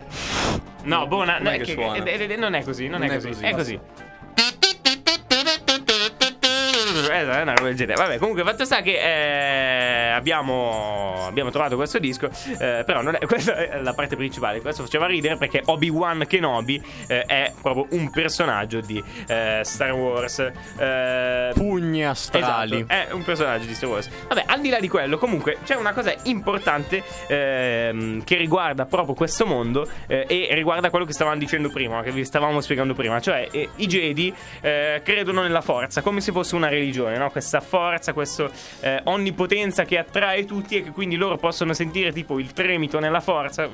No, 0.81 1.07
buona, 1.07 1.37
Com'è 1.37 1.51
no, 1.51 1.57
che 1.57 1.63
che- 1.63 1.71
suona? 1.73 2.03
eh, 2.03 2.23
eh, 2.31 2.35
non 2.37 2.53
è 2.53 2.63
così, 2.63 2.87
non, 2.87 3.03
è, 3.03 3.07
Non 3.07 3.15
è 3.17 3.21
così. 3.21 3.38
Così, 3.39 3.45
È 3.45 3.51
così. 3.55 4.08
Una 7.09 7.53
roba 7.53 7.67
del 7.67 7.75
genere. 7.75 8.01
Vabbè, 8.01 8.17
comunque, 8.17 8.43
fatto 8.43 8.65
sta 8.65 8.81
che 8.81 8.97
eh, 8.99 10.09
abbiamo, 10.11 11.25
abbiamo 11.27 11.49
trovato 11.51 11.75
questo 11.75 11.99
disco. 11.99 12.29
eh, 12.59 12.83
però, 12.85 13.01
non 13.01 13.15
è, 13.15 13.25
questa 13.27 13.55
è 13.55 13.81
la 13.81 13.93
parte 13.93 14.15
principale. 14.15 14.61
Questo 14.61 14.83
faceva 14.83 15.05
ridere 15.05 15.37
perché 15.37 15.61
Obi-Wan 15.65 16.25
Kenobi 16.27 16.81
eh, 17.07 17.23
è 17.23 17.51
proprio 17.61 17.87
un 17.91 18.09
personaggio 18.09 18.81
di 18.81 19.03
eh, 19.27 19.61
Star 19.63 19.93
Wars. 19.93 20.39
Eh, 20.39 21.51
Pugni 21.53 22.05
astrali. 22.05 22.85
Esatto, 22.87 22.93
è 22.93 23.07
un 23.11 23.23
personaggio 23.23 23.65
di 23.65 23.73
Star 23.73 23.89
Wars. 23.89 24.09
Vabbè, 24.27 24.43
al 24.47 24.61
di 24.61 24.69
là 24.69 24.79
di 24.79 24.87
quello, 24.87 25.17
comunque 25.17 25.57
c'è 25.63 25.75
una 25.75 25.93
cosa 25.93 26.13
importante 26.23 27.03
ehm, 27.27 28.23
che 28.23 28.35
riguarda 28.35 28.85
proprio 28.85 29.15
questo 29.15 29.45
mondo 29.45 29.87
eh, 30.07 30.25
e 30.27 30.53
riguarda 30.53 30.89
quello 30.89 31.05
che 31.05 31.13
stavamo 31.13 31.37
dicendo 31.37 31.69
prima, 31.69 32.01
che 32.01 32.11
vi 32.11 32.25
stavamo 32.25 32.61
spiegando 32.61 32.93
prima. 32.93 33.19
Cioè, 33.19 33.47
eh, 33.51 33.69
i 33.75 33.87
Jedi 33.87 34.33
eh, 34.61 35.01
credono 35.03 35.41
nella 35.41 35.61
forza, 35.61 36.01
come 36.01 36.21
se 36.21 36.31
fosse 36.31 36.55
una 36.55 36.67
religione, 36.67 36.98
no? 37.07 37.29
Questa 37.31 37.61
forza, 37.61 38.13
questa 38.13 38.49
onnipotenza 39.03 39.83
che 39.85 39.97
attrae 39.97 40.45
tutti 40.45 40.77
e 40.77 40.83
che 40.83 40.91
quindi 40.91 41.15
loro 41.15 41.37
possono 41.37 41.73
sentire 41.73 42.11
tipo 42.11 42.39
il 42.39 42.53
tremito 42.53 42.99
nella 42.99 43.19
forza. 43.21 43.69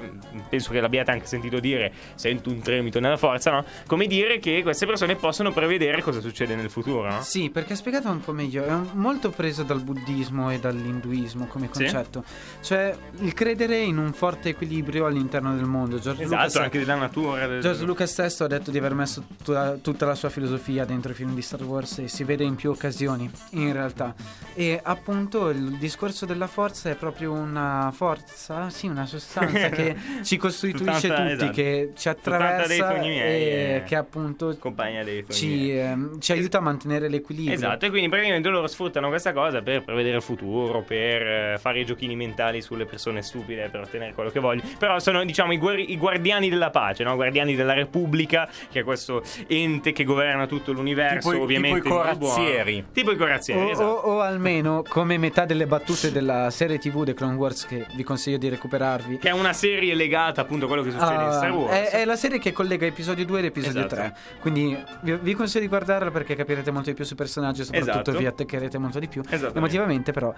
Penso 0.50 0.72
che 0.72 0.80
l'abbiate 0.80 1.12
anche 1.12 1.26
sentito 1.26 1.60
dire, 1.60 1.92
sento 2.16 2.50
un 2.50 2.60
tremito 2.62 3.00
nella 3.00 3.18
forza, 3.18 3.52
no? 3.52 3.66
Come 3.88 4.08
dire 4.08 4.40
che 4.40 4.62
queste 4.64 4.86
persone 4.86 5.16
possono 5.16 5.52
prevedere 5.52 6.02
cosa 6.02 6.20
succede 6.22 6.56
nel 6.56 6.70
futuro, 6.70 7.10
no? 7.10 7.22
Sì, 7.22 7.50
perché 7.50 7.76
spiegato 7.76 8.10
un 8.10 8.20
po' 8.20 8.32
meglio, 8.34 8.64
è 8.66 8.76
molto 8.94 9.30
preso 9.30 9.64
dal 9.64 9.82
buddismo 9.82 10.52
e 10.52 10.60
dall'induismo 10.60 11.46
come 11.48 11.70
Sì. 11.72 11.80
concetto. 11.84 12.24
Cioè, 12.62 12.96
il 13.20 13.34
credere 13.34 13.78
in 13.78 13.98
un 13.98 14.14
forte 14.14 14.50
equilibrio 14.50 15.06
all'interno 15.06 15.56
del 15.56 15.66
mondo. 15.66 16.00
George 16.00 16.24
Esatto, 16.24 16.42
Lucas 16.44 16.56
anche 16.58 16.80
della 16.80 16.96
natura. 16.96 17.48
del- 17.48 17.62
George 17.62 17.84
Lucas 17.86 18.12
stesso 18.12 18.44
ha 18.44 18.48
detto 18.48 18.72
di 18.72 18.78
aver 18.78 18.94
messo 18.94 19.24
tutta, 19.44 19.78
tutta 19.82 20.06
la 20.06 20.16
sua 20.16 20.30
filosofia 20.30 20.86
dentro 20.86 21.12
i 21.12 21.16
film 21.16 21.34
di 21.34 21.42
Star 21.42 21.64
Wars 21.64 22.00
e 22.00 22.08
si 22.08 22.24
vede 22.24 22.44
in 22.44 22.56
più 22.56 22.70
occasioni, 22.72 23.15
in 23.52 23.72
realtà. 23.74 24.14
E 24.54 24.80
appunto 24.82 25.50
il 25.50 25.78
discorso 25.78 26.26
della 26.26 26.48
forza 26.48 26.90
è 26.90 26.96
proprio 26.96 27.34
una 27.34 27.92
forza, 27.94 28.70
sì, 28.70 28.88
una 28.88 29.06
sostanza 29.06 29.70
che 29.70 29.96
ci 30.24 30.38
costituisce 30.38 31.08
Sostanza, 31.08 31.24
tutti, 31.24 31.34
esatto. 31.34 31.52
che 31.52 31.92
ci 31.96 32.10
attraversa 32.10 32.90
sogni 32.90 33.10
miei, 33.10 33.44
e 33.44 33.76
eh. 33.76 33.84
che 33.84 33.96
appunto 33.96 34.56
compagna 34.58 35.04
dei 35.04 35.24
figli. 35.24 35.36
ci, 35.36 35.78
ehm, 35.78 36.20
ci 36.20 36.32
aiuta 36.32 36.60
a 36.60 36.62
mantenere 36.62 37.10
l'equilibrio. 37.10 37.54
Esatto, 37.54 37.86
e 37.86 37.90
quindi 37.90 38.08
praticamente 38.10 38.48
loro 38.50 38.68
sfruttano 38.68 39.10
questa 39.10 39.34
cosa 39.34 39.62
per 39.62 39.84
prevedere 39.84 40.18
il 40.18 40.22
futuro, 40.22 40.82
per 40.82 41.22
eh, 41.22 41.58
fare 41.60 41.82
i 41.82 41.86
giochini 41.86 42.16
mentali 42.16 42.62
sulle 42.62 42.86
persone 42.86 43.22
stupide, 43.22 43.70
per 43.70 43.82
ottenere 43.82 44.14
quello 44.14 44.30
che 44.30 44.40
vogliono. 44.40 44.70
Però 44.78 45.00
sono, 45.00 45.24
diciamo, 45.26 45.52
i, 45.52 45.58
guer- 45.58 45.90
i 45.90 45.98
guardiani 45.98 46.50
della 46.50 46.70
pace, 46.70 47.04
no? 47.04 47.16
Guardiani 47.16 47.56
della 47.56 47.74
Repubblica, 47.74 48.48
che 48.72 48.80
è 48.80 48.84
questo 48.84 49.22
ente 49.48 49.92
che 49.92 50.04
governa 50.06 50.48
tutto 50.48 50.72
l'universo, 50.72 51.30
Tipo 51.30 51.42
i- 51.42 51.44
ovviamente. 51.44 51.82
tipo 51.82 51.96
i 51.96 51.98
modo 51.98 52.18
buono. 52.18 52.34
Tipo 53.06 53.12
i 53.12 53.18
corazzieri, 53.18 53.60
O, 53.62 53.70
esatto. 53.70 53.86
o- 53.88 54.14
o 54.16 54.20
almeno 54.22 54.84
come 54.88 55.18
metà 55.18 55.46
delle 55.46 55.66
battute 55.68 56.12
della 56.12 56.50
serie 56.50 56.78
TV 56.80 57.04
The 57.04 57.14
Clone 57.14 57.36
Wars 57.36 57.66
che 57.66 57.86
vi 57.96 58.04
consiglio 58.04 58.38
di 58.38 58.50
recuperarvi. 58.50 59.18
Che 59.20 59.30
è 59.30 59.34
una 59.34 59.54
serie 59.54 59.94
legata 59.96 60.42
appunto 60.42 60.66
a 60.66 60.68
quello 60.68 60.84
che 60.84 60.92
succede 60.92 61.14
in 61.14 61.20
Ah, 61.20 61.32
Star 61.34 61.52
Wars. 61.52 61.72
è, 61.74 61.90
è 62.02 62.06
la 62.06 62.16
serie 62.16 62.40
che 62.40 62.52
collega 62.52 62.86
episodio 62.86 63.26
2 63.26 63.40
ed 63.40 63.46
episodio 63.46 63.80
Esatto. 63.86 63.96
3. 63.96 64.16
Quindi 64.40 64.78
vi, 65.02 65.18
vi 65.22 65.34
consiglio 65.34 65.62
di 65.64 65.68
guardarla 65.70 66.12
perché 66.12 66.36
capirete 66.36 66.72
molto 66.72 66.90
di 66.90 66.96
più 66.96 67.06
sui 67.06 67.16
personaggi 67.16 67.62
e 67.62 67.66
soprattutto 67.66 67.92
Esatto. 68.00 68.18
vi 68.18 68.26
attaccherete 68.26 68.78
molto 68.78 69.00
di 69.00 69.08
più. 69.08 69.22
Emotivamente, 69.54 70.12
però. 70.12 70.34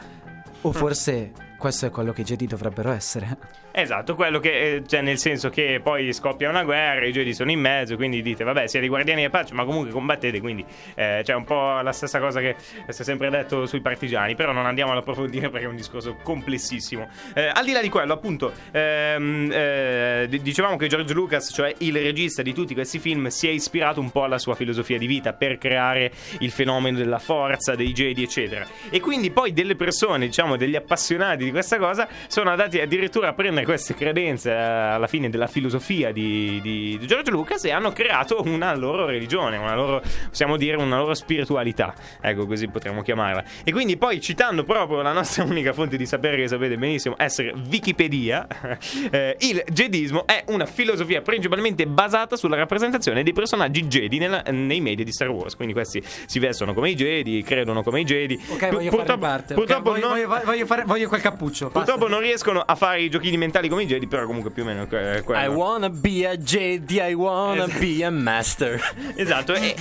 O 0.68 0.72
forse 0.74 1.32
questo 1.58 1.88
è 1.88 1.90
quello 1.90 2.14
che 2.14 2.22
i 2.22 2.24
Jedi 2.24 2.46
dovrebbero 2.46 2.92
essere. 2.92 3.66
Esatto, 3.72 4.16
quello 4.16 4.40
che, 4.40 4.76
eh, 4.76 4.84
cioè 4.88 5.02
nel 5.02 5.20
senso 5.20 5.50
che 5.50 5.80
poi 5.84 6.12
scoppia 6.14 6.50
una 6.50 6.64
guerra, 6.64 7.06
i 7.06 7.12
Jedi 7.12 7.34
sono 7.34 7.52
in 7.52 7.60
mezzo, 7.60 7.96
quindi 7.96 8.24
dite, 8.24 8.44
vabbè, 8.44 8.68
siete 8.68 8.86
i 8.86 8.90
guardiani 8.90 9.22
della 9.22 9.32
pace, 9.32 9.54
ma 9.54 9.66
comunque 9.66 9.92
combattete, 9.92 10.40
quindi 10.40 10.66
eh, 10.96 11.22
c'è 11.24 11.36
un 11.36 11.44
po' 11.44 11.80
la 11.82 11.92
stessa 11.92 12.20
cosa 12.20 12.40
che 12.40 12.56
si 12.88 13.02
è 13.02 13.04
sempre 13.04 13.30
detto 13.30 13.68
sui 13.68 13.82
partigiani, 13.82 14.34
però 14.34 14.52
non 14.52 14.66
andiamo 14.66 14.94
ad 14.94 14.98
approfondire 14.98 15.50
perché 15.50 15.66
è 15.66 15.70
un 15.70 15.76
discorso 15.76 16.16
complessissimo. 16.24 17.08
Eh, 17.36 17.52
al 17.54 17.66
di 17.66 17.72
là 17.72 17.82
di 17.82 17.90
quello, 17.90 18.14
appunto, 18.14 18.52
ehm, 18.72 19.50
eh, 19.52 20.28
dicevamo 20.42 20.76
che 20.76 20.88
George 20.88 21.14
Lucas, 21.14 21.52
cioè 21.54 21.74
il 21.80 21.94
regista 21.94 22.42
di 22.42 22.54
tutti 22.54 22.74
questi 22.74 22.98
film, 22.98 23.28
si 23.28 23.48
è 23.48 23.52
ispirato 23.52 24.00
un 24.00 24.10
po' 24.10 24.24
alla 24.24 24.40
sua 24.40 24.56
filosofia 24.56 24.98
di 24.98 25.06
vita 25.06 25.34
per 25.34 25.60
creare 25.60 26.12
il 26.40 26.50
fenomeno 26.50 26.98
della 26.98 27.20
forza, 27.20 27.76
dei 27.76 27.94
Jedi, 27.94 28.24
eccetera. 28.24 28.66
E 28.90 29.00
quindi 29.00 29.30
poi 29.30 29.54
delle 29.54 29.76
persone, 29.76 30.26
diciamo, 30.26 30.57
degli 30.58 30.76
appassionati 30.76 31.44
di 31.46 31.52
questa 31.52 31.78
cosa, 31.78 32.08
sono 32.28 32.50
andati 32.50 32.80
addirittura 32.80 33.30
a 33.30 33.34
prendere 33.34 33.66
queste 33.66 33.94
credenze 33.96 34.52
eh, 34.52 34.54
alla 34.56 35.08
fine 35.08 35.30
della 35.30 35.48
filosofia 35.48 36.12
di, 36.12 36.60
di- 36.62 36.98
di 37.00 37.08
George 37.08 37.32
Lucas 37.32 37.64
e 37.66 37.72
hanno 37.72 37.92
creato 37.94 38.42
una 38.46 38.76
loro 38.76 39.06
religione, 39.06 39.58
una 39.58 39.76
loro, 39.76 40.02
possiamo 40.28 40.58
dire, 40.58 40.76
una 40.78 40.98
loro 40.98 41.14
spiritualità. 41.14 41.94
Ecco, 42.22 42.46
così 42.46 42.68
potremmo 42.68 43.02
chiamarla. 43.02 43.44
E 43.64 43.72
quindi 43.72 43.98
poi, 43.98 44.20
citando 44.22 44.64
proprio 44.64 45.02
la 45.02 45.12
nostra 45.14 45.44
unica 45.46 45.74
fonte 45.74 45.98
di 45.98 46.06
sapere 46.06 46.38
che 46.38 46.48
sapete 46.48 46.78
benissimo 46.78 47.16
essere 47.18 47.54
Wikipedia, 47.70 48.48
eh, 49.12 49.36
il 49.40 49.64
jedismo 49.72 50.26
è 50.26 50.44
una 50.48 50.66
filosofia 50.66 51.22
principalmente 51.22 51.86
basata 51.88 52.36
sulla 52.36 52.56
rappresentazione 52.56 53.24
dei 53.24 53.34
personaggi 53.34 53.86
Jedi 53.86 54.18
nella- 54.18 54.44
nei 54.50 54.82
media 54.82 55.06
di 55.06 55.12
Star 55.12 55.30
Wars. 55.30 55.56
Quindi 55.56 55.74
questi 55.74 56.02
si 56.26 56.40
vestono 56.40 56.74
come 56.74 56.90
i 56.90 56.96
Jedi, 56.96 57.44
credono 57.44 57.84
come 57.84 58.02
i 58.02 58.04
Jedi. 58.04 58.36
Ok, 58.50 58.70
voglio 58.70 58.90
Purtroppo- 58.90 59.06
fare 59.06 59.18
parte. 59.20 59.54
Purtroppo 59.54 59.92
voglio, 59.92 60.08
non- 60.08 60.10
voglio, 60.16 60.28
voglio 60.28 60.37
fare, 60.66 60.84
voglio 60.86 61.08
quel 61.08 61.22
cappuccio. 61.22 61.70
Purtroppo 61.70 62.00
basta. 62.02 62.14
non 62.14 62.22
riescono 62.24 62.60
a 62.62 62.76
fare 62.76 63.02
i 63.02 63.10
giochini 63.10 63.38
mentali 63.38 63.68
come 63.70 63.84
i 63.84 63.86
Jedi, 63.88 64.08
però 64.08 64.26
comunque 64.26 64.52
più 64.52 64.64
o 64.64 64.66
meno 64.66 64.84
è 64.90 65.24
quello. 65.24 65.42
I 65.42 65.48
wanna 65.48 65.90
be 65.90 66.28
a 66.28 66.36
Jedi, 66.38 67.00
I 67.02 67.14
wanna 67.14 67.66
Esatto. 67.66 67.80
be 67.80 68.04
a 68.06 68.10
master. 68.12 68.94
Esatto, 69.16 69.54
e- 69.54 69.76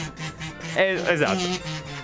e- 0.75 1.03
esatto. 1.07 1.95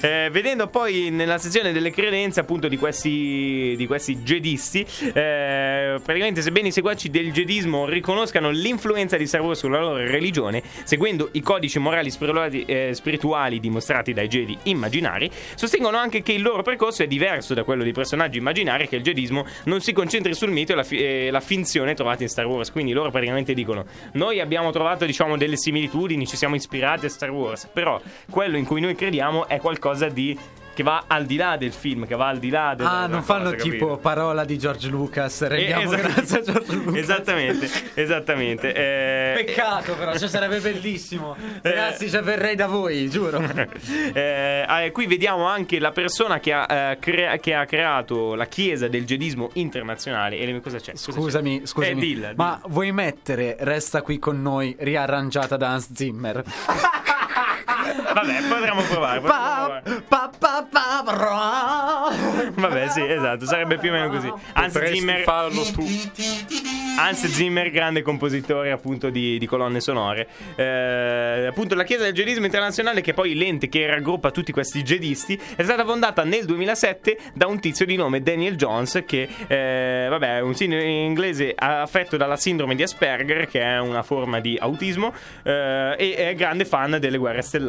Eh, 0.00 0.28
vedendo 0.30 0.66
poi 0.68 1.10
nella 1.10 1.38
sezione 1.38 1.72
delle 1.72 1.90
credenze 1.90 2.40
appunto 2.40 2.68
di 2.68 2.76
questi, 2.76 3.74
di 3.76 3.86
questi 3.86 4.18
jedisti, 4.18 4.84
eh, 5.12 5.98
praticamente 6.02 6.42
sebbene 6.42 6.68
i 6.68 6.72
seguaci 6.72 7.10
del 7.10 7.32
jedismo 7.32 7.86
riconoscano 7.86 8.50
l'influenza 8.50 9.16
di 9.16 9.26
Star 9.26 9.40
Wars 9.40 9.58
sulla 9.58 9.80
loro 9.80 9.96
religione, 9.96 10.62
seguendo 10.84 11.30
i 11.32 11.40
codici 11.40 11.78
morali 11.78 12.10
spirituali, 12.10 12.64
eh, 12.64 12.90
spirituali 12.92 13.60
dimostrati 13.60 14.12
dai 14.12 14.28
Jedi 14.28 14.56
immaginari, 14.64 15.30
sostengono 15.54 15.96
anche 15.96 16.22
che 16.22 16.32
il 16.32 16.42
loro 16.42 16.62
percorso 16.62 17.02
è 17.02 17.06
diverso 17.06 17.54
da 17.54 17.64
quello 17.64 17.82
dei 17.82 17.92
personaggi 17.92 18.38
immaginari, 18.38 18.88
che 18.88 18.96
il 18.96 19.02
jedismo 19.02 19.46
non 19.64 19.80
si 19.80 19.92
concentri 19.92 20.34
sul 20.34 20.50
mito 20.50 20.72
e 20.72 20.74
la, 20.74 20.82
fi- 20.84 21.30
la 21.30 21.40
finzione 21.40 21.94
trovata 21.94 22.22
in 22.22 22.28
Star 22.28 22.46
Wars. 22.46 22.70
Quindi 22.70 22.92
loro 22.92 23.10
praticamente 23.10 23.54
dicono: 23.54 23.84
Noi 24.12 24.40
abbiamo 24.40 24.70
trovato, 24.70 25.04
diciamo, 25.04 25.36
delle 25.36 25.56
similitudini, 25.56 26.26
ci 26.26 26.36
siamo 26.36 26.54
ispirati 26.54 27.06
a 27.06 27.08
Star 27.08 27.30
Wars, 27.30 27.68
però 27.72 28.00
quello 28.30 28.56
in 28.56 28.64
cui 28.64 28.80
noi 28.80 28.94
crediamo 28.94 29.48
è 29.48 29.58
qualcosa 29.70 30.08
di 30.08 30.36
che 30.72 30.84
va 30.84 31.04
al 31.08 31.26
di 31.26 31.36
là 31.36 31.56
del 31.58 31.72
film, 31.72 32.06
che 32.06 32.14
va 32.14 32.28
al 32.28 32.38
di 32.38 32.48
là 32.48 32.74
del 32.74 32.86
Ah, 32.86 33.00
non 33.06 33.20
cosa, 33.20 33.22
fanno 33.22 33.50
capito? 33.50 33.68
tipo 33.68 33.96
parola 33.98 34.44
di 34.44 34.56
George 34.56 34.88
Lucas. 34.88 35.46
Rendiamo 35.46 35.82
Eh, 35.82 35.84
esatto. 35.96 36.08
grazie 36.14 36.38
a 36.38 36.42
George 36.42 36.72
Lucas. 36.74 36.94
Esattamente, 36.96 37.70
esattamente. 37.94 38.72
Eh, 38.72 39.44
Peccato, 39.44 39.94
però, 39.94 40.16
cioè 40.16 40.28
sarebbe 40.28 40.58
bellissimo. 40.60 41.36
Ragazzi, 41.60 42.08
cioè, 42.08 42.22
verrei 42.22 42.54
da 42.54 42.66
voi, 42.66 43.10
giuro. 43.10 43.42
Eh, 44.12 44.64
eh, 44.68 44.90
qui 44.92 45.06
vediamo 45.06 45.44
anche 45.46 45.78
la 45.78 45.90
persona 45.90 46.40
che 46.40 46.52
ha, 46.52 46.66
eh, 46.92 46.98
crea- 46.98 47.36
che 47.38 47.54
ha 47.54 47.66
creato 47.66 48.34
la 48.34 48.46
chiesa 48.46 48.88
del 48.88 49.04
jedismo 49.04 49.50
internazionale. 49.54 50.38
E 50.38 50.60
cosa 50.60 50.78
c'è? 50.78 50.92
Cosa 50.92 51.12
Scusami, 51.12 51.60
c'è? 51.60 51.66
scusami. 51.66 51.92
Eh, 51.92 51.94
dilla, 52.00 52.32
Ma 52.36 52.58
vuoi 52.68 52.92
mettere 52.92 53.56
Resta 53.60 54.00
qui 54.02 54.18
con 54.18 54.40
noi, 54.40 54.74
riarrangiata 54.78 55.56
da 55.56 55.68
Hans 55.70 55.92
Zimmer? 55.92 56.42
Vabbè, 58.14 58.42
potremmo 58.48 58.82
provare. 58.82 59.20
Pa, 59.20 59.82
pa, 60.06 60.30
pa, 60.38 60.66
pa. 60.70 62.10
Vabbè, 62.54 62.88
sì, 62.88 63.02
esatto, 63.02 63.44
sarebbe 63.46 63.78
più 63.78 63.90
o 63.90 63.92
meno 63.92 64.08
così. 64.08 64.32
Hans 64.52 64.72
Potresti 64.72 64.98
Zimmer, 64.98 65.22
farlo 65.22 65.62
tu. 65.62 65.86
Hans 66.98 67.26
Zimmer, 67.26 67.70
grande 67.70 68.02
compositore 68.02 68.70
appunto 68.70 69.10
di, 69.10 69.38
di 69.38 69.46
colonne 69.46 69.80
sonore. 69.80 70.28
Eh, 70.56 71.46
appunto, 71.48 71.74
la 71.74 71.84
Chiesa 71.84 72.04
del 72.04 72.12
Jedismo 72.12 72.44
Internazionale, 72.44 73.00
che 73.00 73.12
è 73.12 73.14
poi 73.14 73.34
l'ente 73.34 73.68
che 73.68 73.86
raggruppa 73.86 74.30
tutti 74.30 74.52
questi 74.52 74.82
jedisti, 74.82 75.40
è 75.56 75.62
stata 75.62 75.84
fondata 75.84 76.24
nel 76.24 76.44
2007 76.44 77.18
da 77.34 77.46
un 77.46 77.58
tizio 77.60 77.86
di 77.86 77.96
nome 77.96 78.22
Daniel 78.22 78.56
Jones, 78.56 79.02
che 79.06 79.28
eh, 79.46 80.06
vabbè, 80.08 80.36
è 80.36 80.40
un 80.40 80.54
signore 80.54 80.84
inglese 80.84 81.54
affetto 81.56 82.16
dalla 82.16 82.36
sindrome 82.36 82.74
di 82.74 82.82
Asperger, 82.82 83.46
che 83.48 83.60
è 83.60 83.78
una 83.78 84.02
forma 84.02 84.40
di 84.40 84.58
autismo, 84.60 85.14
eh, 85.42 85.94
e 85.98 86.14
è 86.16 86.34
grande 86.34 86.64
fan 86.64 86.98
delle 87.00 87.16
guerre 87.16 87.42
stellari. 87.42 87.59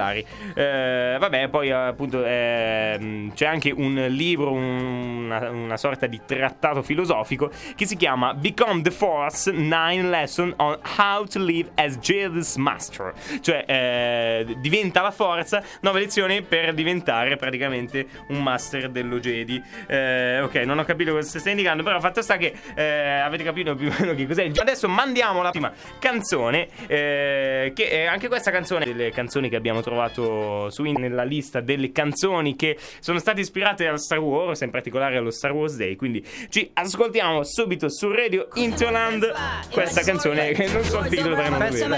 Eh, 0.54 1.18
vabbè, 1.20 1.48
poi 1.50 1.72
appunto 1.72 2.24
ehm, 2.26 3.34
c'è 3.34 3.46
anche 3.46 3.72
un 3.72 4.06
libro, 4.10 4.52
un- 4.52 5.26
una, 5.26 5.50
una 5.50 5.78
sorta 5.78 6.08
di 6.08 6.22
trattato 6.26 6.82
filosofico 6.82 7.52
che 7.76 7.86
si 7.86 7.96
chiama 7.96 8.34
Become 8.34 8.82
the 8.82 8.92
Force 8.92 9.52
9 9.52 10.02
Lesson 10.04 10.54
on 10.58 10.78
How 10.98 11.26
to 11.26 11.40
Live 11.40 11.72
as 11.76 11.98
Jedi's 11.98 12.56
Master. 12.56 13.14
Cioè, 13.42 13.64
eh, 13.68 14.56
diventa 14.60 15.02
la 15.02 15.12
forza, 15.12 15.62
9 15.82 16.00
lezioni 16.00 16.42
per 16.42 16.74
diventare 16.74 17.36
praticamente 17.38 18.08
un 18.30 18.42
master 18.42 18.90
dello 18.90 19.20
Jedi. 19.20 19.62
Eh, 19.88 20.42
ok, 20.42 20.56
non 20.58 20.80
ho 20.80 20.84
capito 20.84 21.14
cosa 21.14 21.40
stai 21.40 21.52
indicando, 21.52 21.84
però 21.84 22.00
fatto 22.00 22.22
sta 22.22 22.38
che 22.38 22.54
eh, 22.76 23.20
avete 23.20 23.44
capito 23.44 23.76
più 23.76 23.88
o 23.88 23.94
meno 24.00 24.14
che 24.16 24.28
cos'è. 24.28 24.50
Adesso 24.54 24.88
mandiamo 24.88 25.42
la 25.42 25.52
prima 25.52 25.72
canzone, 26.00 26.68
eh, 26.88 27.72
che 27.76 27.90
è 27.90 28.06
anche 28.06 28.28
questa 28.28 28.52
canzone, 28.52 28.86
delle 28.86 29.12
canzoni 29.12 29.50
che 29.50 29.56
abbiamo 29.56 29.71
trovato 29.80 30.70
su 30.70 30.84
in- 30.84 31.00
nella 31.00 31.24
lista 31.24 31.62
delle 31.62 31.94
canzoni 31.94 32.58
che 32.58 32.78
sono 33.00 33.18
state 33.20 33.40
ispirate 33.40 33.88
al 33.88 33.98
Star 34.00 34.20
Wars, 34.20 34.60
in 34.60 34.70
particolare 34.72 35.16
allo 35.16 35.32
Star 35.32 35.54
Wars 35.54 35.78
Day. 35.78 35.96
Quindi 35.96 36.22
ci 36.50 36.70
ascoltiamo 36.74 37.46
subito 37.46 37.88
su 37.90 38.12
Radio 38.12 38.50
Interland 38.56 39.34
questa 39.72 40.02
canzone 40.02 40.52
che 40.52 40.68
non 40.68 40.84
so 40.84 41.00
il 41.00 41.08
titolo 41.08 41.36
perché 41.36 41.50
non 41.50 41.60
lo 41.60 41.70
vedo. 41.70 41.96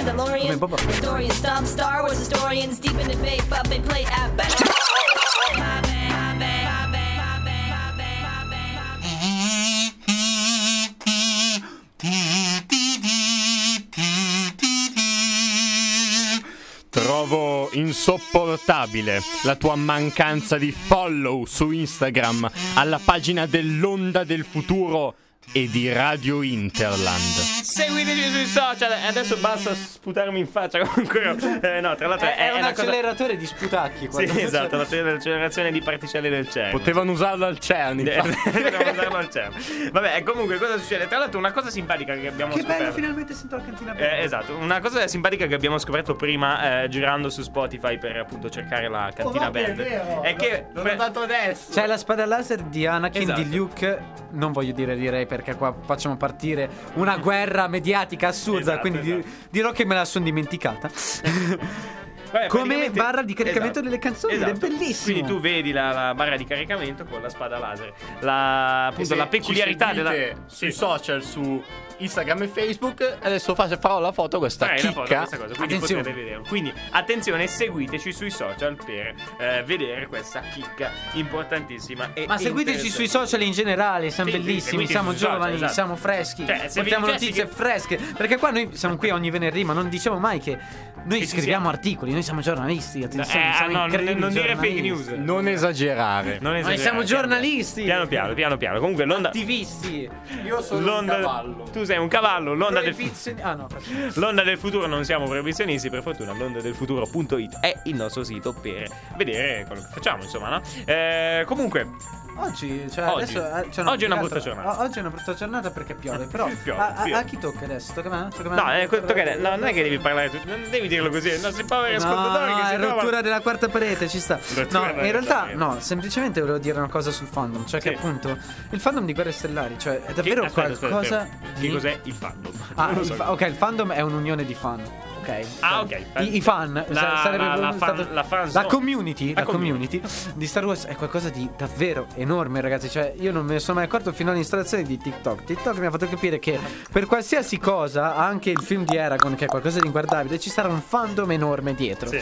Trovo 16.93 17.71
insopportabile 17.73 19.19
la 19.45 19.55
tua 19.55 19.75
mancanza 19.75 20.59
di 20.59 20.71
follow 20.71 21.43
su 21.45 21.71
Instagram 21.71 22.47
alla 22.75 22.99
pagina 23.03 23.47
dell'Onda 23.47 24.23
del 24.23 24.45
Futuro 24.45 25.15
e 25.51 25.67
di 25.71 25.91
Radio 25.91 26.43
Interland. 26.43 27.62
Seguiteci 27.63 28.29
sui 28.29 28.45
social 28.45 28.91
e 28.91 29.07
adesso 29.07 29.37
basta 29.37 29.73
sputarmi 29.73 30.39
in 30.39 30.47
faccia 30.47 30.79
ancora. 30.79 31.31
Eh, 31.61 31.79
no, 31.81 31.95
tra 31.95 32.07
l'altro 32.07 32.27
è, 32.27 32.35
È, 32.35 32.51
un 32.51 32.57
una 32.59 32.69
cosa. 32.69 32.81
acceleratore 32.83 33.37
di 33.37 33.45
sputacchi. 33.45 34.09
Sì, 34.11 34.41
esatto, 34.41 34.75
la- 34.75 34.85
l'accelerazione 34.89 35.71
di 35.71 35.81
particelle 35.81 36.29
del 36.29 36.49
CERN. 36.49 36.71
Potevano 36.71 37.11
usarlo 37.11 37.45
al 37.45 37.59
CERN. 37.59 37.99
Eh. 37.99 38.21
Potevamo 38.51 38.91
usarlo 38.91 39.17
al 39.17 39.29
CERN. 39.29 39.53
Vabbè, 39.91 40.23
comunque, 40.23 40.57
cosa 40.57 40.77
succede? 40.77 41.07
Tra 41.07 41.19
l'altro, 41.19 41.39
una 41.39 41.51
cosa 41.51 41.69
simpatica 41.69 42.15
che 42.15 42.27
abbiamo 42.27 42.53
Che 42.53 42.59
scoperto. 42.59 42.83
bello, 42.83 42.93
finalmente 42.95 43.33
sento 43.33 43.55
la 43.55 43.63
cantina 43.63 43.91
Eh, 43.93 43.95
bella. 43.95 44.17
esatto, 44.19 44.55
una 44.57 44.79
cosa 44.81 45.07
simpatica 45.07 45.45
che 45.47 45.53
abbiamo 45.55 45.77
scoperto 45.77 46.15
prima 46.15 46.83
eh, 46.83 46.89
girando 46.89 47.29
su 47.29 47.41
Spotify 47.41 47.97
per 47.97 48.17
appunto 48.17 48.49
cercare 48.49 48.89
la 48.89 49.09
cantina 49.15 49.49
band 49.49 49.79
è 49.79 50.35
che 50.35 50.65
pre- 50.73 50.97
adesso. 50.97 51.71
C'è 51.71 51.85
la 51.87 51.97
spada 51.97 52.25
laser 52.25 52.61
di 52.63 52.85
Anakin, 52.85 53.21
Esatto. 53.21 53.41
di 53.41 53.55
Luke. 53.55 54.21
Non 54.31 54.51
voglio 54.51 54.73
dire 54.73 54.95
di 54.95 55.07
Rey 55.09 55.27
perché 55.27 55.55
qua 55.55 55.75
facciamo 55.85 56.17
partire 56.17 56.67
una 56.95 57.17
guerra 57.17 57.52
mediatica 57.67 58.27
assurda. 58.29 58.59
Esatto, 58.59 58.79
quindi 58.79 58.99
di- 59.01 59.11
esatto. 59.11 59.27
dirò 59.49 59.71
che 59.71 59.85
me 59.85 59.95
la 59.95 60.05
sono 60.05 60.25
dimenticata. 60.25 60.89
Vabbè, 62.33 62.47
Come 62.47 62.89
barra 62.89 63.21
di 63.21 63.35
caricamento 63.35 63.79
delle 63.79 63.99
canzoni, 63.99 64.33
ed 64.33 64.41
è 64.41 64.45
Esatto. 64.45 64.67
bellissimo. 64.67 65.17
Quindi 65.19 65.31
tu 65.31 65.39
vedi 65.39 65.71
la, 65.71 65.91
la 65.91 66.13
barra 66.15 66.35
di 66.35 66.45
caricamento 66.45 67.05
con 67.05 67.21
la 67.21 67.29
spada 67.29 67.59
laser. 67.59 67.93
La, 68.21 68.87
appunto, 68.87 69.13
la 69.13 69.27
peculiarità 69.27 69.93
della. 69.93 70.11
sui 70.47 70.71
Sì. 70.71 70.77
social 70.77 71.21
su 71.23 71.61
Instagram 72.03 72.43
e 72.43 72.47
Facebook. 72.47 73.17
Adesso 73.21 73.55
fa- 73.55 73.67
farò 73.77 73.99
la 73.99 74.11
foto 74.11 74.37
questa 74.39 74.65
Farai 74.67 74.81
la 74.83 74.89
chicca. 74.89 75.01
foto, 75.03 75.15
questa 75.15 75.37
cosa, 75.37 75.55
quindi 75.55 75.73
Attenzione. 75.75 76.01
potrete 76.01 76.21
vederlo. 76.23 76.45
Quindi 76.47 76.73
attenzione, 76.91 77.47
seguiteci 77.47 78.11
sui 78.13 78.29
social 78.29 78.75
per 78.83 79.13
eh, 79.37 79.63
vedere 79.65 80.07
questa 80.07 80.41
chicca 80.41 80.91
importantissima. 81.13 82.11
E 82.13 82.25
Ma 82.27 82.37
seguiteci 82.37 82.89
sui 82.89 83.07
social 83.07 83.41
in 83.41 83.51
generale, 83.51 84.09
siamo 84.09 84.29
Sì, 84.29 84.35
sì, 84.35 84.41
bellissimi, 84.41 84.85
seguiteci 84.85 84.91
siamo 84.91 85.09
sui 85.11 85.19
social, 85.19 85.35
giovani, 85.35 85.55
esatto. 85.55 85.73
siamo 85.73 85.95
freschi, 85.95 86.45
Cioè, 86.45 86.69
portiamo 86.73 87.05
notizie 87.07 87.43
che- 87.45 87.49
fresche. 87.51 87.97
Perché 88.17 88.37
qua 88.37 88.51
noi 88.51 88.69
siamo 88.73 88.97
qui 88.97 89.09
ogni 89.09 89.29
venerdì, 89.29 89.63
ma 89.63 89.73
non 89.73 89.89
diciamo 89.89 90.19
mai 90.19 90.39
che 90.39 90.57
noi 91.05 91.19
Che 91.19 91.25
scriviamo 91.27 91.63
siamo. 91.63 91.69
articoli, 91.69 92.11
noi 92.11 92.23
siamo 92.23 92.41
giornalisti. 92.41 93.03
Attenzione, 93.03 93.49
Eh, 93.49 93.53
siamo 93.55 93.71
no, 93.71 93.77
non, 93.79 93.87
incredibili 93.87 94.19
non 94.19 94.31
dire 94.31 94.55
fake 94.55 94.81
news. 94.81 95.07
Non 95.07 95.47
esagerare. 95.47 96.39
Non 96.39 96.51
Noi 96.51 96.59
esagerare, 96.61 96.77
siamo 96.77 97.01
piano 97.03 97.21
giornalisti. 97.21 97.83
Piano 97.83 98.07
piano, 98.07 98.33
piano 98.33 98.57
piano. 98.57 98.79
Comunque 98.79 99.05
l'onda. 99.05 99.27
Attivisti. 99.29 100.09
Io 100.45 100.61
sono 100.61 100.79
l'onda- 100.85 101.15
un 101.15 101.21
cavallo. 101.21 101.63
Tu 101.71 101.83
sei 101.83 101.92
un 101.97 102.07
cavallo, 102.07 102.53
l'onda 102.53 102.81
del, 102.81 102.93
fu- 102.95 103.33
Ah 103.41 103.53
no, 103.53 103.67
l'onda 104.15 104.43
del 104.43 104.57
futuro 104.57 104.85
non 104.87 105.03
siamo 105.05 105.25
proibizionisti, 105.25 105.89
per 105.89 106.01
fortuna 106.01 106.33
l'onda 106.33 106.61
del 106.61 106.73
futuro.it 106.75 107.59
è 107.59 107.81
il 107.85 107.95
nostro 107.95 108.23
sito 108.23 108.53
per 108.53 108.87
vedere 109.17 109.65
quello 109.65 109.81
che 109.81 109.87
facciamo, 109.91 110.23
insomma, 110.23 110.49
no? 110.49 110.61
Eh, 110.85 111.43
comunque, 111.45 111.87
Oggi, 112.35 112.89
cioè, 112.91 113.05
Oggi. 113.07 113.23
adesso, 113.37 113.57
eh, 113.57 113.71
cioè, 113.71 113.85
Oggi 113.85 114.03
è 114.03 114.07
una 114.07 114.15
che 114.15 114.21
brutta 114.21 114.35
altro- 114.35 114.53
giornata. 114.53 114.81
Oggi 114.81 114.97
è 114.97 115.01
una 115.01 115.09
brutta 115.09 115.33
giornata 115.33 115.71
perché 115.71 115.93
piove, 115.93 116.25
però 116.25 116.49
Piove, 116.63 116.81
a, 116.81 116.93
a- 116.95 117.17
a 117.19 117.23
chi 117.23 117.37
tocca 117.37 117.65
adesso? 117.65 117.93
Tocca 117.93 118.09
a 118.09 118.23
me? 118.23 118.29
Tocca 118.35 118.49
a 118.49 118.51
me? 118.51 118.61
no, 118.87 118.97
eh, 118.97 119.05
tocca 119.05 119.21
a 119.21 119.23
te. 119.23 119.35
No, 119.35 119.49
non 119.49 119.63
è 119.65 119.73
che 119.73 119.83
devi 119.83 119.99
parlare 119.99 120.29
tu, 120.29 120.37
non 120.45 120.63
devi 120.69 120.87
dirlo 120.87 121.09
così, 121.09 121.29
i 121.33 121.39
nostri 121.39 121.63
poveri 121.63 121.97
No, 121.97 122.03
ascoltatori 122.03 122.53
che 122.61 122.67
si 122.67 122.73
è 122.73 122.77
rottura 122.79 123.21
della 123.21 123.39
quarta 123.41 123.69
parete, 123.69 124.07
ci 124.09 124.19
sta. 124.19 124.39
Rottura 124.55 124.91
No, 124.93 125.03
in 125.05 125.11
realtà, 125.11 125.47
no, 125.53 125.79
semplicemente 125.79 126.39
volevo 126.39 126.57
dire 126.57 126.77
una 126.77 126.89
cosa 126.89 127.11
sul 127.11 127.27
fandom. 127.27 127.65
Cioè, 127.67 127.79
Sì. 127.79 127.89
che 127.89 127.95
appunto 127.95 128.37
il 128.71 128.79
fandom 128.79 129.05
di 129.05 129.13
Guerre 129.13 129.31
Stellari, 129.31 129.77
cioè, 129.77 130.01
è 130.01 130.13
davvero 130.13 130.41
Che- 130.41 130.47
aspetta, 130.47 130.67
aspetta, 130.71 130.87
qualcosa 130.87 131.21
aspetta. 131.21 131.59
di. 131.59 131.67
Che 131.67 131.73
cos'è 131.73 131.99
il 132.03 132.13
fandom? 132.13 132.51
Ah, 132.75 132.91
Non 132.91 133.03
il 133.03 133.11
fa- 133.13 133.31
ok, 133.31 133.41
il 133.41 133.55
fandom 133.55 133.91
è 133.93 134.01
un'unione 134.01 134.43
di 134.43 134.53
fan. 134.55 134.81
Ok. 135.23 135.45
Ah, 135.61 135.81
ok. 135.81 136.01
I, 136.19 136.35
i 136.35 136.41
fan 136.41 136.73
La- 136.73 136.85
sa- 136.99 137.17
sarebbe 137.23 137.43
la- 137.45 137.55
la 137.55 137.71
stato- 137.71 138.03
fan- 138.03 138.13
la 138.13 138.23
fan 138.23 138.49
la 138.51 138.63
community, 138.65 139.33
La 139.33 139.39
la 139.41 139.45
community 139.45 140.01
di 140.35 140.45
Star 140.47 140.65
Wars 140.65 140.85
è 140.85 140.95
qualcosa 140.95 141.29
di 141.29 141.49
davvero 141.57 142.07
enorme, 142.15 142.59
ragazzi. 142.61 142.89
Cioè, 142.89 143.13
io 143.19 143.31
non 143.31 143.45
me 143.45 143.53
ne 143.53 143.59
sono 143.59 143.77
mai 143.77 143.85
accorto 143.87 144.11
fino 144.11 144.31
all'installazione 144.31 144.83
di 144.83 144.97
TikTok. 144.97 145.43
TikTok 145.45 145.77
mi 145.77 145.85
ha 145.85 145.91
fatto 145.91 146.07
capire 146.07 146.39
che 146.39 146.59
per 146.91 147.05
qualsiasi 147.05 147.57
cosa, 147.57 148.15
anche 148.15 148.49
il 148.49 148.61
film 148.61 148.83
di 148.85 148.97
Aragon, 148.97 149.35
che 149.35 149.45
è 149.45 149.47
qualcosa 149.47 149.79
di 149.79 149.85
inguardabile, 149.85 150.39
ci 150.39 150.49
sarà 150.49 150.67
un 150.67 150.81
fandom 150.81 151.31
enorme 151.31 151.73
dietro. 151.73 152.09
Sì. 152.09 152.21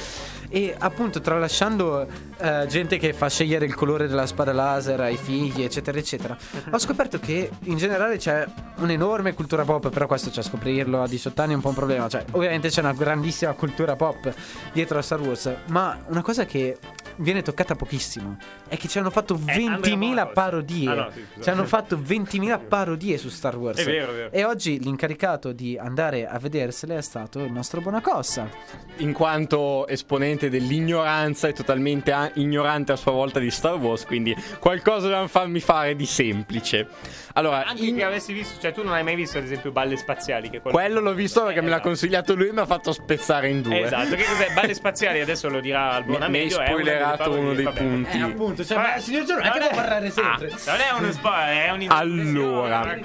E 0.54 0.76
appunto, 0.78 1.22
tralasciando 1.22 2.06
eh, 2.38 2.66
gente 2.68 2.98
che 2.98 3.14
fa 3.14 3.30
scegliere 3.30 3.66
il 3.66 3.74
colore 3.74 4.08
della 4.08 4.26
spada 4.26 4.52
laser 4.52 5.00
ai 5.00 5.16
figli, 5.16 5.64
eccetera, 5.64 5.98
eccetera, 5.98 6.38
ho 6.70 6.78
scoperto 6.78 7.20
che 7.20 7.50
in 7.64 7.78
generale 7.78 8.18
c'è 8.18 8.46
un'enorme 8.78 9.34
cultura 9.34 9.64
pop. 9.64 9.90
Però 9.90 10.08
questo, 10.08 10.30
cioè, 10.30 10.44
scoprirlo 10.44 11.02
a 11.02 11.08
18 11.08 11.42
anni 11.42 11.54
è 11.54 11.56
un 11.56 11.62
po' 11.62 11.70
un 11.70 11.76
problema. 11.76 12.08
Cioè, 12.10 12.26
ovviamente 12.32 12.68
c'è 12.70 12.82
una 12.82 12.91
grandissima 12.94 13.54
cultura 13.54 13.96
pop 13.96 14.34
dietro 14.74 14.98
a 14.98 15.02
Star 15.02 15.22
Wars. 15.22 15.54
Ma 15.68 15.98
una 16.08 16.22
cosa 16.22 16.46
che 16.46 16.78
viene 17.22 17.42
toccata 17.42 17.76
pochissimo 17.76 18.38
è 18.68 18.78
che 18.78 18.88
ci 18.88 18.98
hanno 19.00 19.10
fatto 19.10 19.36
Eh, 19.48 19.52
Andrea 19.66 19.78
20.000 19.96 19.98
Bonos. 19.98 20.34
parodie. 20.34 20.90
Ah, 20.90 20.94
no, 20.94 21.10
sì, 21.14 21.26
ci 21.42 21.50
hanno 21.50 21.66
fatto 21.66 21.98
20.000 21.98 22.60
parodie 22.68 23.18
su 23.18 23.30
Star 23.30 23.56
Wars. 23.58 23.80
È 23.80 23.84
vero, 23.86 24.12
è 24.12 24.16
vero. 24.16 24.32
E 24.32 24.44
oggi 24.44 24.80
l'incaricato 24.80 25.52
di 25.52 25.78
andare 25.78 26.28
a 26.28 26.38
vedersele 26.40 26.98
è 26.98 27.02
stato 27.02 27.40
il 27.40 27.52
nostro 27.52 27.82
Bonacossa. 27.82 28.50
in 28.98 29.14
quanto 29.14 29.88
esponente 29.88 30.50
dell'ignoranza 30.50 31.48
e 31.48 31.54
totalmente 31.54 32.12
a- 32.12 32.30
ignorante 32.36 32.92
a 32.92 32.96
sua 32.96 33.12
volta 33.12 33.40
di 33.40 33.50
Star 33.50 33.76
Wars, 33.76 34.06
quindi 34.06 34.36
qualcosa 34.60 35.08
da 35.10 35.28
farmi 35.28 35.60
fare 35.60 35.96
di 35.96 36.06
semplice. 36.06 36.88
Allora, 37.34 37.66
Anche 37.66 37.86
in- 37.86 37.96
che 37.96 38.04
avessi 38.04 38.34
visto, 38.34 38.60
cioè 38.60 38.72
tu 38.74 38.84
non 38.84 38.94
hai 38.94 39.04
mai 39.04 39.16
visto 39.16 39.38
ad 39.38 39.44
esempio 39.46 39.72
Balle 39.72 39.96
Spaziali 39.98 40.50
che 40.50 40.60
quello- 40.62 40.78
quello 40.78 41.00
l'ho 41.00 41.14
visto 41.14 41.44
perché 41.44 41.62
me 41.62 41.68
l'ha 41.70 41.76
Esatto. 41.76 41.88
consigliato 41.88 42.36
lui 42.36 42.48
e 42.50 42.52
mi 42.54 42.60
ha 42.60 42.66
fatto 42.66 42.92
spezzare 42.92 43.50
in 43.50 43.62
due. 43.62 43.82
Esatto, 43.82 44.16
che 44.16 44.24
cos'è? 44.26 44.54
Balle 44.54 44.74
Spaziali 44.74 45.20
adesso 45.22 45.50
lo 45.50 45.60
dirà 45.62 45.92
al 45.92 46.04
buon 46.04 46.22
amico. 46.22 46.60
è 46.60 46.72
una 46.74 47.11
parodie, 47.18 47.40
uno 47.42 47.54
dei 47.54 47.64
vabbè. 47.66 47.78
punti. 47.82 48.18
Eh, 48.18 48.22
appunto, 48.22 48.64
cioè, 48.66 48.78
Vabbè, 48.78 48.94
ma, 48.96 49.00
signor 49.00 49.24
Giorno, 49.26 49.44
non 49.44 49.52
è- 49.54 49.60
devo 49.60 49.76
parlare 49.76 50.10
sempre. 50.12 50.48
Ah, 50.48 50.72
non 50.72 50.80
è 50.80 50.92
uno 51.00 51.12
spoiler, 51.12 51.66
è 51.66 51.72
un'introduzione, 51.72 52.76
Allora. 52.76 52.98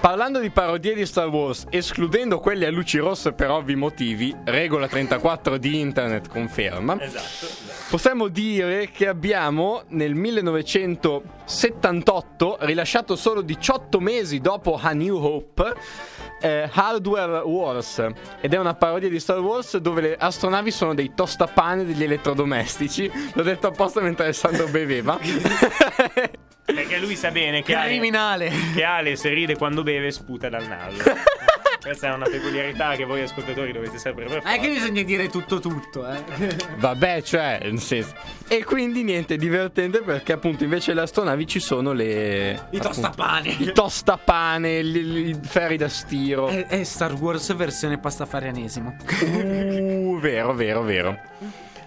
Parlando 0.00 0.38
di 0.38 0.50
parodie 0.50 0.94
di 0.94 1.04
Star 1.04 1.26
Wars, 1.28 1.66
escludendo 1.68 2.38
quelle 2.38 2.66
a 2.66 2.70
luci 2.70 2.98
rosse 2.98 3.32
per 3.32 3.50
ovvi 3.50 3.74
motivi, 3.74 4.32
regola 4.44 4.86
34 4.86 5.56
di 5.56 5.80
internet 5.80 6.28
conferma, 6.28 6.96
Esatto. 7.00 7.48
possiamo 7.90 8.28
dire 8.28 8.90
che 8.90 9.08
abbiamo 9.08 9.82
nel 9.88 10.14
1978, 10.14 12.58
rilasciato 12.60 13.16
solo 13.16 13.40
18 13.42 13.98
mesi 14.00 14.38
dopo 14.40 14.78
A 14.80 14.92
New 14.92 15.16
Hope, 15.16 15.74
eh, 16.40 16.68
Hardware 16.72 17.42
Wars 17.44 18.04
ed 18.40 18.54
è 18.54 18.58
una 18.58 18.74
parodia 18.74 19.08
di 19.08 19.20
Star 19.20 19.38
Wars 19.40 19.76
dove 19.76 20.00
le 20.00 20.16
astronavi 20.16 20.70
sono 20.70 20.94
dei 20.94 21.12
tostapane 21.14 21.84
degli 21.84 22.02
elettrodomestici. 22.02 23.10
L'ho 23.34 23.42
detto 23.42 23.66
apposta 23.68 24.00
mentre 24.00 24.24
Alessandro 24.24 24.66
beveva. 24.68 25.18
Perché 26.64 26.98
lui 26.98 27.16
sa 27.16 27.30
bene 27.30 27.62
che 27.62 27.74
Ale, 27.74 27.88
Criminale. 27.88 28.50
che 28.74 28.84
Ale 28.84 29.16
se 29.16 29.30
ride 29.30 29.56
quando 29.56 29.82
beve 29.82 30.10
sputa 30.10 30.48
dal 30.48 30.66
naso. 30.66 31.02
Questa 31.80 32.08
è 32.08 32.12
una 32.12 32.26
peculiarità 32.26 32.94
che 32.94 33.04
voi 33.04 33.22
ascoltatori 33.22 33.72
dovete 33.72 33.96
sapere 33.96 34.28
per 34.28 34.42
Non 34.44 34.52
è 34.52 34.60
che 34.60 34.68
bisogna 34.68 35.02
dire 35.02 35.28
tutto 35.28 35.60
tutto, 35.60 36.06
eh. 36.06 36.22
Vabbè, 36.76 37.22
cioè, 37.22 37.60
nel 37.62 37.80
senso. 37.80 38.14
E 38.46 38.64
quindi 38.64 39.02
niente, 39.02 39.36
divertente 39.36 40.02
perché 40.02 40.32
appunto 40.32 40.62
invece 40.62 40.92
le 40.92 41.00
astronavi 41.00 41.46
ci 41.46 41.58
sono 41.58 41.92
le... 41.92 42.50
I 42.50 42.54
appunto, 42.54 42.88
tostapane. 42.88 43.48
I 43.48 43.72
tostapane, 43.72 44.78
i 44.78 45.38
ferri 45.40 45.78
da 45.78 45.88
stiro. 45.88 46.48
È, 46.48 46.66
è 46.66 46.84
Star 46.84 47.14
Wars 47.14 47.54
versione 47.54 47.98
pastafarianesimo. 47.98 48.96
Uh, 49.22 50.18
vero, 50.20 50.52
vero, 50.52 50.82
vero. 50.82 51.18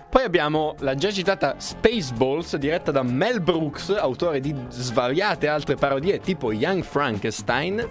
Poi 0.09 0.23
abbiamo 0.23 0.75
la 0.79 0.95
già 0.95 1.11
citata 1.11 1.55
Spaceballs, 1.57 2.55
diretta 2.57 2.91
da 2.91 3.03
Mel 3.03 3.41
Brooks, 3.41 3.89
autore 3.89 4.39
di 4.39 4.55
svariate 4.69 5.47
altre 5.47 5.75
parodie 5.75 6.19
tipo 6.19 6.51
Young 6.51 6.83
Frankenstein. 6.83 7.87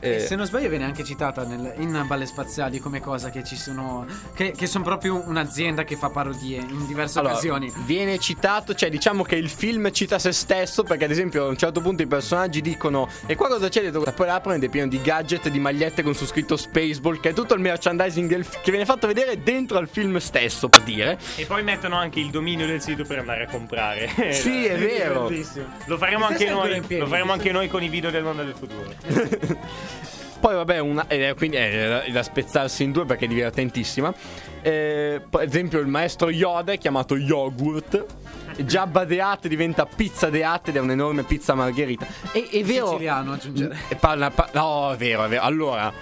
Eh, 0.00 0.14
E 0.16 0.20
se 0.20 0.34
non 0.36 0.46
sbaglio 0.46 0.68
viene 0.68 0.84
anche 0.84 1.04
citata 1.04 1.44
nel- 1.44 1.74
in 1.78 2.04
Balle 2.06 2.26
Spaziali 2.26 2.78
come 2.80 3.00
cosa 3.00 3.30
che 3.30 3.44
ci 3.44 3.56
sono 3.56 4.06
che, 4.34 4.52
che 4.56 4.66
sono 4.66 4.82
proprio 4.84 5.22
un'azienda 5.26 5.84
che 5.84 5.96
fa 5.96 6.08
parodie 6.10 6.56
in 6.58 6.86
diverse 6.86 7.18
allora, 7.18 7.34
occasioni. 7.34 7.72
viene 7.84 8.18
citato, 8.18 8.74
cioè 8.74 8.88
diciamo 8.90 9.22
che 9.22 9.36
il 9.36 9.48
film 9.50 9.90
cita 9.92 10.18
se 10.18 10.32
stesso 10.32 10.82
perché 10.82 11.04
ad 11.04 11.10
esempio 11.10 11.44
a 11.44 11.48
un 11.48 11.56
certo 11.56 11.80
punto 11.80 12.02
i 12.02 12.06
personaggi 12.06 12.60
dicono 12.60 13.08
e 13.26 13.34
qua 13.36 13.48
cosa 13.48 13.68
c'è 13.68 13.82
dentro? 13.82 14.02
Poi 14.12 14.28
aprono 14.28 14.56
ed 14.56 14.64
è 14.64 14.68
pieno 14.68 14.88
di 14.88 15.00
gadget, 15.02 15.48
di 15.48 15.58
magliette 15.58 16.02
con 16.02 16.14
su 16.14 16.24
scritto 16.26 16.56
Spaceball 16.56 17.20
che 17.20 17.30
è 17.30 17.32
tutto 17.34 17.54
il 17.54 17.60
merchandising 17.60 18.28
del 18.28 18.44
f- 18.44 18.60
che 18.62 18.70
viene 18.70 18.86
fatto 18.86 19.06
vedere 19.06 19.42
dentro 19.42 19.78
al 19.78 19.88
film 19.88 20.16
stesso 20.18 20.68
per 20.68 20.82
dire. 20.82 21.18
E 21.36 21.44
poi 21.46 21.62
mettono 21.62 21.96
anche 21.96 22.20
il 22.20 22.30
dominio 22.30 22.66
del 22.66 22.80
sito 22.80 23.04
per 23.04 23.18
andare 23.18 23.44
a 23.44 23.48
comprare. 23.48 24.08
Sì, 24.32 24.64
è 24.64 24.76
vero. 24.78 25.30
Lo 25.86 25.98
faremo 25.98 26.24
anche 26.26 26.48
noi. 26.48 26.80
piedi, 26.80 26.98
Lo 27.02 27.06
faremo 27.08 27.32
anche 27.32 27.52
noi 27.52 27.68
con 27.68 27.82
i 27.82 27.88
video 27.88 28.10
del 28.10 28.22
mondo 28.22 28.42
del 28.44 28.54
futuro. 28.54 28.88
Poi 30.40 30.54
vabbè, 30.54 30.78
una, 30.78 31.06
è 31.06 31.34
quindi 31.34 31.58
è 31.58 32.10
da 32.10 32.22
spezzarsi 32.22 32.82
in 32.82 32.92
due 32.92 33.04
perché 33.04 33.26
è 33.26 33.28
divertentissima. 33.28 34.12
Eh, 34.62 35.20
ad 35.30 35.42
esempio 35.42 35.80
il 35.80 35.86
maestro 35.86 36.30
Yoda 36.30 36.72
è 36.72 36.78
chiamato 36.78 37.16
Yogurt. 37.16 38.06
Jabba 38.64 39.04
the 39.06 39.20
Hutt 39.20 39.46
diventa 39.48 39.86
pizza 39.86 40.28
the 40.28 40.42
Hutt 40.44 40.68
ed 40.68 40.76
è 40.76 40.80
un'enorme 40.80 41.22
pizza 41.24 41.54
margherita. 41.54 42.06
E 42.32 42.48
è 42.50 42.62
vero. 42.62 42.88
Siciliano 42.88 43.32
aggiungerei. 43.32 43.78
E 43.88 43.94
parla- 43.96 44.30
pa- 44.30 44.50
no, 44.52 44.92
è 44.92 44.96
vero, 44.96 45.24
è 45.24 45.28
vero. 45.28 45.42
Allora, 45.42 45.92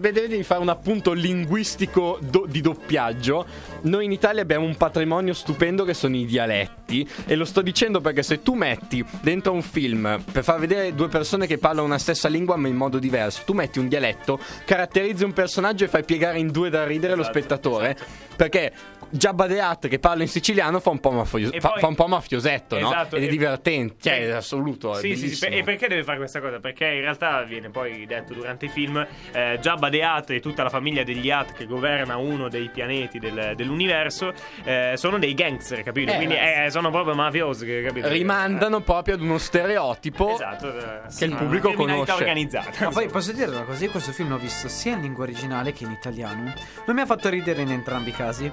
devi 0.00 0.42
fare 0.42 0.60
un 0.60 0.68
appunto 0.68 1.12
linguistico 1.12 2.18
do- 2.20 2.46
di 2.48 2.60
doppiaggio. 2.60 3.46
Noi 3.82 4.04
in 4.04 4.12
Italia 4.12 4.42
abbiamo 4.42 4.66
un 4.66 4.76
patrimonio 4.76 5.32
stupendo 5.34 5.84
che 5.84 5.94
sono 5.94 6.16
i 6.16 6.24
dialetti. 6.24 7.08
E 7.26 7.34
lo 7.34 7.44
sto 7.44 7.62
dicendo 7.62 8.00
perché 8.00 8.22
se 8.22 8.42
tu 8.42 8.54
metti 8.54 9.04
dentro 9.20 9.52
un 9.52 9.62
film 9.62 10.22
per 10.30 10.44
far 10.44 10.58
vedere 10.58 10.94
due 10.94 11.08
persone 11.08 11.46
che 11.46 11.58
parlano 11.58 11.86
una 11.86 11.98
stessa 11.98 12.28
lingua 12.28 12.56
ma 12.56 12.68
in 12.68 12.76
modo 12.76 12.98
diverso, 12.98 13.42
tu 13.44 13.52
metti 13.54 13.78
un 13.78 13.88
dialetto, 13.88 14.38
caratterizzi 14.64 15.24
un 15.24 15.32
personaggio 15.32 15.84
e 15.84 15.88
fai 15.88 16.04
piegare 16.04 16.38
in 16.38 16.50
due 16.50 16.70
da 16.70 16.84
ridere 16.84 17.14
lo 17.14 17.22
Esatto, 17.22 17.38
spettatore. 17.38 17.96
Perché 18.36 18.72
Jabba 19.12 19.46
the 19.46 19.60
Hutt 19.60 19.88
che 19.88 19.98
parla 19.98 20.22
in 20.22 20.28
siciliano 20.28 20.80
fa 20.80 20.90
un 20.90 20.98
po', 21.00 21.10
mafio- 21.10 21.50
fa- 21.60 21.70
poi- 21.70 21.80
fa 21.80 21.86
un 21.86 21.94
po' 21.94 22.06
mafiosetto, 22.06 22.78
no? 22.78 22.86
Esatto, 22.88 23.16
Ed 23.16 23.22
è 23.24 23.26
e- 23.26 23.28
divertente, 23.28 23.94
cioè 24.00 24.26
è 24.26 24.30
assoluto. 24.30 24.94
È 24.96 25.00
Sì, 25.00 25.16
sì, 25.16 25.34
sì, 25.34 25.44
e 25.46 25.62
perché 25.62 25.86
deve 25.88 26.02
fare 26.04 26.16
questa 26.18 26.40
cosa? 26.40 26.60
Perché 26.60 26.86
in 26.86 27.00
realtà 27.02 27.42
viene 27.42 27.68
poi 27.70 28.06
detto 28.06 28.32
durante 28.34 28.66
i 28.66 28.68
film 28.68 29.06
eh, 29.32 29.58
Jabba 29.60 29.90
the 29.90 30.02
Hutt 30.02 30.30
e 30.30 30.40
tutta 30.40 30.62
la 30.62 30.70
famiglia 30.70 31.02
degli 31.02 31.30
Hutt 31.30 31.52
che 31.52 31.66
governa 31.66 32.16
uno 32.16 32.48
dei 32.48 32.70
pianeti 32.70 33.18
del- 33.18 33.52
dell'universo 33.54 34.32
eh, 34.64 34.92
sono 34.96 35.18
dei 35.18 35.34
gangster, 35.34 35.82
capito? 35.82 36.12
Eh, 36.12 36.16
Quindi 36.16 36.34
eh, 36.36 36.68
sono 36.70 36.90
proprio 36.90 37.14
mafiosi, 37.14 37.66
capito? 37.84 38.08
rimandano 38.08 38.80
proprio 38.80 39.14
ad 39.14 39.20
uno 39.20 39.38
stereotipo 39.38 40.34
Esatto, 40.34 40.68
eh, 40.68 40.82
che 41.16 41.24
il 41.26 41.30
sì, 41.32 41.36
pubblico 41.36 41.66
una 41.68 41.76
criminalità 41.76 42.12
conosce. 42.14 42.22
organizzata. 42.22 42.84
Ma 42.84 42.90
poi 42.90 43.08
posso 43.08 43.32
dire 43.32 43.50
una 43.50 43.62
cosa, 43.64 43.84
io 43.84 43.90
questo 43.90 44.12
film 44.12 44.28
l'ho 44.30 44.38
visto 44.38 44.68
sia 44.68 44.94
in 44.94 45.00
lingua 45.02 45.24
originale 45.24 45.72
che 45.72 45.84
in 45.84 45.90
italiano. 45.90 46.52
Non 46.86 46.94
mi 46.96 47.02
ha 47.02 47.06
fatto 47.06 47.28
ridere 47.28 47.62
in 47.62 47.70
entrambi 47.70 48.10
i 48.10 48.12
casi, 48.12 48.50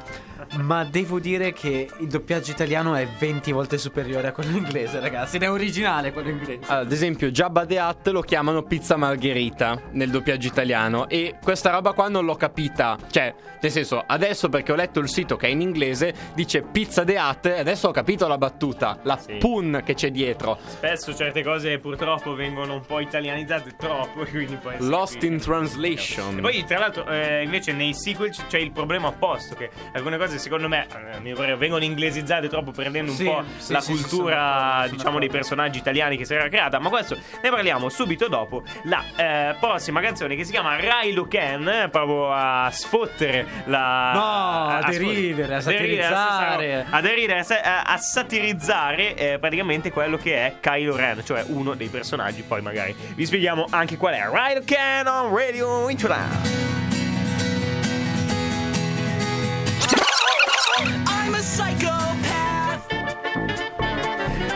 ma 0.57 0.83
devo 0.83 1.19
dire 1.19 1.53
che 1.53 1.89
il 1.99 2.07
doppiaggio 2.07 2.51
italiano 2.51 2.95
è 2.95 3.07
20 3.07 3.51
volte 3.51 3.77
superiore 3.77 4.27
a 4.27 4.31
quello 4.31 4.55
inglese, 4.57 4.99
ragazzi. 4.99 5.35
Ed 5.37 5.43
è 5.43 5.51
originale 5.51 6.11
quello 6.11 6.29
inglese. 6.29 6.59
Allora, 6.65 6.79
ad 6.85 6.91
esempio, 6.91 7.29
Jabba 7.29 7.65
the 7.65 7.79
Hutt 7.79 8.07
lo 8.07 8.21
chiamano 8.21 8.63
pizza 8.63 8.95
margherita 8.95 9.81
nel 9.91 10.09
doppiaggio 10.09 10.47
italiano. 10.47 11.07
E 11.09 11.35
questa 11.41 11.69
roba 11.71 11.93
qua 11.93 12.07
non 12.09 12.25
l'ho 12.25 12.35
capita. 12.35 12.97
Cioè, 13.09 13.33
nel 13.61 13.71
senso, 13.71 14.03
adesso 14.05 14.49
perché 14.49 14.71
ho 14.71 14.75
letto 14.75 14.99
il 14.99 15.09
sito 15.09 15.35
che 15.35 15.47
è 15.47 15.49
in 15.49 15.61
inglese, 15.61 16.13
dice 16.33 16.61
pizza 16.61 17.03
the 17.03 17.17
Hutt, 17.17 17.45
e 17.47 17.59
adesso 17.59 17.87
ho 17.89 17.91
capito 17.91 18.27
la 18.27 18.37
battuta, 18.37 18.99
la 19.03 19.17
Sì. 19.17 19.35
pun 19.37 19.81
che 19.85 19.93
c'è 19.93 20.11
dietro. 20.11 20.57
Spesso 20.65 21.13
certe 21.13 21.43
cose 21.43 21.77
purtroppo 21.79 22.33
vengono 22.33 22.73
un 22.75 22.85
po' 22.85 22.99
italianizzate 22.99 23.75
troppo, 23.77 24.23
quindi 24.29 24.55
poi 24.55 24.75
Lost 24.79 25.21
in 25.23 25.37
translation. 25.39 26.37
E 26.37 26.41
poi, 26.41 26.63
tra 26.65 26.79
l'altro, 26.79 27.05
eh, 27.07 27.43
invece 27.43 27.73
nei 27.73 27.93
sequel 27.93 28.31
c'è 28.47 28.57
il 28.57 28.71
problema 28.71 29.07
opposto: 29.09 29.55
che 29.55 29.69
alcune 29.93 30.17
cose, 30.17 30.37
secondo 30.39 30.67
me, 30.67 30.87
eh, 31.11 31.15
a 31.17 31.19
mio 31.19 31.35
parere, 31.35 31.55
vengono 31.57 31.83
inglesizzate 31.83 32.47
troppo, 32.49 32.71
prendendo 32.71 33.11
un 33.11 33.17
Sì, 33.17 33.23
po' 33.25 33.43
sì, 33.57 33.71
la 33.73 33.81
sì, 33.81 33.91
cultura, 33.91 34.85
diciamo, 34.89 35.19
dei 35.19 35.29
personaggi 35.29 35.77
italiani 35.79 36.17
che 36.17 36.25
si 36.25 36.33
era 36.33 36.47
creata. 36.47 36.79
Ma 36.79 36.89
questo 36.89 37.17
ne 37.41 37.49
parliamo 37.49 37.89
subito 37.89 38.27
dopo 38.27 38.63
la 38.83 39.03
eh, 39.15 39.55
prossima 39.59 40.01
canzone 40.01 40.35
che 40.35 40.43
si 40.43 40.51
chiama 40.51 40.75
Rilo 40.77 41.27
Ken, 41.27 41.67
eh, 41.67 41.89
proprio 41.89 42.31
a 42.33 42.69
sfottere 42.71 43.45
la. 43.65 44.11
No, 44.13 44.67
a 44.77 44.83
deridere, 44.89 45.55
a 45.55 45.61
satirizzare. 45.61 46.85
a 46.89 47.01
deridere, 47.01 47.39
a, 47.61 47.83
a- 47.83 47.97
satirizzare 47.97 49.15
eh, 49.15 49.37
praticamente 49.39 49.91
quello 49.91 50.17
che 50.17 50.35
è 50.35 50.55
Kylo 50.59 50.95
Ren, 50.95 51.23
cioè 51.25 51.43
uno 51.47 51.73
dei 51.75 51.87
personaggi. 51.89 52.41
Poi 52.43 52.61
magari 52.61 52.95
vi 53.15 53.25
spieghiamo 53.25 53.65
anche 53.69 53.97
qual 53.97 54.13
è. 54.13 54.23
Rilo 54.31 54.61
Ken 54.65 55.07
on 55.07 55.35
Radio 55.35 55.89
Interland. 55.89 56.68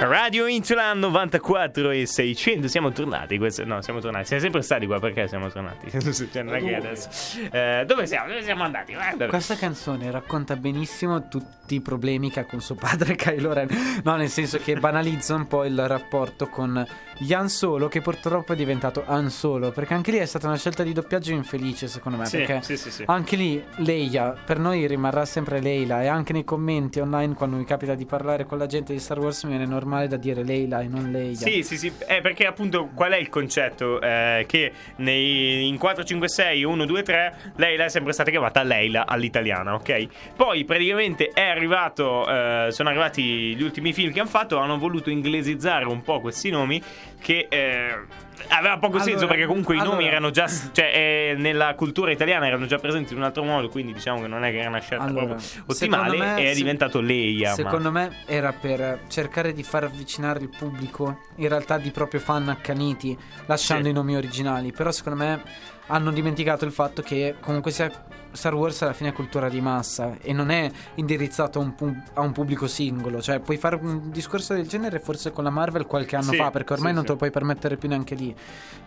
Radio 0.05 0.47
Insulan 0.47 0.99
94 0.99 1.91
e 1.91 2.05
600 2.05 2.67
Siamo 2.67 2.91
tornati 2.91 3.37
questo- 3.37 3.63
No 3.63 3.81
siamo 3.81 3.99
tornati 3.99 4.25
Siamo 4.25 4.41
sempre 4.41 4.61
stati 4.61 4.85
qua 4.85 4.99
Perché 4.99 5.27
siamo 5.27 5.49
tornati 5.49 5.89
Cioè, 6.31 6.43
non 6.43 6.55
è 6.55 6.61
che 6.63 6.75
adesso 6.75 7.09
Eh, 7.51 7.83
Dove 7.87 8.05
siamo? 8.05 8.27
Dove 8.27 8.43
siamo 8.43 8.63
andati? 8.63 8.93
Guarda. 8.93 9.27
Questa 9.27 9.55
canzone 9.55 10.11
racconta 10.11 10.55
benissimo 10.55 11.27
tutti 11.27 11.75
i 11.75 11.81
problemi 11.81 12.29
che 12.29 12.41
ha 12.41 12.45
con 12.45 12.59
suo 12.59 12.75
padre 12.75 13.15
Kylo 13.17 13.53
Ren. 13.53 14.01
No, 14.03 14.15
nel 14.15 14.29
senso 14.29 14.57
che 14.57 14.75
banalizza 14.75 15.33
un 15.35 15.47
po' 15.47 15.63
il 15.63 15.87
rapporto 15.87 16.47
con 16.49 16.85
Han 17.29 17.49
Solo, 17.49 17.87
che 17.87 18.01
purtroppo 18.01 18.51
è 18.53 18.55
diventato 18.55 19.03
Han 19.07 19.29
Solo. 19.29 19.71
Perché 19.71 19.93
anche 19.93 20.11
lì 20.11 20.17
è 20.17 20.25
stata 20.25 20.47
una 20.47 20.57
scelta 20.57 20.83
di 20.83 20.91
doppiaggio 20.91 21.31
infelice, 21.31 21.87
secondo 21.87 22.17
me. 22.17 22.25
Sì, 22.25 22.37
perché 22.37 22.61
sì, 22.61 22.75
sì, 22.77 22.91
sì. 22.91 23.03
anche 23.07 23.35
lì 23.37 23.63
Leia, 23.77 24.35
per 24.45 24.59
noi 24.59 24.85
rimarrà 24.87 25.23
sempre 25.25 25.61
Leila. 25.61 26.03
E 26.03 26.07
anche 26.07 26.33
nei 26.33 26.43
commenti 26.43 26.99
online, 26.99 27.33
quando 27.33 27.55
mi 27.55 27.63
capita 27.65 27.95
di 27.95 28.05
parlare 28.05 28.45
con 28.45 28.57
la 28.57 28.65
gente 28.67 28.91
di 28.91 28.99
Star 28.99 29.19
Wars, 29.19 29.43
mi 29.43 29.51
viene 29.51 29.65
normale 29.65 29.91
male 29.93 30.07
da 30.07 30.17
dire 30.17 30.43
Leila 30.43 30.81
e 30.81 30.87
non 30.87 31.11
Leia. 31.11 31.35
Sì, 31.35 31.63
sì, 31.63 31.77
sì, 31.77 31.91
eh, 32.07 32.21
perché 32.21 32.45
appunto 32.45 32.89
qual 32.93 33.11
è 33.11 33.17
il 33.17 33.29
concetto? 33.29 34.01
Eh, 34.01 34.45
che 34.47 34.71
nei, 34.97 35.67
in 35.67 35.77
4, 35.77 36.03
5, 36.03 36.27
6, 36.27 36.63
1, 36.63 36.85
2, 36.85 37.03
3, 37.03 37.35
Leila 37.55 37.85
è 37.85 37.89
sempre 37.89 38.13
stata 38.13 38.31
chiamata 38.31 38.63
Leila 38.63 39.05
all'italiana, 39.05 39.75
ok? 39.75 40.07
Poi 40.35 40.63
praticamente 40.65 41.29
è 41.33 41.43
arrivato, 41.43 42.27
eh, 42.27 42.67
sono 42.71 42.89
arrivati 42.89 43.55
gli 43.55 43.61
ultimi 43.61 43.93
film 43.93 44.11
che 44.11 44.19
hanno 44.19 44.29
fatto, 44.29 44.57
hanno 44.57 44.77
voluto 44.77 45.09
inglesizzare 45.09 45.85
un 45.85 46.01
po' 46.01 46.19
questi 46.19 46.49
nomi 46.49 46.81
che... 47.23 47.47
eh, 47.49 48.21
Aveva 48.49 48.73
poco 48.77 48.95
Allora, 48.97 49.03
senso 49.11 49.25
perché 49.27 49.45
comunque 49.45 49.75
i 49.75 49.77
nomi 49.77 49.89
allora- 49.91 50.07
erano 50.07 50.29
già, 50.31 50.47
cioè 50.47 50.91
eh, 50.93 51.35
nella 51.37 51.73
cultura 51.75 52.11
italiana 52.11 52.45
erano 52.45 52.65
già 52.65 52.77
presenti 52.77 53.13
in 53.13 53.19
un 53.19 53.25
altro 53.25 53.43
modo, 53.43 53.69
quindi 53.69 53.93
diciamo 53.93 54.19
che 54.21 54.27
non 54.27 54.43
è 54.43 54.51
che 54.51 54.57
era 54.59 54.67
una 54.69 54.79
scelta 54.81 55.05
Allora, 55.05 55.25
proprio 55.35 55.47
ottimale 55.67 56.17
me- 56.17 56.41
e 56.43 56.51
è 56.51 56.53
diventato 56.53 56.99
Leia. 56.99 57.49
ma- 57.51 57.55
Secondo 57.55 57.91
me 57.91 58.17
era 58.25 58.51
per 58.51 59.01
cercare 59.07 59.53
di 59.53 59.63
far 59.63 59.85
avvicinare 59.85 60.39
il 60.41 60.49
pubblico, 60.49 61.19
in 61.37 61.47
realtà 61.47 61.77
di 61.77 61.91
proprio 61.91 62.19
fan 62.19 62.49
accaniti, 62.49 63.17
lasciando 63.45 63.85
Sì. 63.85 63.91
i 63.91 63.93
nomi 63.93 64.15
originali. 64.17 64.71
Però 64.73 64.91
secondo 64.91 65.23
me 65.23 65.41
hanno 65.87 66.11
dimenticato 66.11 66.65
il 66.65 66.71
fatto 66.73 67.01
che 67.01 67.35
comunque 67.39 67.71
sia 67.71 67.89
Star 68.33 68.53
Wars 68.55 68.81
alla 68.81 68.93
fine 68.93 69.09
è 69.09 69.13
cultura 69.13 69.47
di 69.47 69.61
massa 69.61 70.17
e 70.21 70.33
non 70.33 70.49
è 70.49 70.69
indirizzato 70.95 71.59
a 71.59 71.61
un, 71.61 71.75
pu- 71.75 71.95
a 72.13 72.21
un 72.21 72.31
pubblico 72.31 72.67
singolo. 72.67 73.21
Cioè, 73.21 73.39
puoi 73.39 73.57
fare 73.57 73.77
un 73.81 74.11
discorso 74.11 74.53
del 74.53 74.67
genere 74.67 74.99
forse 74.99 75.31
con 75.31 75.43
la 75.43 75.49
Marvel 75.49 75.85
qualche 75.85 76.15
anno 76.15 76.31
Sì, 76.31 76.37
fa, 76.37 76.49
perché 76.51 76.73
ormai 76.73 76.89
sì, 76.89 76.95
non 76.95 77.05
te 77.05 77.11
lo 77.11 77.17
puoi 77.17 77.31
permettere 77.31 77.77
più 77.77 77.87
neanche 77.89 78.15
lì. 78.15 78.35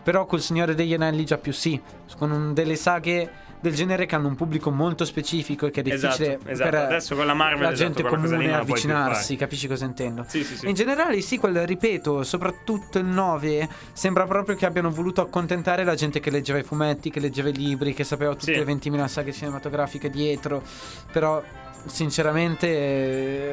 Però 0.03 0.27
col 0.27 0.41
Signore 0.41 0.75
degli 0.75 0.95
Anelli 0.95 1.25
già 1.25 1.39
più 1.39 1.53
sì, 1.53 1.81
con 2.19 2.31
un- 2.31 2.55
delle 2.55 2.77
saghe 2.77 3.45
del 3.59 3.75
genere 3.75 4.05
che 4.07 4.15
hanno 4.15 4.29
un 4.29 4.37
pubblico 4.37 4.71
molto 4.71 5.05
specifico 5.07 5.67
e 5.67 5.71
che 5.71 5.81
è 5.81 5.83
difficile 5.83 6.35
Esatto, 6.35 6.51
esatto. 6.51 6.71
per 6.71 6.79
Adesso 6.83 7.17
con 7.17 7.27
la 7.27 7.35
Marvel, 7.35 7.63
la 7.63 7.73
esatto, 7.73 7.85
gente 7.85 8.03
lì 8.03 8.09
comune 8.09 8.55
avvicinarsi, 8.55 9.35
capisci 9.35 9.67
cosa 9.67 9.87
intendo? 9.87 10.25
Sì, 10.29 10.45
sì, 10.45 10.57
sì. 10.57 10.69
In 10.69 10.75
generale, 10.75 11.21
sì, 11.23 11.39
quel 11.39 11.67
ripeto, 11.67 12.23
soprattutto 12.23 12.99
il 12.99 13.07
9, 13.07 13.69
sembra 13.93 14.25
proprio 14.27 14.55
che 14.57 14.67
abbiano 14.67 14.91
voluto 14.91 15.23
accontentare 15.23 15.83
la 15.85 15.95
gente 15.95 16.21
che 16.21 16.31
leggeva 16.31 16.59
i 16.59 16.63
fumetti, 16.63 17.11
che 17.11 17.19
leggeva 17.19 17.49
i 17.49 17.55
libri, 17.55 17.95
che 17.95 18.05
sapeva 18.05 18.35
tutte 18.37 18.53
le 18.63 18.65
20.000 18.65 19.09
saghe 19.09 19.33
cinematografiche 19.37 20.11
dietro. 20.11 20.62
Però, 21.12 21.42
sinceramente, 21.87 22.66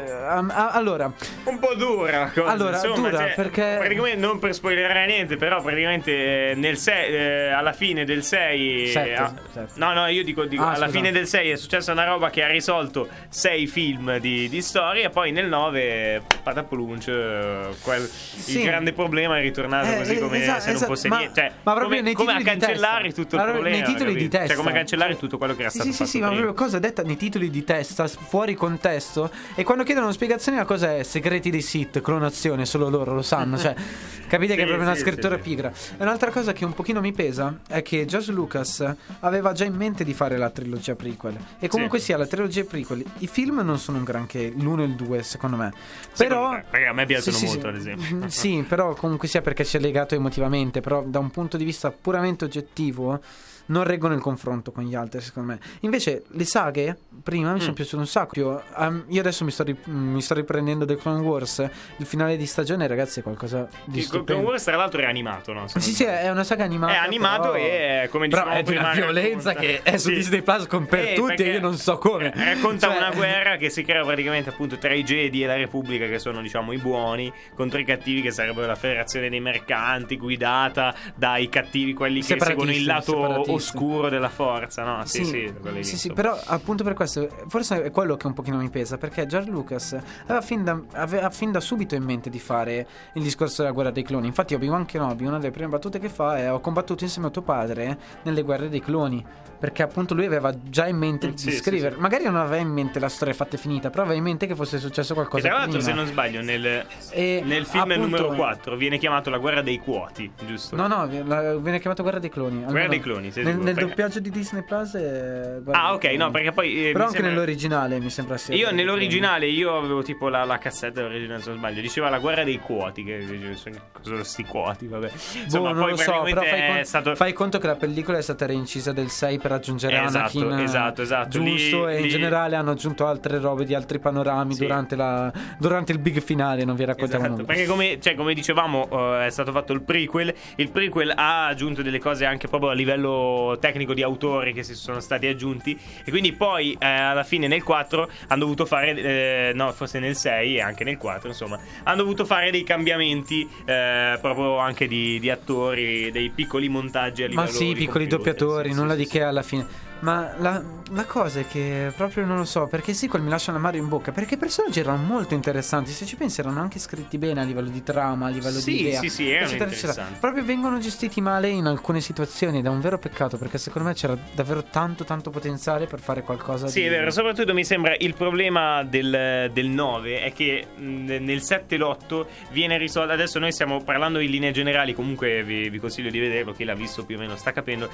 eh, 0.05 0.11
am- 0.11 0.51
a- 0.53 0.71
allora, 0.71 1.11
Un 1.45 1.59
po' 1.59 1.73
dura 1.75 2.19
la 2.19 2.31
cosa. 2.31 2.47
Allora, 2.51 2.75
insomma, 2.75 3.09
dura, 3.09 3.17
cioè, 3.25 3.33
perché- 3.35 3.75
Praticamente, 3.79 4.17
non 4.19 4.39
per 4.39 4.53
spoilerare 4.53 5.05
niente, 5.05 5.35
però 5.37 5.61
praticamente 5.61 6.51
eh, 6.51 6.55
nel 6.55 6.77
sei- 6.77 7.13
eh, 7.13 7.47
alla 7.49 7.73
fine 7.73 8.05
del 8.05 8.23
6. 8.23 8.87
Sette, 8.87 9.31
sette. 9.51 9.71
no, 9.75 9.93
no, 9.93 10.07
io 10.07 10.23
dico, 10.23 10.45
dico 10.45 10.63
Ah, 10.63 10.71
alla 10.71 10.85
scusa. 10.85 10.97
fine 10.97 11.11
del 11.11 11.27
6 11.27 11.49
è 11.51 11.55
successa 11.55 11.91
una 11.91 12.05
roba 12.05 12.29
che 12.29 12.43
ha 12.43 12.47
risolto 12.47 13.07
6 13.29 13.67
film 13.67 14.17
di, 14.19 14.49
di 14.49 14.61
storia. 14.61 15.05
E 15.07 15.09
poi 15.09 15.31
nel 15.31 15.47
9, 15.47 16.21
patapulunch, 16.43 17.07
eh, 17.07 17.67
quel- 17.81 18.07
Sì. 18.09 18.59
il 18.59 18.65
grande 18.65 18.93
problema 18.93 19.37
è 19.37 19.41
ritornato 19.41 19.87
Eh, 19.91 19.97
così 19.97 20.17
come 20.19 20.41
esatto, 20.41 20.59
se 20.61 20.65
non 20.67 20.75
esatto, 20.75 20.91
fosse 20.93 21.07
ma- 21.07 21.17
niente. 21.17 21.41
Cioè, 21.41 21.51
ma 21.63 21.73
proprio 21.73 21.97
come, 21.99 22.13
come 22.13 22.33
a 22.33 22.37
di 22.37 22.43
cancellare 22.43 23.03
testa. 23.03 23.21
tutto 23.21 23.35
il 23.35 23.41
Ma 23.41 23.47
proprio 23.47 23.61
problema. 23.63 23.85
nei 23.85 23.93
titoli 23.93 24.13
di 24.13 24.17
capito? 24.23 24.31
Cioè, 24.37 24.45
testa. 24.47 24.55
come 24.61 24.69
a 24.69 24.73
cancellare 24.73 25.17
tutto 25.17 25.37
quello 25.37 25.55
che 25.55 25.61
era 25.61 25.69
Sì, 25.69 25.75
stato 25.77 25.91
sì, 25.91 25.95
sì, 25.95 26.03
fatto 26.03 26.11
sì, 26.11 26.19
ma 26.19 26.27
prima. 26.27 26.41
proprio 26.43 26.63
cosa 26.65 26.79
detta 26.79 27.01
nei 27.03 27.17
titoli 27.17 27.49
di 27.49 27.63
testa, 27.63 28.07
fuori 28.27 28.55
contesto. 28.55 29.29
E 29.55 29.63
quando 29.63 29.83
chiedono 29.83 30.11
spiegazioni, 30.11 30.57
la 30.57 30.65
cosa 30.65 30.95
è 30.95 31.03
segreti 31.03 31.49
dei 31.49 31.61
Sith, 31.61 32.01
clonazione, 32.01 32.65
solo 32.65 32.89
loro 32.89 33.13
lo 33.13 33.21
sanno. 33.21 33.57
Cioè, 33.57 33.75
capite 34.27 34.55
che 34.55 34.61
è 34.61 34.63
Sì, 34.63 34.69
proprio 34.69 34.87
una 34.87 34.95
sì, 34.95 35.01
scrittura 35.01 35.35
sì, 35.37 35.41
sì. 35.43 35.49
pigra. 35.49 35.71
E 35.97 36.03
un'altra 36.03 36.31
cosa 36.31 36.53
che 36.53 36.65
un 36.65 36.73
pochino 36.73 36.99
mi 37.01 37.11
pesa 37.11 37.59
è 37.67 37.81
che 37.81 38.05
George 38.05 38.31
Lucas 38.31 38.95
aveva 39.19 39.51
già 39.53 39.65
in 39.65 39.75
mente 39.75 40.03
di 40.03 40.13
fare 40.13 40.37
la 40.37 40.49
trilogia 40.49 40.95
prequel. 40.95 41.37
E 41.59 41.67
comunque 41.67 41.99
Sì. 41.99 42.05
sia 42.05 42.17
la 42.17 42.25
trilogia 42.27 42.63
prequel. 42.63 43.03
I 43.19 43.27
film 43.27 43.59
non 43.59 43.77
sono 43.77 43.97
un 43.99 44.03
granché, 44.03 44.51
l'uno 44.55 44.81
e 44.83 44.85
il 44.85 44.95
due, 44.95 45.21
secondo 45.23 45.55
me. 45.57 45.71
Secondo 46.11 46.41
Però. 46.41 46.51
me, 46.51 46.65
perché 46.69 46.85
a 46.87 46.93
me 46.93 47.05
piacciono 47.05 47.37
Sì, 47.37 47.47
sì, 47.47 47.53
molto, 47.57 47.61
sì. 47.61 47.67
ad 47.67 47.75
esempio. 47.75 48.29
Sì, 48.29 48.65
però 48.67 48.93
comunque 48.95 49.27
sia 49.27 49.41
perché 49.41 49.63
ci 49.65 49.77
è 49.77 49.79
legato 49.79 50.15
emotivamente. 50.15 50.81
Però 50.81 51.03
da 51.05 51.19
un 51.19 51.29
punto 51.29 51.57
di 51.57 51.63
vista 51.65 51.91
puramente 51.91 52.45
oggettivo. 52.45 53.21
Non 53.65 53.83
reggono 53.83 54.13
il 54.13 54.19
confronto 54.21 54.71
con 54.71 54.83
gli 54.83 54.93
altri, 54.95 55.21
secondo 55.21 55.53
me. 55.53 55.59
Invece, 55.81 56.23
le 56.31 56.43
saghe 56.45 56.97
prima 57.23 57.53
mi 57.53 57.59
sono 57.59 57.71
Mm. 57.71 57.75
piaciute 57.75 57.95
un 57.97 58.07
sacco. 58.07 58.39
Io, 58.39 58.63
um, 58.77 59.05
io 59.07 59.19
adesso 59.21 59.43
mi 59.45 59.51
sto, 59.51 59.63
ri- 59.63 59.77
mi 59.85 60.21
sto 60.21 60.33
riprendendo 60.33 60.83
The 60.85 60.97
Clone 60.97 61.21
Wars. 61.21 61.65
Il 61.97 62.05
finale 62.05 62.35
di 62.35 62.45
stagione, 62.45 62.87
ragazzi, 62.87 63.21
è 63.21 63.23
qualcosa 63.23 63.67
di 63.85 64.01
Clone 64.01 64.01
stupendo. 64.01 64.43
Wars, 64.47 64.63
tra 64.63 64.75
l'altro, 64.75 65.01
è 65.01 65.05
animato, 65.05 65.53
no? 65.53 65.67
Sì, 65.67 65.73
non 65.77 65.81
sì, 65.83 66.03
è 66.03 66.29
una 66.29 66.43
saga 66.43 66.65
animata. 66.65 66.93
È 66.93 66.97
animato 66.97 67.51
però- 67.51 67.55
e, 67.63 68.07
come 68.11 68.27
Però 68.27 68.41
dicevamo 68.43 68.59
è 68.59 68.63
di 68.63 68.75
una 68.77 68.91
violenza 68.91 69.53
racconta- 69.53 69.59
che 69.67 69.81
è 69.83 69.97
su 69.97 70.09
Sì. 70.09 70.15
Disney 70.15 70.41
Plus 70.41 70.67
con 70.67 70.85
per 70.85 70.99
Eh, 71.07 71.13
tutti 71.13 71.43
e 71.43 71.51
io 71.53 71.59
non 71.61 71.77
so 71.77 71.97
come. 71.97 72.31
Racconta 72.35 72.87
Cioè- 72.87 72.97
una 72.97 73.11
guerra 73.11 73.55
che 73.55 73.69
si 73.69 73.83
crea 73.83 74.03
praticamente 74.03 74.49
appunto 74.49 74.77
tra 74.77 74.93
i 74.93 75.03
Jedi 75.03 75.43
e 75.43 75.47
la 75.47 75.55
Repubblica, 75.55 76.05
che 76.07 76.19
sono 76.19 76.41
diciamo 76.41 76.73
i 76.73 76.77
buoni, 76.77 77.31
contro 77.55 77.79
i 77.79 77.85
cattivi, 77.85 78.21
che 78.21 78.31
sarebbero 78.31 78.67
la 78.67 78.75
Federazione 78.75 79.29
dei 79.29 79.39
Mercanti, 79.39 80.17
guidata 80.17 80.93
dai 81.15 81.47
cattivi, 81.49 81.93
quelli 81.93 82.21
che 82.21 82.37
seguono 82.39 82.71
il 82.71 82.83
lato. 82.83 83.51
Oscuro 83.53 84.09
della 84.09 84.29
forza, 84.29 84.83
no? 84.83 85.05
Sì, 85.05 85.23
sì, 85.23 85.51
sì, 85.81 85.83
sì, 85.83 86.07
insomma. 86.07 86.13
però 86.13 86.39
appunto 86.45 86.83
per 86.83 86.93
questo, 86.93 87.27
forse 87.47 87.83
è 87.83 87.91
quello 87.91 88.15
che 88.17 88.27
un 88.27 88.33
pochino 88.33 88.57
mi 88.57 88.69
pesa, 88.69 88.97
perché 88.97 89.25
George 89.25 89.49
Lucas 89.49 89.97
aveva 90.23 90.41
fin 90.41 90.63
da, 90.63 90.79
aveva 90.93 91.29
fin 91.29 91.51
da 91.51 91.59
subito 91.59 91.95
in 91.95 92.03
mente 92.03 92.29
di 92.29 92.39
fare 92.39 92.87
il 93.13 93.23
discorso 93.23 93.61
della 93.61 93.73
guerra 93.73 93.91
dei 93.91 94.03
cloni. 94.03 94.27
Infatti 94.27 94.53
Obi-Wan 94.53 94.85
Kenobi, 94.85 95.25
una 95.25 95.37
delle 95.39 95.51
prime 95.51 95.69
battute 95.69 95.99
che 95.99 96.09
fa 96.09 96.37
è 96.37 96.51
ho 96.51 96.59
combattuto 96.59 97.03
insieme 97.03 97.27
a 97.27 97.31
tuo 97.31 97.41
padre 97.41 97.97
nelle 98.23 98.41
guerre 98.41 98.69
dei 98.69 98.81
cloni, 98.81 99.23
perché 99.59 99.81
appunto 99.83 100.13
lui 100.13 100.25
aveva 100.25 100.53
già 100.61 100.87
in 100.87 100.97
mente 100.97 101.31
di 101.31 101.37
sì, 101.37 101.51
sì, 101.51 101.57
scrivere, 101.57 101.95
sì. 101.95 102.01
magari 102.01 102.25
non 102.25 102.35
aveva 102.35 102.57
in 102.57 102.69
mente 102.69 102.99
la 102.99 103.07
storia 103.09 103.33
fatta 103.33 103.55
e 103.55 103.59
finita, 103.59 103.89
però 103.89 104.03
aveva 104.03 104.17
in 104.17 104.23
mente 104.23 104.45
che 104.45 104.55
fosse 104.55 104.77
successo 104.77 105.13
E 105.13 105.15
qualcosa 105.15 105.47
tra 105.47 105.57
l'altro, 105.57 105.79
se 105.79 105.93
non 105.93 106.05
sbaglio, 106.05 106.41
nel, 106.41 106.85
E 107.11 107.41
nel 107.45 107.65
film 107.65 107.91
appunto- 107.91 108.01
numero 108.01 108.27
4 108.35 108.75
viene 108.75 108.97
chiamato 108.97 109.29
la 109.29 109.37
guerra 109.37 109.61
dei 109.61 109.79
quoti, 109.79 110.29
giusto? 110.45 110.75
No, 110.75 110.87
no, 110.87 111.07
viene 111.07 111.79
chiamato 111.79 112.01
Guerra 112.03 112.19
dei 112.19 112.29
Cloni. 112.29 112.63
Guerra 112.63 112.87
dei 112.87 112.99
Cloni, 112.99 113.31
sei 113.31 113.42
Nel, 113.43 113.55
nel 113.57 113.63
Perché- 113.73 113.89
doppiaggio 113.89 114.19
di 114.19 114.29
Disney 114.29 114.63
Plus 114.63 114.93
è 114.95 115.59
Guerra 115.63 115.81
Ah, 115.81 115.93
ok, 115.93 116.03
no, 116.13 116.31
perché 116.31 116.51
poi. 116.51 116.87
eh, 116.89 116.91
Però 116.91 117.05
anche 117.05 117.15
sembra- 117.17 117.31
nell'originale 117.33 117.99
mi 117.99 118.09
sembra 118.09 118.37
sia. 118.37 118.55
Io 118.55 118.71
nell'originale 118.71 119.47
io 119.47 119.77
avevo 119.77 120.01
tipo 120.03 120.29
la, 120.29 120.43
la 120.43 120.57
cassetta 120.57 121.01
dell'originale 121.01 121.41
se 121.41 121.49
non 121.49 121.57
sbaglio 121.59 121.81
Diceva 121.81 122.09
la 122.09 122.19
guerra 122.19 122.43
dei 122.43 122.59
quoti 122.59 123.03
Che 123.03 123.25
cosa 123.25 123.71
sono 124.01 124.23
sti 124.23 124.43
quoti 124.45 124.87
vabbè. 124.87 125.09
Insomma 125.43 125.71
Boh, 125.73 125.79
non 125.79 125.89
lo 125.89 125.95
so, 125.97 126.21
però 126.23 126.41
fai, 126.41 126.67
con- 126.67 126.83
stato 126.85 127.15
fai 127.15 127.33
conto 127.33 127.57
che 127.59 127.67
la 127.67 127.75
pellicola 127.75 128.17
è 128.17 128.21
stata 128.21 128.45
reincisa 128.45 128.91
del 128.91 129.09
6 129.09 129.37
per 129.39 129.51
aggiungere 129.51 130.01
Esatto, 130.03 130.39
Anakin. 130.39 130.59
eh, 130.59 130.63
esatto, 130.63 131.01
esatto. 131.01 131.29
Giusto, 131.29 131.85
Lì- 131.87 131.93
e 131.93 131.97
in 131.97 132.03
lì- 132.03 132.09
generale 132.09 132.55
hanno 132.55 132.71
aggiunto 132.71 133.05
altre 133.07 133.39
robe 133.39 133.65
di 133.65 133.73
altri 133.73 133.99
panorami 133.99 134.53
Sì. 134.53 134.61
durante, 134.61 134.95
la, 134.95 135.31
durante 135.57 135.91
il 135.91 135.99
big 135.99 136.21
finale. 136.21 136.63
Non 136.65 136.75
vi 136.75 136.85
raccontiamo 136.85 137.23
Esatto, 137.25 137.41
nulla. 137.41 137.53
perché 137.53 137.65
come, 137.69 137.99
cioè, 138.01 138.15
come 138.15 138.33
dicevamo 138.33 138.87
eh, 139.19 139.25
è 139.25 139.29
stato 139.29 139.51
fatto 139.51 139.73
il 139.73 139.81
prequel 139.81 140.33
Il 140.55 140.69
prequel 140.71 141.11
ha 141.15 141.47
aggiunto 141.47 141.81
delle 141.81 141.99
cose 141.99 142.25
anche 142.25 142.47
proprio 142.47 142.69
a 142.69 142.73
livello 142.73 143.09
tecnico 143.59 143.93
di 143.93 144.03
autori 144.03 144.53
Che 144.53 144.63
si 144.63 144.75
sono 144.75 144.99
stati 144.99 145.27
aggiunti. 145.27 145.77
E 146.03 146.09
quindi 146.09 146.33
poi 146.33 146.75
eh, 146.79 146.85
alla 146.85 147.23
fine 147.23 147.47
nel 147.47 147.63
4 147.63 148.09
hanno 148.27 148.41
dovuto 148.41 148.65
fare 148.65 148.95
eh, 148.95 149.51
No 149.53 149.71
forse 149.71 149.99
nel 149.99 150.15
6 150.15 150.57
e 150.57 150.61
anche 150.61 150.83
nel 150.83 150.97
4 150.97 151.29
insomma 151.29 151.59
Hanno 151.83 151.97
dovuto 151.97 152.25
fare 152.25 152.51
dei 152.51 152.63
cambiamenti 152.63 153.47
eh, 153.65 154.17
Proprio 154.21 154.57
anche 154.57 154.87
di, 154.87 155.19
di 155.19 155.29
attori 155.29 156.11
Dei 156.11 156.29
piccoli 156.29 156.69
montaggi 156.69 157.23
a 157.23 157.27
livello 157.27 157.47
Ma 157.47 157.51
sì, 157.51 157.73
piccoli 157.73 158.07
computer, 158.07 158.17
doppiatori, 158.17 158.71
sì, 158.71 158.79
nulla 158.79 158.93
sì, 158.93 158.97
di 158.97 159.05
sì, 159.05 159.11
che 159.11 159.23
alla 159.23 159.43
fine. 159.43 159.91
Ma 160.03 160.33
la, 160.37 160.61
la 160.91 161.05
cosa 161.05 161.39
è 161.39 161.47
che 161.47 161.93
proprio 161.95 162.25
non 162.25 162.35
lo 162.35 162.43
so, 162.43 162.67
perché 162.67 162.93
sì, 162.93 163.07
quel 163.07 163.21
mi 163.21 163.29
lascia 163.29 163.53
l'amaro 163.53 163.77
in 163.77 163.87
bocca, 163.87 164.11
perché 164.11 164.33
i 164.33 164.37
personaggi 164.37 164.81
erano 164.81 165.01
molto 165.01 165.33
interessanti, 165.33 165.91
se 165.91 166.05
ci 166.05 166.17
pensi 166.17 166.41
erano 166.41 166.59
anche 166.59 166.77
scritti 166.77 167.17
bene 167.17 167.39
a 167.39 167.45
livello 167.45 167.69
di 167.69 167.81
trama, 167.83 168.25
a 168.25 168.29
livello 168.29 168.59
Sì, 168.59 168.71
di 168.73 168.81
idea. 168.87 168.99
sì, 168.99 169.07
sì, 169.09 169.29
erano 169.31 169.47
eccetera, 169.47 169.71
eccetera. 169.71 170.07
Proprio 170.19 170.43
vengono 170.43 170.77
gestiti 170.79 171.21
male 171.21 171.47
in 171.47 171.67
alcune 171.67 172.01
situazioni 172.01 172.57
ed 172.59 172.65
è 172.65 172.69
un 172.69 172.81
vero 172.81 172.97
peccato, 172.99 173.37
perché 173.37 173.57
secondo 173.57 173.87
me 173.87 173.93
c'era 173.93 174.17
davvero 174.33 174.63
tanto 174.65 175.05
tanto 175.05 175.29
potenziale 175.29 175.85
per 175.85 176.01
fare 176.01 176.21
qualcosa 176.21 176.67
Sì, 176.67 176.81
di 176.81 176.87
è 176.87 176.89
vero, 176.89 177.09
soprattutto 177.09 177.53
mi 177.53 177.63
sembra 177.63 177.95
il 177.97 178.13
problema 178.13 178.83
del, 178.83 179.49
del 179.53 179.67
9 179.67 180.21
è 180.21 180.33
che 180.33 180.65
nel 180.75 181.41
7 181.41 181.75
e 181.75 181.77
l'8 181.77 182.25
viene 182.51 182.77
risolto. 182.77 183.13
Adesso 183.13 183.39
noi 183.39 183.53
stiamo 183.53 183.81
parlando 183.81 184.19
in 184.19 184.29
linee 184.29 184.51
generali, 184.51 184.93
comunque 184.93 185.43
vi, 185.43 185.69
vi 185.69 185.79
consiglio 185.79 186.09
di 186.09 186.19
vederlo, 186.19 186.51
chi 186.51 186.65
l'ha 186.65 186.75
visto 186.75 187.05
più 187.05 187.15
o 187.15 187.19
meno 187.19 187.37
sta 187.37 187.53
capendo. 187.53 187.89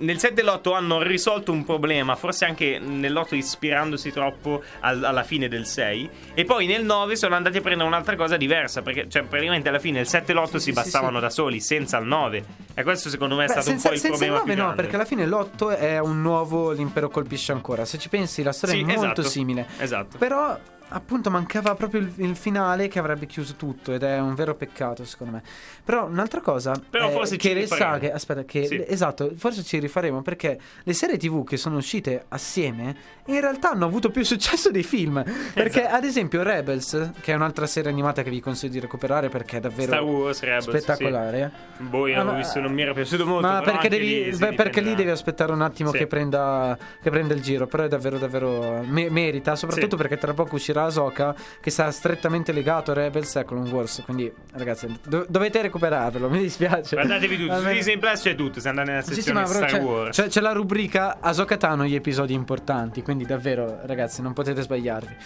Nel 0.00 0.18
7 0.18 0.40
e 0.40 0.44
l'8 0.44 0.74
hanno 0.74 1.00
risolto 1.00 1.42
un 1.52 1.64
problema, 1.64 2.14
forse 2.16 2.44
anche 2.44 2.78
nell'8 2.78 3.34
ispirandosi 3.34 4.10
troppo 4.12 4.62
al- 4.80 5.04
alla 5.04 5.22
fine 5.22 5.48
del 5.48 5.66
6, 5.66 6.10
e 6.34 6.44
poi 6.44 6.66
nel 6.66 6.84
9 6.84 7.16
sono 7.16 7.34
andati 7.34 7.58
a 7.58 7.60
prendere 7.60 7.88
un'altra 7.88 8.16
cosa 8.16 8.36
diversa, 8.36 8.82
perché 8.82 9.08
cioè, 9.08 9.22
praticamente 9.22 9.68
alla 9.68 9.78
fine 9.78 10.00
il 10.00 10.06
7 10.06 10.32
e 10.32 10.34
l'8 10.34 10.44
Sì, 10.46 10.52
si 10.52 10.60
sì, 10.60 10.72
bastavano 10.72 11.16
sì. 11.16 11.22
da 11.22 11.30
soli, 11.30 11.60
senza 11.60 11.98
il 11.98 12.06
9. 12.06 12.44
E 12.74 12.82
questo 12.82 13.08
secondo 13.08 13.36
me 13.36 13.44
è 13.44 13.46
Beh, 13.46 13.52
stato 13.52 13.66
senza, 13.68 13.88
un 13.88 13.94
po' 13.94 13.94
il 13.96 14.00
senza 14.00 14.24
il 14.24 14.30
problema 14.30 14.42
9 14.42 14.44
più 14.52 14.54
no, 14.54 14.62
grande. 14.66 14.82
perché 14.82 14.96
alla 14.96 15.04
fine 15.04 15.26
l'8 15.26 15.78
è 15.78 15.98
un 15.98 16.22
nuovo 16.22 16.70
l'impero 16.72 17.08
colpisce 17.08 17.52
ancora. 17.52 17.84
Se 17.84 17.98
ci 17.98 18.08
pensi 18.08 18.42
la 18.42 18.52
storia 18.52 18.76
è 18.76 18.82
molto 18.82 19.20
esatto. 19.20 19.22
simile. 19.28 19.66
Esatto. 19.78 20.18
Però 20.18 20.58
appunto 20.94 21.30
mancava 21.30 21.74
proprio 21.74 22.00
il, 22.00 22.12
il 22.16 22.36
finale 22.36 22.88
che 22.88 22.98
avrebbe 22.98 23.26
chiuso 23.26 23.54
tutto 23.54 23.92
ed 23.92 24.02
è 24.02 24.18
un 24.20 24.34
vero 24.34 24.54
peccato 24.54 25.04
secondo 25.04 25.34
me. 25.34 25.42
Però 25.84 26.06
un'altra 26.06 26.40
cosa 26.40 26.72
Però 26.90 27.08
è 27.08 27.12
forse 27.12 27.36
che 27.36 27.48
ci 27.48 27.54
le 27.54 27.66
saghe, 27.66 28.12
aspetta, 28.12 28.44
che 28.44 28.66
Sì. 28.66 28.84
esatto, 28.86 29.32
forse 29.36 29.62
ci 29.62 29.78
rifaremo 29.78 30.22
perché 30.22 30.58
le 30.82 30.92
serie 30.92 31.16
TV 31.16 31.44
che 31.44 31.56
sono 31.56 31.76
uscite 31.76 32.24
assieme 32.28 32.96
in 33.26 33.40
realtà 33.40 33.70
hanno 33.70 33.86
avuto 33.86 34.10
più 34.10 34.22
successo 34.24 34.70
dei 34.70 34.82
film. 34.82 35.22
Perché 35.54 35.80
Esatto. 35.80 35.94
ad 35.96 36.04
esempio 36.04 36.42
Rebels, 36.42 37.10
che 37.20 37.32
è 37.32 37.34
un'altra 37.34 37.66
serie 37.66 37.90
animata 37.90 38.22
che 38.22 38.30
vi 38.30 38.40
consiglio 38.40 38.72
di 38.72 38.80
recuperare 38.80 39.28
perché 39.28 39.56
è 39.56 39.60
davvero 39.60 39.86
Star 39.92 40.02
Wars, 40.02 40.40
Rebels, 40.42 40.68
spettacolare. 40.68 41.50
Sì. 41.76 41.82
Boh, 41.84 42.06
io 42.06 42.16
l'ho 42.22 42.30
ma- 42.32 42.36
visto, 42.36 42.60
non 42.60 42.72
mi 42.72 42.82
era 42.82 42.92
piaciuto 42.92 43.24
molto. 43.26 43.46
Ma 43.46 43.60
perché, 43.62 43.88
devi, 43.88 44.24
lì 44.30 44.36
beh, 44.36 44.52
perché 44.54 44.80
lì 44.80 44.94
devi 44.94 45.10
aspettare 45.10 45.52
un 45.52 45.62
attimo 45.62 45.90
Sì. 45.90 45.98
che, 45.98 46.06
prenda, 46.06 46.76
che 47.02 47.10
prenda 47.10 47.34
il 47.34 47.40
giro. 47.42 47.66
Però 47.66 47.82
è 47.84 47.88
davvero, 47.88 48.18
davvero. 48.18 48.82
me- 48.86 49.10
merita. 49.10 49.56
Soprattutto 49.56 49.96
Sì. 49.96 50.02
perché 50.02 50.18
tra 50.18 50.34
poco 50.34 50.56
uscirà 50.56 50.84
Ahsoka, 50.84 51.34
che 51.60 51.70
sarà 51.70 51.90
strettamente 51.90 52.52
legato 52.52 52.90
a 52.90 52.94
Rebels 52.94 53.34
e 53.36 53.40
a 53.40 53.44
Clone 53.44 53.70
Wars. 53.70 54.02
Quindi, 54.04 54.30
ragazzi, 54.52 54.86
do- 55.06 55.24
dovete 55.28 55.62
recuperarvelo. 55.62 56.28
Mi 56.30 56.40
dispiace. 56.40 56.94
Guardatevi 56.96 57.36
tutto, 57.38 57.60
su 57.60 57.68
Disney 57.68 57.98
Plus 57.98 58.20
c'è 58.20 58.34
tutto, 58.34 58.60
se 58.60 58.68
andate 58.68 58.90
nella 58.90 59.02
Sì, 59.02 59.08
sì, 59.08 59.14
sezione 59.16 59.42
però 59.44 59.52
Star 59.54 59.68
c'è, 59.70 59.80
Wars. 59.80 60.16
c'è- 60.16 60.28
c'è 60.28 60.40
la 60.40 60.52
rubrica 60.52 61.18
Ahsoka 61.20 61.56
Tano 61.56 61.84
gli 61.84 61.94
episodi 61.94 62.34
importanti. 62.34 63.02
Quindi, 63.02 63.12
davvero, 63.24 63.78
ragazzi, 63.84 64.20
non 64.20 64.32
potete 64.32 64.62
sbagliarvi. 64.62 65.16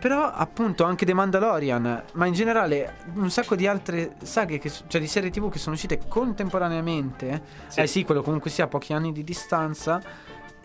Però, 0.00 0.30
appunto, 0.30 0.84
anche 0.84 1.04
The 1.04 1.12
Mandalorian, 1.14 2.04
ma 2.12 2.26
in 2.26 2.32
generale 2.32 2.94
un 3.14 3.30
sacco 3.30 3.54
di 3.56 3.66
altre 3.66 4.12
saghe, 4.22 4.58
che, 4.58 4.70
cioè 4.70 5.00
di 5.00 5.06
serie 5.06 5.28
TV 5.30 5.50
che 5.50 5.58
sono 5.58 5.74
uscite 5.74 5.98
contemporaneamente, 6.08 7.42
Sì. 7.66 7.80
ai 7.80 7.88
sequel 7.88 8.18
o 8.18 8.22
comunque 8.22 8.50
sia 8.50 8.64
a 8.64 8.68
pochi 8.68 8.92
anni 8.92 9.12
di 9.12 9.22
distanza. 9.24 10.00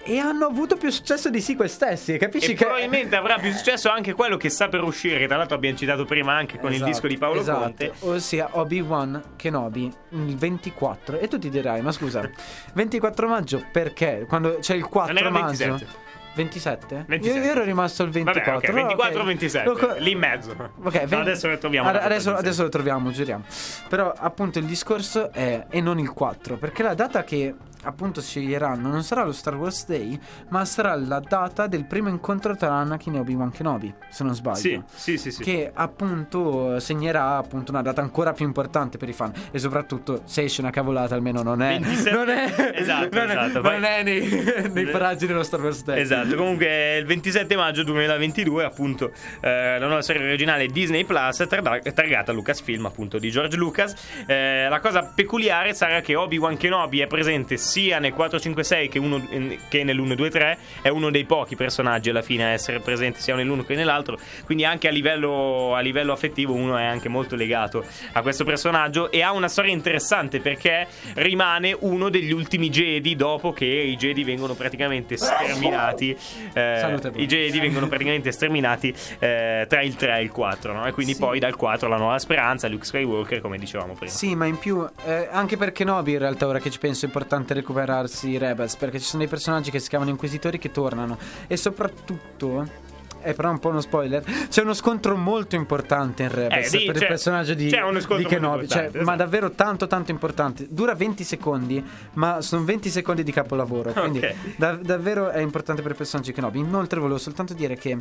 E 0.04 0.18
hanno 0.18 0.48
avuto 0.48 0.78
più 0.78 0.90
successo 0.90 1.30
dei 1.30 1.42
sequel 1.42 1.70
stessi. 1.70 2.18
Capisci 2.18 2.52
E 2.52 2.56
che. 2.56 2.66
probabilmente 2.66 3.16
avrà 3.16 3.38
più 3.38 3.52
successo 3.52 3.88
anche 3.88 4.14
quello 4.14 4.36
che 4.36 4.50
sta 4.50 4.68
per 4.68 4.82
uscire, 4.82 5.20
che 5.20 5.28
tra 5.28 5.38
l'altro 5.38 5.56
abbiamo 5.56 5.78
citato 5.78 6.06
prima 6.06 6.34
anche 6.36 6.58
con 6.58 6.70
il 6.72 6.78
Esatto, 6.78 6.90
disco 6.92 7.08
di 7.08 7.18
Paolo 7.20 7.40
esatto. 7.42 7.60
Conte. 7.60 7.94
Ossia 8.00 8.50
Obi-Wan 8.54 9.22
Kenobi 9.36 9.94
il 10.10 10.36
24. 10.36 11.20
E 11.20 11.28
tu 11.28 11.38
ti 11.38 11.50
dirai, 11.52 11.82
ma 11.84 11.92
scusa, 11.92 12.28
24 12.74 13.28
maggio 13.28 13.64
perché? 13.72 14.26
Quando 14.28 14.58
c'è 14.60 14.74
il 14.74 14.86
4 14.88 15.14
Non 15.14 15.22
era 15.22 15.30
maggio. 15.30 15.66
27. 15.66 16.10
27? 16.34 17.06
27. 17.08 17.40
Io, 17.46 17.52
ero 17.52 17.64
rimasto 17.64 18.04
il 18.04 18.10
24. 18.12 18.54
Vabbè, 18.54 18.68
ok, 18.68 18.74
24 18.74 19.18
o 19.18 19.22
ok. 19.22 19.28
27, 19.28 19.66
Lo 19.68 19.76
co- 19.76 19.96
lì 19.98 20.12
in 20.12 20.18
mezzo. 20.20 20.52
Ok, 20.52 20.94
No, 21.02 21.06
ven- 21.08 21.20
adesso 21.20 21.48
lo 21.48 21.58
troviamo. 21.58 21.90
Ad- 21.90 21.96
Adesso, 21.98 22.34
adesso 22.36 22.64
lo 22.64 22.70
troviamo, 22.70 23.12
giuriamo. 23.12 23.44
Però, 23.90 24.14
appunto, 24.16 24.60
il 24.60 24.66
discorso 24.66 25.32
è. 25.32 25.66
E 25.70 25.82
non 25.82 26.00
il 26.00 26.12
4. 26.12 26.58
Perché 26.58 26.84
la 26.84 26.94
data 26.94 27.24
che 27.24 27.54
appunto 27.84 28.22
sceglieranno 28.22 28.88
non 28.90 29.04
sarà 29.04 29.24
lo 29.24 29.32
Star 29.32 29.56
Wars 29.56 29.86
Day, 29.88 30.20
ma 30.50 30.64
sarà 30.66 30.96
la 30.96 31.20
data 31.20 31.68
del 31.68 31.86
primo 31.86 32.10
incontro 32.10 32.56
tra 32.56 32.74
Anakin 32.74 33.16
e 33.16 33.20
Obi-Wan 33.20 33.52
Kenobi. 33.52 33.94
Se 34.10 34.24
non 34.24 34.36
sbaglio. 34.36 34.58
Sì, 34.58 34.82
sì, 34.94 35.18
sì, 35.18 35.32
sì. 35.32 35.44
Che 35.44 35.72
appunto 35.74 36.80
segnerà 36.80 37.38
appunto 37.38 37.72
una 37.72 37.82
data 37.82 38.02
ancora 38.02 38.34
più 38.34 38.46
importante 38.46 38.98
per 38.98 39.10
i 39.10 39.14
fan. 39.14 39.32
E 39.52 39.60
soprattutto, 39.60 40.22
se 40.26 40.44
esce 40.44 40.62
una 40.62 40.70
cavolata, 40.72 41.16
almeno 41.16 41.42
non 41.42 41.62
è. 41.62 41.80
27 41.80 42.12
Non 42.12 42.30
è. 42.30 42.72
Esatto, 42.76 43.10
non 43.18 43.30
è, 43.30 43.32
esatto. 43.32 43.54
non 43.54 43.62
Poi- 43.62 43.84
è 43.84 44.04
nei, 44.04 44.70
nei 44.72 44.86
paraggi 44.88 45.26
dello 45.28 45.44
Star 45.44 45.62
Wars 45.62 45.84
Day. 45.84 46.00
Esatto, 46.02 46.36
comunque 46.36 46.98
il 46.98 47.06
27 47.06 47.56
maggio 47.56 47.84
2022 47.84 48.64
appunto 48.64 49.12
eh, 49.42 49.78
la 49.80 49.86
nuova 49.86 50.02
serie 50.02 50.24
originale 50.26 50.68
Disney 50.68 51.04
Plus 51.06 51.46
targa- 51.48 51.80
targata 51.92 52.32
Lucasfilm 52.32 52.86
appunto 52.86 53.18
di 53.18 53.30
George 53.30 53.58
Lucas 53.58 53.94
Eh, 54.26 54.68
la 54.70 54.80
cosa 54.80 55.04
peculiare 55.04 55.74
sarà 55.74 56.02
che 56.02 56.16
Obi-Wan 56.16 56.58
Kenobi 56.58 57.00
è 57.00 57.08
presente 57.08 57.58
sia 57.72 58.00
nel 58.00 58.12
456 58.14 58.90
che, 58.90 59.00
uno- 59.00 59.26
che 59.70 59.84
nell'123 59.84 60.58
è 60.82 60.90
uno 60.90 61.10
dei 61.10 61.24
pochi 61.24 61.56
personaggi 61.56 62.10
alla 62.10 62.22
fine 62.22 62.44
a 62.44 62.48
essere 62.50 62.80
presente 62.82 63.20
sia 63.22 63.34
nell'uno 63.36 63.64
che 63.64 63.76
nell'altro 63.76 64.18
quindi 64.46 64.66
anche 64.66 64.88
a 64.90 64.92
livello, 64.92 65.74
a 65.74 65.80
livello 65.80 66.12
affettivo 66.12 66.54
uno 66.54 66.76
è 66.78 66.84
anche 66.84 67.08
molto 67.08 67.36
legato 67.38 67.86
a 68.12 68.22
questo 68.22 68.44
personaggio 68.44 69.10
e 69.10 69.22
ha 69.22 69.32
una 69.32 69.48
storia 69.48 69.72
interessante 69.72 70.42
perché 70.42 70.86
rimane 71.16 71.76
uno 71.80 72.10
degli 72.10 72.32
ultimi 72.34 72.70
Jedi 72.70 73.16
dopo 73.16 73.54
che 73.54 73.66
i 73.66 73.96
Jedi 73.96 74.24
vengono 74.26 74.54
praticamente 74.54 75.16
sterminati 75.18 76.16
eh, 76.54 77.00
i 77.16 77.26
Jedi 77.26 77.60
vengono 77.60 77.88
praticamente 77.88 78.32
sterminati 78.32 78.94
eh, 79.20 79.66
tra 79.70 79.82
il 79.82 79.96
3 79.96 80.18
e 80.18 80.22
il 80.24 80.32
4 80.32 80.74
no? 80.74 80.86
e 80.86 80.92
quindi 80.92 81.14
Sì. 81.14 81.20
poi 81.20 81.40
dal 81.40 81.56
4 81.56 81.88
la 81.88 81.98
nuova 81.98 82.20
speranza 82.20 82.68
Luke 82.68 82.86
Skywalker 82.86 83.40
come 83.42 83.58
dicevamo 83.58 83.94
prima 83.94 84.12
Sì, 84.12 84.36
ma 84.36 84.46
in 84.46 84.58
più, 84.58 84.86
eh, 85.06 85.28
anche 85.32 85.58
per 85.58 85.72
Kenobi 85.72 86.14
in 86.14 86.20
realtà 86.20 86.48
ora 86.48 86.60
che 86.60 86.70
ci 86.70 86.80
penso 86.80 87.06
è 87.06 87.08
importante 87.08 87.54
recuperarsi 87.62 88.30
i 88.30 88.38
Rebels, 88.38 88.76
perché 88.76 89.00
ci 89.00 89.06
sono 89.06 89.22
dei 89.22 89.30
personaggi 89.30 89.72
che 89.72 89.80
si 89.80 89.90
chiamano 89.90 90.12
Inquisitori 90.12 90.60
che 90.60 90.72
tornano. 90.72 91.18
E 91.48 91.56
soprattutto... 91.56 92.90
È 93.22 93.34
però 93.34 93.50
un 93.52 93.60
po' 93.60 93.70
uno 93.70 93.82
spoiler. 93.82 94.24
C'è 94.50 94.62
uno 94.64 94.74
scontro 94.74 95.16
molto 95.16 95.56
importante 95.56 96.24
in 96.24 96.30
Rebels 96.34 96.66
Eh, 96.74 96.80
sì, 96.80 96.86
per 96.86 96.96
il 96.98 97.08
personaggio 97.08 97.54
di, 97.54 97.68
c'è 97.70 97.82
uno 97.82 98.00
di 98.00 98.26
Kenobi. 98.26 98.68
Cioè, 98.68 98.84
importante, 98.86 98.98
Ma 98.98 99.02
esatto. 99.02 99.18
davvero 99.18 99.52
tanto, 99.52 99.88
tanto 99.88 100.12
importante. 100.12 100.68
Dura 100.70 100.94
20 100.96 101.24
secondi, 101.24 101.84
ma 102.14 102.42
sono 102.42 102.64
20 102.64 102.90
secondi 102.90 103.24
di 103.24 103.32
capolavoro. 103.32 103.92
Quindi 103.92 104.20
Ok. 104.20 104.34
da- 104.58 104.76
davvero 104.76 105.30
è 105.30 105.40
importante 105.40 105.82
per 105.82 105.92
il 105.92 105.98
personaggio 105.98 106.30
di 106.30 106.36
Kenobi. 106.36 106.60
Inoltre, 106.60 107.00
volevo 107.00 107.18
soltanto 107.20 107.54
dire 107.54 107.76
che 107.76 107.98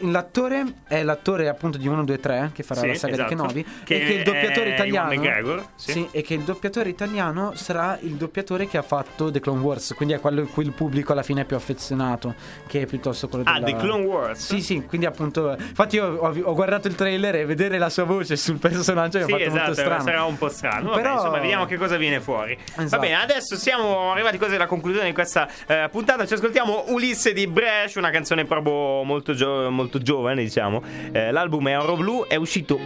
l'attore 0.00 0.64
è 0.86 1.02
l'attore 1.02 1.48
appunto 1.48 1.78
di 1.78 1.86
1, 1.86 2.04
2, 2.04 2.18
3 2.18 2.50
che 2.52 2.62
farà 2.62 2.80
Sì, 2.80 2.86
la 2.88 2.94
saga 2.94 3.12
esatto. 3.14 3.28
di 3.28 3.34
Kenobi. 3.36 3.66
Che 3.84 3.94
e 3.94 4.06
che 4.06 4.12
il 4.14 4.22
doppiatore 4.24 4.70
italiano. 4.70 5.10
McGregor, 5.14 5.66
sì. 5.76 5.92
sì, 5.92 6.08
e 6.10 6.22
che 6.22 6.34
il 6.34 6.42
doppiatore 6.42 6.88
italiano 6.88 7.52
sarà 7.54 7.98
il 8.00 8.14
doppiatore 8.14 8.66
che 8.66 8.76
ha 8.78 8.82
fatto 8.82 9.30
The 9.30 9.40
Clone 9.40 9.60
Wars, 9.60 9.94
quindi 9.96 10.14
è 10.14 10.20
quello 10.20 10.40
in 10.40 10.50
cui 10.50 10.64
il 10.64 10.72
pubblico 10.72 11.12
alla 11.12 11.22
fine 11.22 11.42
è 11.42 11.44
più 11.44 11.56
affezionato, 11.56 12.34
che 12.66 12.82
è 12.82 12.86
piuttosto 12.86 13.28
quello 13.28 13.44
ah 13.46 13.60
della... 13.60 13.66
The 13.66 13.76
Clone 13.76 14.04
Wars 14.04 14.44
Sì, 14.46 14.60
sì, 14.64 14.82
quindi 14.86 15.06
appunto. 15.06 15.54
Infatti, 15.58 15.96
io 15.96 16.06
ho, 16.16 16.34
ho 16.42 16.54
guardato 16.54 16.88
il 16.88 16.94
trailer 16.96 17.36
e 17.36 17.44
vedere 17.46 17.78
la 17.78 17.90
sua 17.90 18.04
voce 18.04 18.36
sul 18.36 18.58
personaggio 18.58 19.18
mi 19.18 19.24
ha 19.24 19.26
Sì, 19.26 19.32
fatto 19.32 19.44
molto 19.50 19.56
esatto, 19.70 19.74
strano. 19.74 20.02
sarà 20.02 20.24
un 20.24 20.38
po' 20.38 20.48
strano. 20.48 20.88
Vabbè, 20.90 21.02
Però- 21.02 21.14
insomma, 21.14 21.38
vediamo 21.38 21.64
che 21.66 21.76
cosa 21.76 21.96
viene 21.96 22.20
fuori. 22.20 22.58
Va 22.76 22.82
Esatto. 22.82 23.00
bene, 23.02 23.14
adesso 23.20 23.56
siamo 23.56 24.10
arrivati 24.12 24.38
quasi 24.38 24.54
alla 24.56 24.66
conclusione 24.66 25.06
di 25.08 25.12
questa 25.14 25.48
eh, 25.66 25.88
puntata. 25.90 26.26
Ci 26.26 26.34
ascoltiamo 26.34 26.84
Ulisse 26.88 27.32
di 27.32 27.46
Bresh, 27.46 27.94
una 27.96 28.10
canzone 28.10 28.44
proprio 28.46 29.02
molto, 29.04 29.34
gio- 29.34 29.70
molto 29.70 29.98
giovane, 29.98 30.42
diciamo. 30.42 30.82
Eh, 31.12 31.30
l'album 31.30 31.68
è 31.68 31.78
Oro 31.78 31.96
Blu, 31.96 32.24
è 32.26 32.36
uscito 32.36 32.78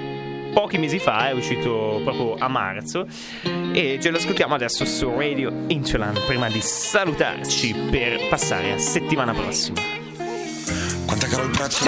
pochi 0.53 0.79
mesi 0.79 0.99
fa, 0.99 1.29
è 1.29 1.33
uscito 1.33 2.01
proprio 2.03 2.35
a 2.39 2.49
marzo. 2.49 3.07
E 3.72 3.99
ce 4.01 4.11
lo 4.11 4.16
ascoltiamo 4.16 4.55
adesso 4.55 4.85
su 4.85 5.09
Radio 5.16 5.53
Insulan 5.68 6.18
prima 6.26 6.49
di 6.49 6.61
salutarci 6.61 7.74
per 7.91 8.26
passare 8.29 8.72
a 8.72 8.79
settimana 8.79 9.33
prossima. 9.33 10.08
Quanto 11.19 11.35
è 11.35 11.37
caro 11.37 11.49
il 11.49 11.51
prezzo? 11.51 11.87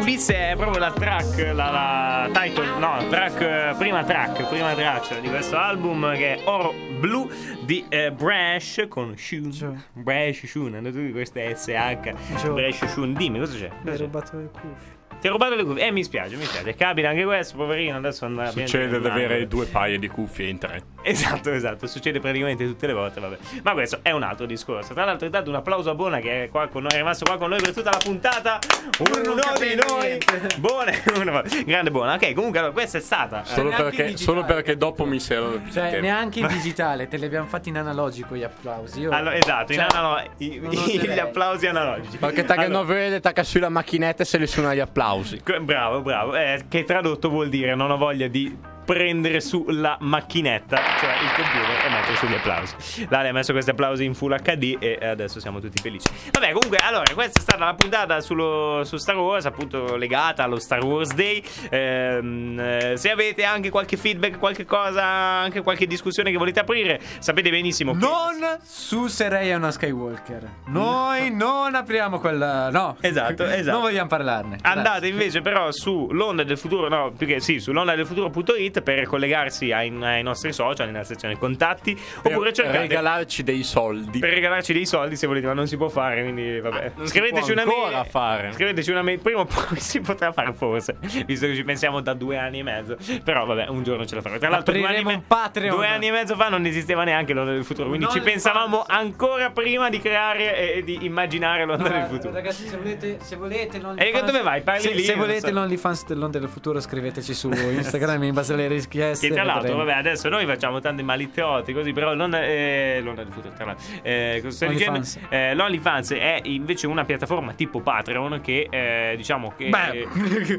Ulisse 0.00 0.50
è 0.50 0.56
proprio 0.56 0.80
la 0.80 0.90
track, 0.90 1.52
la, 1.54 1.70
la 1.70 2.30
title, 2.32 2.78
no, 2.78 3.06
track, 3.08 3.76
prima 3.76 4.02
track, 4.02 4.48
prima 4.48 4.74
traccia 4.74 5.20
di 5.20 5.28
questo 5.28 5.56
album 5.56 6.16
che 6.16 6.34
è 6.34 6.40
Oro 6.46 6.74
Blu 6.98 7.30
di 7.64 7.84
eh, 7.88 8.10
Brash 8.10 8.86
con 8.88 9.16
Shun. 9.16 9.50
Gio. 9.50 9.76
Brash 9.92 10.46
Shun, 10.46 10.74
hanno 10.74 10.90
tutti 10.90 11.12
queste 11.12 11.54
SH. 11.54 12.12
Gio. 12.40 12.54
Brash 12.54 12.86
Shun, 12.86 13.12
dimmi 13.14 13.38
cosa 13.38 13.56
c'è? 13.56 13.70
Mi 13.82 13.90
hai 13.90 13.98
rubato 13.98 14.36
le 14.36 14.48
cuffie. 14.50 14.96
Ti 15.20 15.28
ho 15.28 15.30
rubato 15.30 15.54
le 15.54 15.64
cuffie? 15.64 15.86
Eh, 15.86 15.90
mi 15.92 16.02
spiace, 16.02 16.34
mi 16.34 16.44
spiace. 16.44 16.74
Capita 16.74 17.10
anche 17.10 17.24
questo, 17.24 17.56
poverino. 17.56 17.96
Adesso 17.96 18.24
andrà 18.24 18.50
Succede 18.50 18.98
di 18.98 19.06
avere 19.06 19.46
due 19.46 19.66
paia 19.66 19.96
di 19.96 20.08
cuffie 20.08 20.48
in 20.48 20.58
tre. 20.58 20.82
Esatto, 21.00 21.50
esatto, 21.52 21.86
succede 21.86 22.20
praticamente 22.20 22.66
tutte 22.66 22.86
le 22.86 22.92
volte, 22.92 23.20
vabbè. 23.20 23.36
Ma 23.62 23.72
questo 23.72 24.00
è 24.02 24.10
un 24.10 24.22
altro 24.22 24.46
discorso. 24.46 24.92
Tra 24.94 25.04
l'altro, 25.04 25.26
intanto 25.26 25.48
un 25.48 25.56
applauso 25.56 25.90
a 25.90 25.94
Bona 25.94 26.18
che 26.18 26.44
è 26.44 26.48
qua 26.50 26.66
con 26.68 26.82
noi, 26.82 26.90
è 26.92 26.96
rimasto 26.96 27.24
qua 27.24 27.38
con 27.38 27.48
noi 27.50 27.60
per 27.60 27.72
tutta 27.72 27.90
la 27.90 28.00
puntata. 28.02 28.58
Uno 28.98 29.52
di 29.58 29.74
noi. 29.74 30.18
Buona, 30.58 30.92
uno- 31.16 31.42
grande 31.64 31.90
Bona. 31.90 32.14
Ok, 32.14 32.34
comunque 32.34 32.58
allora 32.58 32.72
questa 32.74 32.98
è 32.98 33.00
stata. 33.00 33.44
Solo 33.44 33.70
perché, 33.70 34.16
solo 34.16 34.44
perché 34.44 34.76
dopo 34.76 35.04
mi 35.06 35.18
serve 35.20 35.58
più 35.58 35.72
Cioè, 35.72 35.90
tempo. 35.90 36.00
neanche 36.06 36.40
in 36.40 36.46
digitale, 36.52 37.08
te 37.08 37.16
li 37.16 37.24
abbiamo 37.24 37.46
fatti 37.46 37.68
in 37.70 37.78
analogico 37.78 38.34
gli 38.36 38.42
applausi. 38.42 39.00
Io... 39.00 39.10
Allora, 39.10 39.36
esatto, 39.36 39.72
in 39.72 39.78
Cioè, 39.78 39.86
analo- 39.96 40.30
i- 40.38 40.60
gli 40.60 41.18
applausi 41.18 41.66
analogici. 41.68 42.16
Perché 42.18 42.44
tagga 42.44 42.62
Allora, 42.62 42.78
non 42.78 42.86
vede, 42.86 43.20
tagga 43.20 43.44
sulla 43.44 43.68
macchinetta 43.68 44.24
e 44.24 44.26
se 44.26 44.36
li 44.36 44.46
suona 44.46 44.74
gli 44.74 44.80
applausi. 44.80 45.40
Bravo, 45.62 46.02
bravo. 46.02 46.34
Eh, 46.36 46.64
che 46.68 46.84
tradotto 46.84 47.28
vuol 47.30 47.48
dire 47.48 47.74
non 47.74 47.90
ho 47.90 47.96
voglia 47.96 48.26
di 48.26 48.76
prendere 48.88 49.42
su 49.42 49.66
la 49.68 49.98
macchinetta, 50.00 50.78
cioè 50.98 51.10
il 51.10 51.32
computer, 51.36 51.84
e 51.84 51.90
mettere 51.90 52.16
sugli 52.16 52.32
applausi. 52.32 53.06
L'Ale 53.10 53.28
ha 53.28 53.32
messo 53.32 53.52
questi 53.52 53.70
applausi 53.70 54.04
in 54.06 54.14
full 54.14 54.34
HD 54.34 54.78
e 54.80 54.98
adesso 55.02 55.40
siamo 55.40 55.60
tutti 55.60 55.78
felici. 55.82 56.08
Vabbè, 56.32 56.52
comunque, 56.52 56.78
allora, 56.78 57.12
questa 57.12 57.38
è 57.38 57.42
stata 57.42 57.66
la 57.66 57.74
puntata 57.74 58.22
sullo- 58.22 58.84
su 58.84 58.96
Star 58.96 59.18
Wars, 59.18 59.44
appunto 59.44 59.96
legata 59.96 60.42
allo 60.42 60.58
Star 60.58 60.82
Wars 60.82 61.12
Day. 61.12 61.42
Ehm, 61.68 62.58
eh, 62.58 62.94
se 62.96 63.10
avete 63.10 63.44
anche 63.44 63.68
qualche 63.68 63.98
feedback, 63.98 64.38
qualche 64.38 64.64
cosa, 64.64 65.04
anche 65.04 65.60
qualche 65.60 65.86
discussione 65.86 66.30
che 66.30 66.38
volete 66.38 66.60
aprire, 66.60 66.98
sapete 67.18 67.50
benissimo 67.50 67.92
che... 67.92 67.98
Non 67.98 68.58
su 68.62 69.06
se 69.08 69.28
Rey 69.28 69.50
è 69.50 69.54
una 69.54 69.70
Skywalker. 69.70 70.50
Noi 70.68 71.30
non 71.30 71.74
apriamo 71.74 72.18
quella. 72.20 72.70
No. 72.70 72.96
Esatto, 73.02 73.44
esatto. 73.44 73.70
Non 73.70 73.82
vogliamo 73.82 74.08
parlarne. 74.08 74.56
Andate 74.62 75.08
invece 75.08 75.42
però 75.42 75.70
su 75.72 76.08
l'onda 76.10 76.42
del 76.42 76.56
futuro, 76.56 76.88
no, 76.88 77.12
più 77.14 77.26
che 77.26 77.40
sì, 77.40 77.60
su 77.60 77.72
l'onda 77.72 77.94
del 77.94 78.06
futuro.it 78.06 78.76
per 78.82 79.06
collegarsi 79.06 79.72
ai, 79.72 79.92
ai 80.02 80.22
nostri 80.22 80.52
social 80.52 80.90
nella 80.90 81.04
sezione 81.04 81.36
contatti 81.38 81.98
oppure 82.18 82.46
per 82.46 82.52
cercate 82.52 82.78
regalarci 82.78 83.42
dei 83.42 83.62
soldi. 83.62 84.18
per 84.18 84.32
regalarci 84.32 84.72
dei 84.72 84.86
soldi 84.86 85.16
se 85.16 85.26
volete, 85.26 85.46
ma 85.46 85.52
non 85.52 85.66
si 85.66 85.76
può 85.76 85.88
fare, 85.88 86.22
quindi 86.22 86.60
vabbè. 86.60 86.92
Ah, 86.96 87.06
scriveteci 87.06 87.52
una 87.52 87.64
mail. 87.64 88.06
fare. 88.06 88.52
Scriveteci 88.52 88.90
una 88.90 89.02
mail, 89.02 89.18
prima 89.20 89.40
o 89.40 89.44
poi 89.44 89.78
si 89.80 90.00
potrà 90.00 90.32
fare 90.32 90.52
forse, 90.52 90.96
visto 91.26 91.46
che 91.46 91.54
ci 91.54 91.64
pensiamo 91.64 92.00
da 92.00 92.14
due 92.14 92.36
anni 92.36 92.60
e 92.60 92.62
mezzo. 92.62 92.96
Però 93.24 93.44
vabbè, 93.44 93.66
un 93.68 93.82
giorno 93.82 94.04
ce 94.06 94.14
la 94.14 94.20
faremo. 94.20 94.40
Tra 94.40 94.48
l'altro 94.48 94.74
due 94.74 94.86
anni, 94.86 95.10
e 95.10 95.14
un 95.14 95.22
Patreon. 95.26 95.74
due 95.74 95.86
anni 95.86 96.06
e 96.08 96.10
mezzo 96.10 96.34
fa 96.36 96.48
non 96.48 96.64
esisteva 96.66 97.04
neanche 97.04 97.32
l'onda 97.32 97.52
del 97.52 97.64
futuro, 97.64 97.88
quindi 97.88 98.06
Non 98.06 98.14
ci 98.14 98.20
pensavamo 98.20 98.84
fan. 98.86 98.96
ancora 98.96 99.50
prima 99.50 99.88
di 99.88 99.98
creare 100.00 100.74
e, 100.76 100.84
di 100.84 101.04
immaginare 101.04 101.64
l'onda 101.64 101.88
del 101.88 102.06
futuro. 102.08 102.32
Ragazzi, 102.32 102.66
se 102.66 102.76
volete, 102.76 103.18
se 103.22 103.36
volete 103.36 103.78
non 103.78 103.98
E 103.98 104.12
dove 104.12 104.42
vai? 104.42 104.62
Parli 104.62 104.80
se, 104.82 104.92
lì, 104.92 105.02
se 105.02 105.12
non 105.14 105.20
volete 105.26 105.48
so. 105.48 105.52
l'OnlyFans 105.52 106.06
dell'Onda 106.06 106.38
del 106.38 106.48
futuro, 106.48 106.80
scriveteci 106.80 107.34
su 107.34 107.50
Instagram 107.50 108.22
in 108.24 108.34
base 108.34 108.52
alle 108.52 108.67
richieste. 108.68 109.28
Che 109.28 109.34
tra 109.34 109.44
l'altro, 109.44 109.76
vabbè, 109.76 109.92
adesso 109.92 110.28
noi 110.28 110.46
facciamo 110.46 110.80
tanti 110.80 111.02
malitteoti 111.02 111.72
così, 111.72 111.92
però 111.92 112.14
l'onda, 112.14 112.44
eh, 112.44 113.00
l'onda 113.02 113.24
futuro, 113.24 113.54
tra 113.54 113.64
l'altro. 113.64 113.84
Eh, 114.02 114.40
cosa 114.42 114.66
dicendo? 114.66 115.00
Eh, 115.28 115.54
L'OnlyFans 115.54 116.12
è 116.12 116.40
invece 116.44 116.86
una 116.86 117.04
piattaforma 117.04 117.52
tipo 117.52 117.80
Patreon 117.80 118.40
che, 118.40 118.68
eh, 118.70 119.14
diciamo 119.16 119.52
che... 119.56 119.68
Beh, 119.68 120.08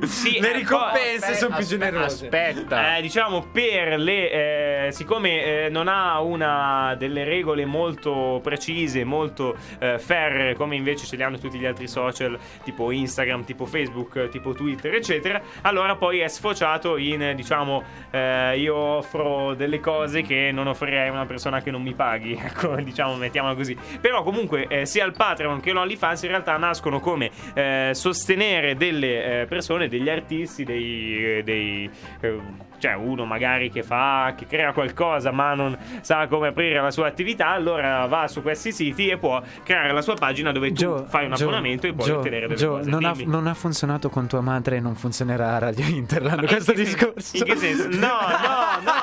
sì, 0.08 0.40
le 0.40 0.52
eh, 0.52 0.58
ricompense 0.58 1.36
sono 1.36 1.56
più 1.56 1.66
generose. 1.66 2.26
Aspetta. 2.26 2.98
Eh, 2.98 3.02
diciamo 3.02 3.48
per 3.52 4.00
le 4.00 4.88
eh, 4.88 4.92
siccome 4.92 5.66
eh, 5.66 5.70
non 5.70 5.88
ha 5.88 6.22
una 6.22 6.96
delle 6.98 7.24
regole 7.24 7.66
molto 7.66 8.40
precise, 8.44 9.04
molto 9.04 9.56
eh, 9.80 10.00
ferree 10.00 10.56
come 10.56 10.76
invece 10.76 11.06
ce 11.06 11.16
le 11.16 11.24
hanno 11.24 11.38
tutti 11.38 11.58
gli 11.58 11.66
altri 11.66 11.88
social, 11.88 12.38
tipo 12.64 12.92
Instagram, 12.92 13.44
tipo 13.44 13.66
Facebook, 13.66 14.16
eh, 14.16 14.30
tipo 14.30 14.54
Twitter, 14.54 14.94
eccetera, 14.94 15.42
allora 15.62 15.96
poi 15.96 16.20
è 16.20 16.28
sfociato 16.28 16.98
in 16.98 17.22
eh, 17.22 17.36
diciamo 17.36 17.84
eh, 18.12 18.58
io 18.60 18.76
offro 18.76 19.54
delle 19.54 19.80
cose 19.80 20.22
che 20.22 20.52
non 20.52 20.68
offrirei 20.68 21.08
a 21.08 21.12
una 21.12 21.26
persona 21.26 21.62
che 21.62 21.72
non 21.72 21.82
mi 21.82 21.94
paghi, 21.94 22.34
ecco, 22.42 22.76
diciamo 22.76 23.16
mettiamola 23.16 23.56
così. 23.56 23.78
Però 24.00 24.24
comunque 24.24 24.68
eh, 24.68 24.86
sia 24.86 25.06
il 25.06 25.14
Patreon 25.16 25.60
che 25.60 25.72
l'OnlyFans 25.72 26.24
in 26.24 26.30
realtà 26.30 26.58
nascono 26.58 27.00
come 27.00 27.30
eh, 27.54 27.92
sostenere 27.94 28.76
delle 28.76 29.42
eh, 29.42 29.46
persone, 29.46 29.88
degli 29.88 30.10
artisti, 30.10 30.64
dei, 30.64 31.42
dei 31.44 31.90
eh, 32.22 32.68
cioè 32.80 32.94
uno 32.94 33.26
magari 33.26 33.70
che 33.70 33.84
fa 33.84 34.34
che 34.36 34.48
crea 34.48 34.72
qualcosa 34.72 35.32
ma 35.32 35.54
non 35.54 35.78
sa 36.02 36.28
come 36.28 36.48
aprire 36.48 36.82
la 36.82 36.92
sua 36.92 37.08
attività 37.08 37.50
allora 37.50 38.06
va 38.06 38.28
su 38.28 38.42
questi 38.42 38.72
siti 38.72 39.10
e 39.10 39.18
può 39.18 39.42
creare 39.64 39.92
la 39.92 40.02
sua 40.02 40.16
pagina 40.16 40.52
dove 40.52 40.70
tu 40.70 40.76
Gio, 40.76 41.06
fai 41.06 41.26
un 41.26 41.34
Gio, 41.34 41.44
abbonamento 41.44 41.88
e 41.88 41.94
puoi 41.94 42.08
Gio, 42.08 42.18
ottenere 42.20 42.48
delle 42.48 42.58
Gio, 42.58 42.70
cose 42.78 42.90
non, 42.90 43.04
ha, 43.04 43.14
non 43.26 43.48
ha 43.48 43.54
funzionato 43.54 44.10
con 44.10 44.28
tua 44.28 44.42
madre 44.42 44.78
e 44.78 44.80
non 44.80 44.96
funzionerà 44.96 45.56
a 45.56 45.60
Radio 45.60 45.86
Interland 45.86 46.48
questo 46.48 46.72
In 46.72 46.78
discorso. 46.84 47.38
In 47.38 47.44
che 47.44 47.56
senso? 47.58 47.79
No, 47.88 48.20
no, 48.20 48.82
no, 48.84 49.00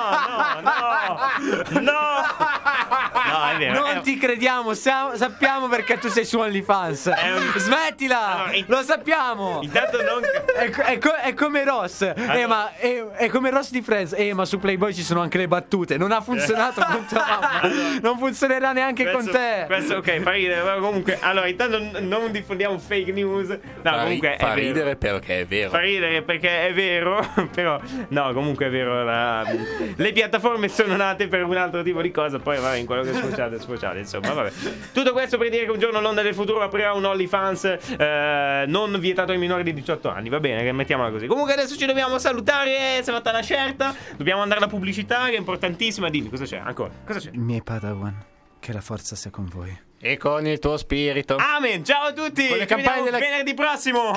no, 0.61 0.61
no, 0.61 1.81
no. 1.81 2.01
No, 3.27 3.57
vero. 3.57 3.73
Non 3.79 3.87
è- 3.89 3.96
ti 4.07 4.17
crediamo, 4.17 4.73
sa- 4.73 5.11
sappiamo 5.15 5.67
perché 5.67 5.97
tu 5.97 6.07
sei 6.07 6.23
su 6.23 6.39
OnlyFans. 6.39 7.05
Un- 7.07 7.59
Smettila! 7.59 8.35
Allora, 8.37 8.53
in- 8.55 8.63
Lo 8.67 8.81
sappiamo! 8.81 9.59
Intanto 9.61 10.01
non 10.01 10.21
È, 10.23 10.69
è 10.69 10.97
co- 10.97 11.13
è 11.15 11.33
come 11.33 11.65
Ross, 11.65 12.01
eh, 12.03 12.45
ma 12.47 12.71
è, 12.77 13.03
è 13.17 13.27
come 13.27 13.49
Ross 13.49 13.69
di 13.71 13.81
Friends. 13.81 14.13
Eh, 14.15 14.33
ma 14.33 14.45
su 14.45 14.59
Playboy 14.59 14.93
ci 14.93 15.03
sono 15.03 15.19
anche 15.19 15.37
le 15.37 15.49
battute. 15.49 15.97
Non 15.97 16.13
ha 16.13 16.21
funzionato 16.21 16.81
con 16.89 17.05
tua 17.05 17.19
mamma. 17.27 17.75
Non 18.01 18.17
funzionerà 18.17 18.71
neanche 18.71 19.03
con 19.11 19.15
Questo- 19.23 19.31
te. 19.33 19.63
Questo 19.65 19.95
ok, 19.97 20.19
fa 20.21 20.31
ridere, 20.31 20.61
ma 20.63 20.75
comunque, 20.75 21.17
allora, 21.19 21.47
intanto 21.47 21.77
n- 21.77 21.97
non 22.07 22.31
diffondiamo 22.31 22.77
fake 22.79 23.11
news. 23.11 23.49
No, 23.49 23.57
fa, 23.83 24.03
comunque 24.03 24.29
ri- 24.31 24.37
fa 24.39 24.53
ridere 24.53 24.95
perché 24.95 25.41
è 25.41 25.45
vero. 25.45 25.69
Fa 25.69 25.79
ridere 25.79 26.21
perché 26.21 26.67
è 26.67 26.73
vero, 26.73 27.27
però 27.53 27.77
no, 28.09 28.31
comunque 28.33 28.67
è 28.67 28.69
vero. 28.69 29.03
la- 29.03 29.43
le 29.95 30.11
piattaforme 30.13 30.69
sono 30.69 30.95
nate 30.95 31.27
per 31.27 31.43
un 31.43 31.57
altro 31.57 31.83
tipo 31.83 32.01
di 32.01 32.11
cosa, 32.11 32.39
poi 32.39 32.57
vabbè, 32.57 32.77
in 32.77 32.85
quello 32.85 33.01
che 33.03 33.11
sfociate, 33.13 33.55
è 33.57 33.59
sfociate, 33.97 33.99
insomma, 33.99 34.33
vabbè. 34.33 34.51
Tutto 34.93 35.11
questo 35.11 35.37
per 35.37 35.49
dire 35.49 35.65
che 35.65 35.71
un 35.71 35.79
giorno 35.79 35.99
l'onda 36.01 36.21
del 36.21 36.33
futuro 36.33 36.61
aprirà 36.61 36.93
un 36.93 37.05
OnlyFans 37.05 37.77
eh, 37.97 38.63
non 38.67 38.97
vietato 38.99 39.31
ai 39.31 39.37
minori 39.37 39.63
di 39.63 39.73
18 39.73 40.09
anni, 40.09 40.29
va 40.29 40.39
bene, 40.39 40.63
che 40.63 40.71
mettiamola 40.71 41.09
così. 41.11 41.27
Comunque 41.27 41.53
adesso 41.53 41.75
ci 41.77 41.85
dobbiamo 41.85 42.17
salutare, 42.19 43.01
si 43.03 43.09
è 43.09 43.13
fatta 43.13 43.29
una 43.31 43.41
scelta, 43.41 43.95
dobbiamo 44.15 44.41
andare 44.41 44.59
alla 44.59 44.69
pubblicità 44.69 45.25
che 45.25 45.35
è 45.35 45.37
importantissima. 45.37 46.09
Dimmi, 46.09 46.29
cosa 46.29 46.45
c'è 46.45 46.57
ancora? 46.57 46.91
Cosa 47.05 47.19
c'è? 47.19 47.29
I 47.33 47.37
miei 47.37 47.63
Padawan, 47.63 48.23
che 48.59 48.73
la 48.73 48.81
forza 48.81 49.15
sia 49.15 49.31
con 49.31 49.47
voi. 49.47 49.85
E 49.99 50.15
con 50.17 50.45
il 50.45 50.59
tuo 50.59 50.77
spirito. 50.77 51.37
Amen, 51.37 51.83
ciao 51.83 52.05
a 52.05 52.13
tutti! 52.13 52.47
Con 52.47 52.57
le 52.57 52.67
Ci 52.67 52.75
vediamo 52.75 52.83
campagne 52.83 53.03
della- 53.05 53.17
venerdì 53.17 53.53
prossimo! 53.55 54.13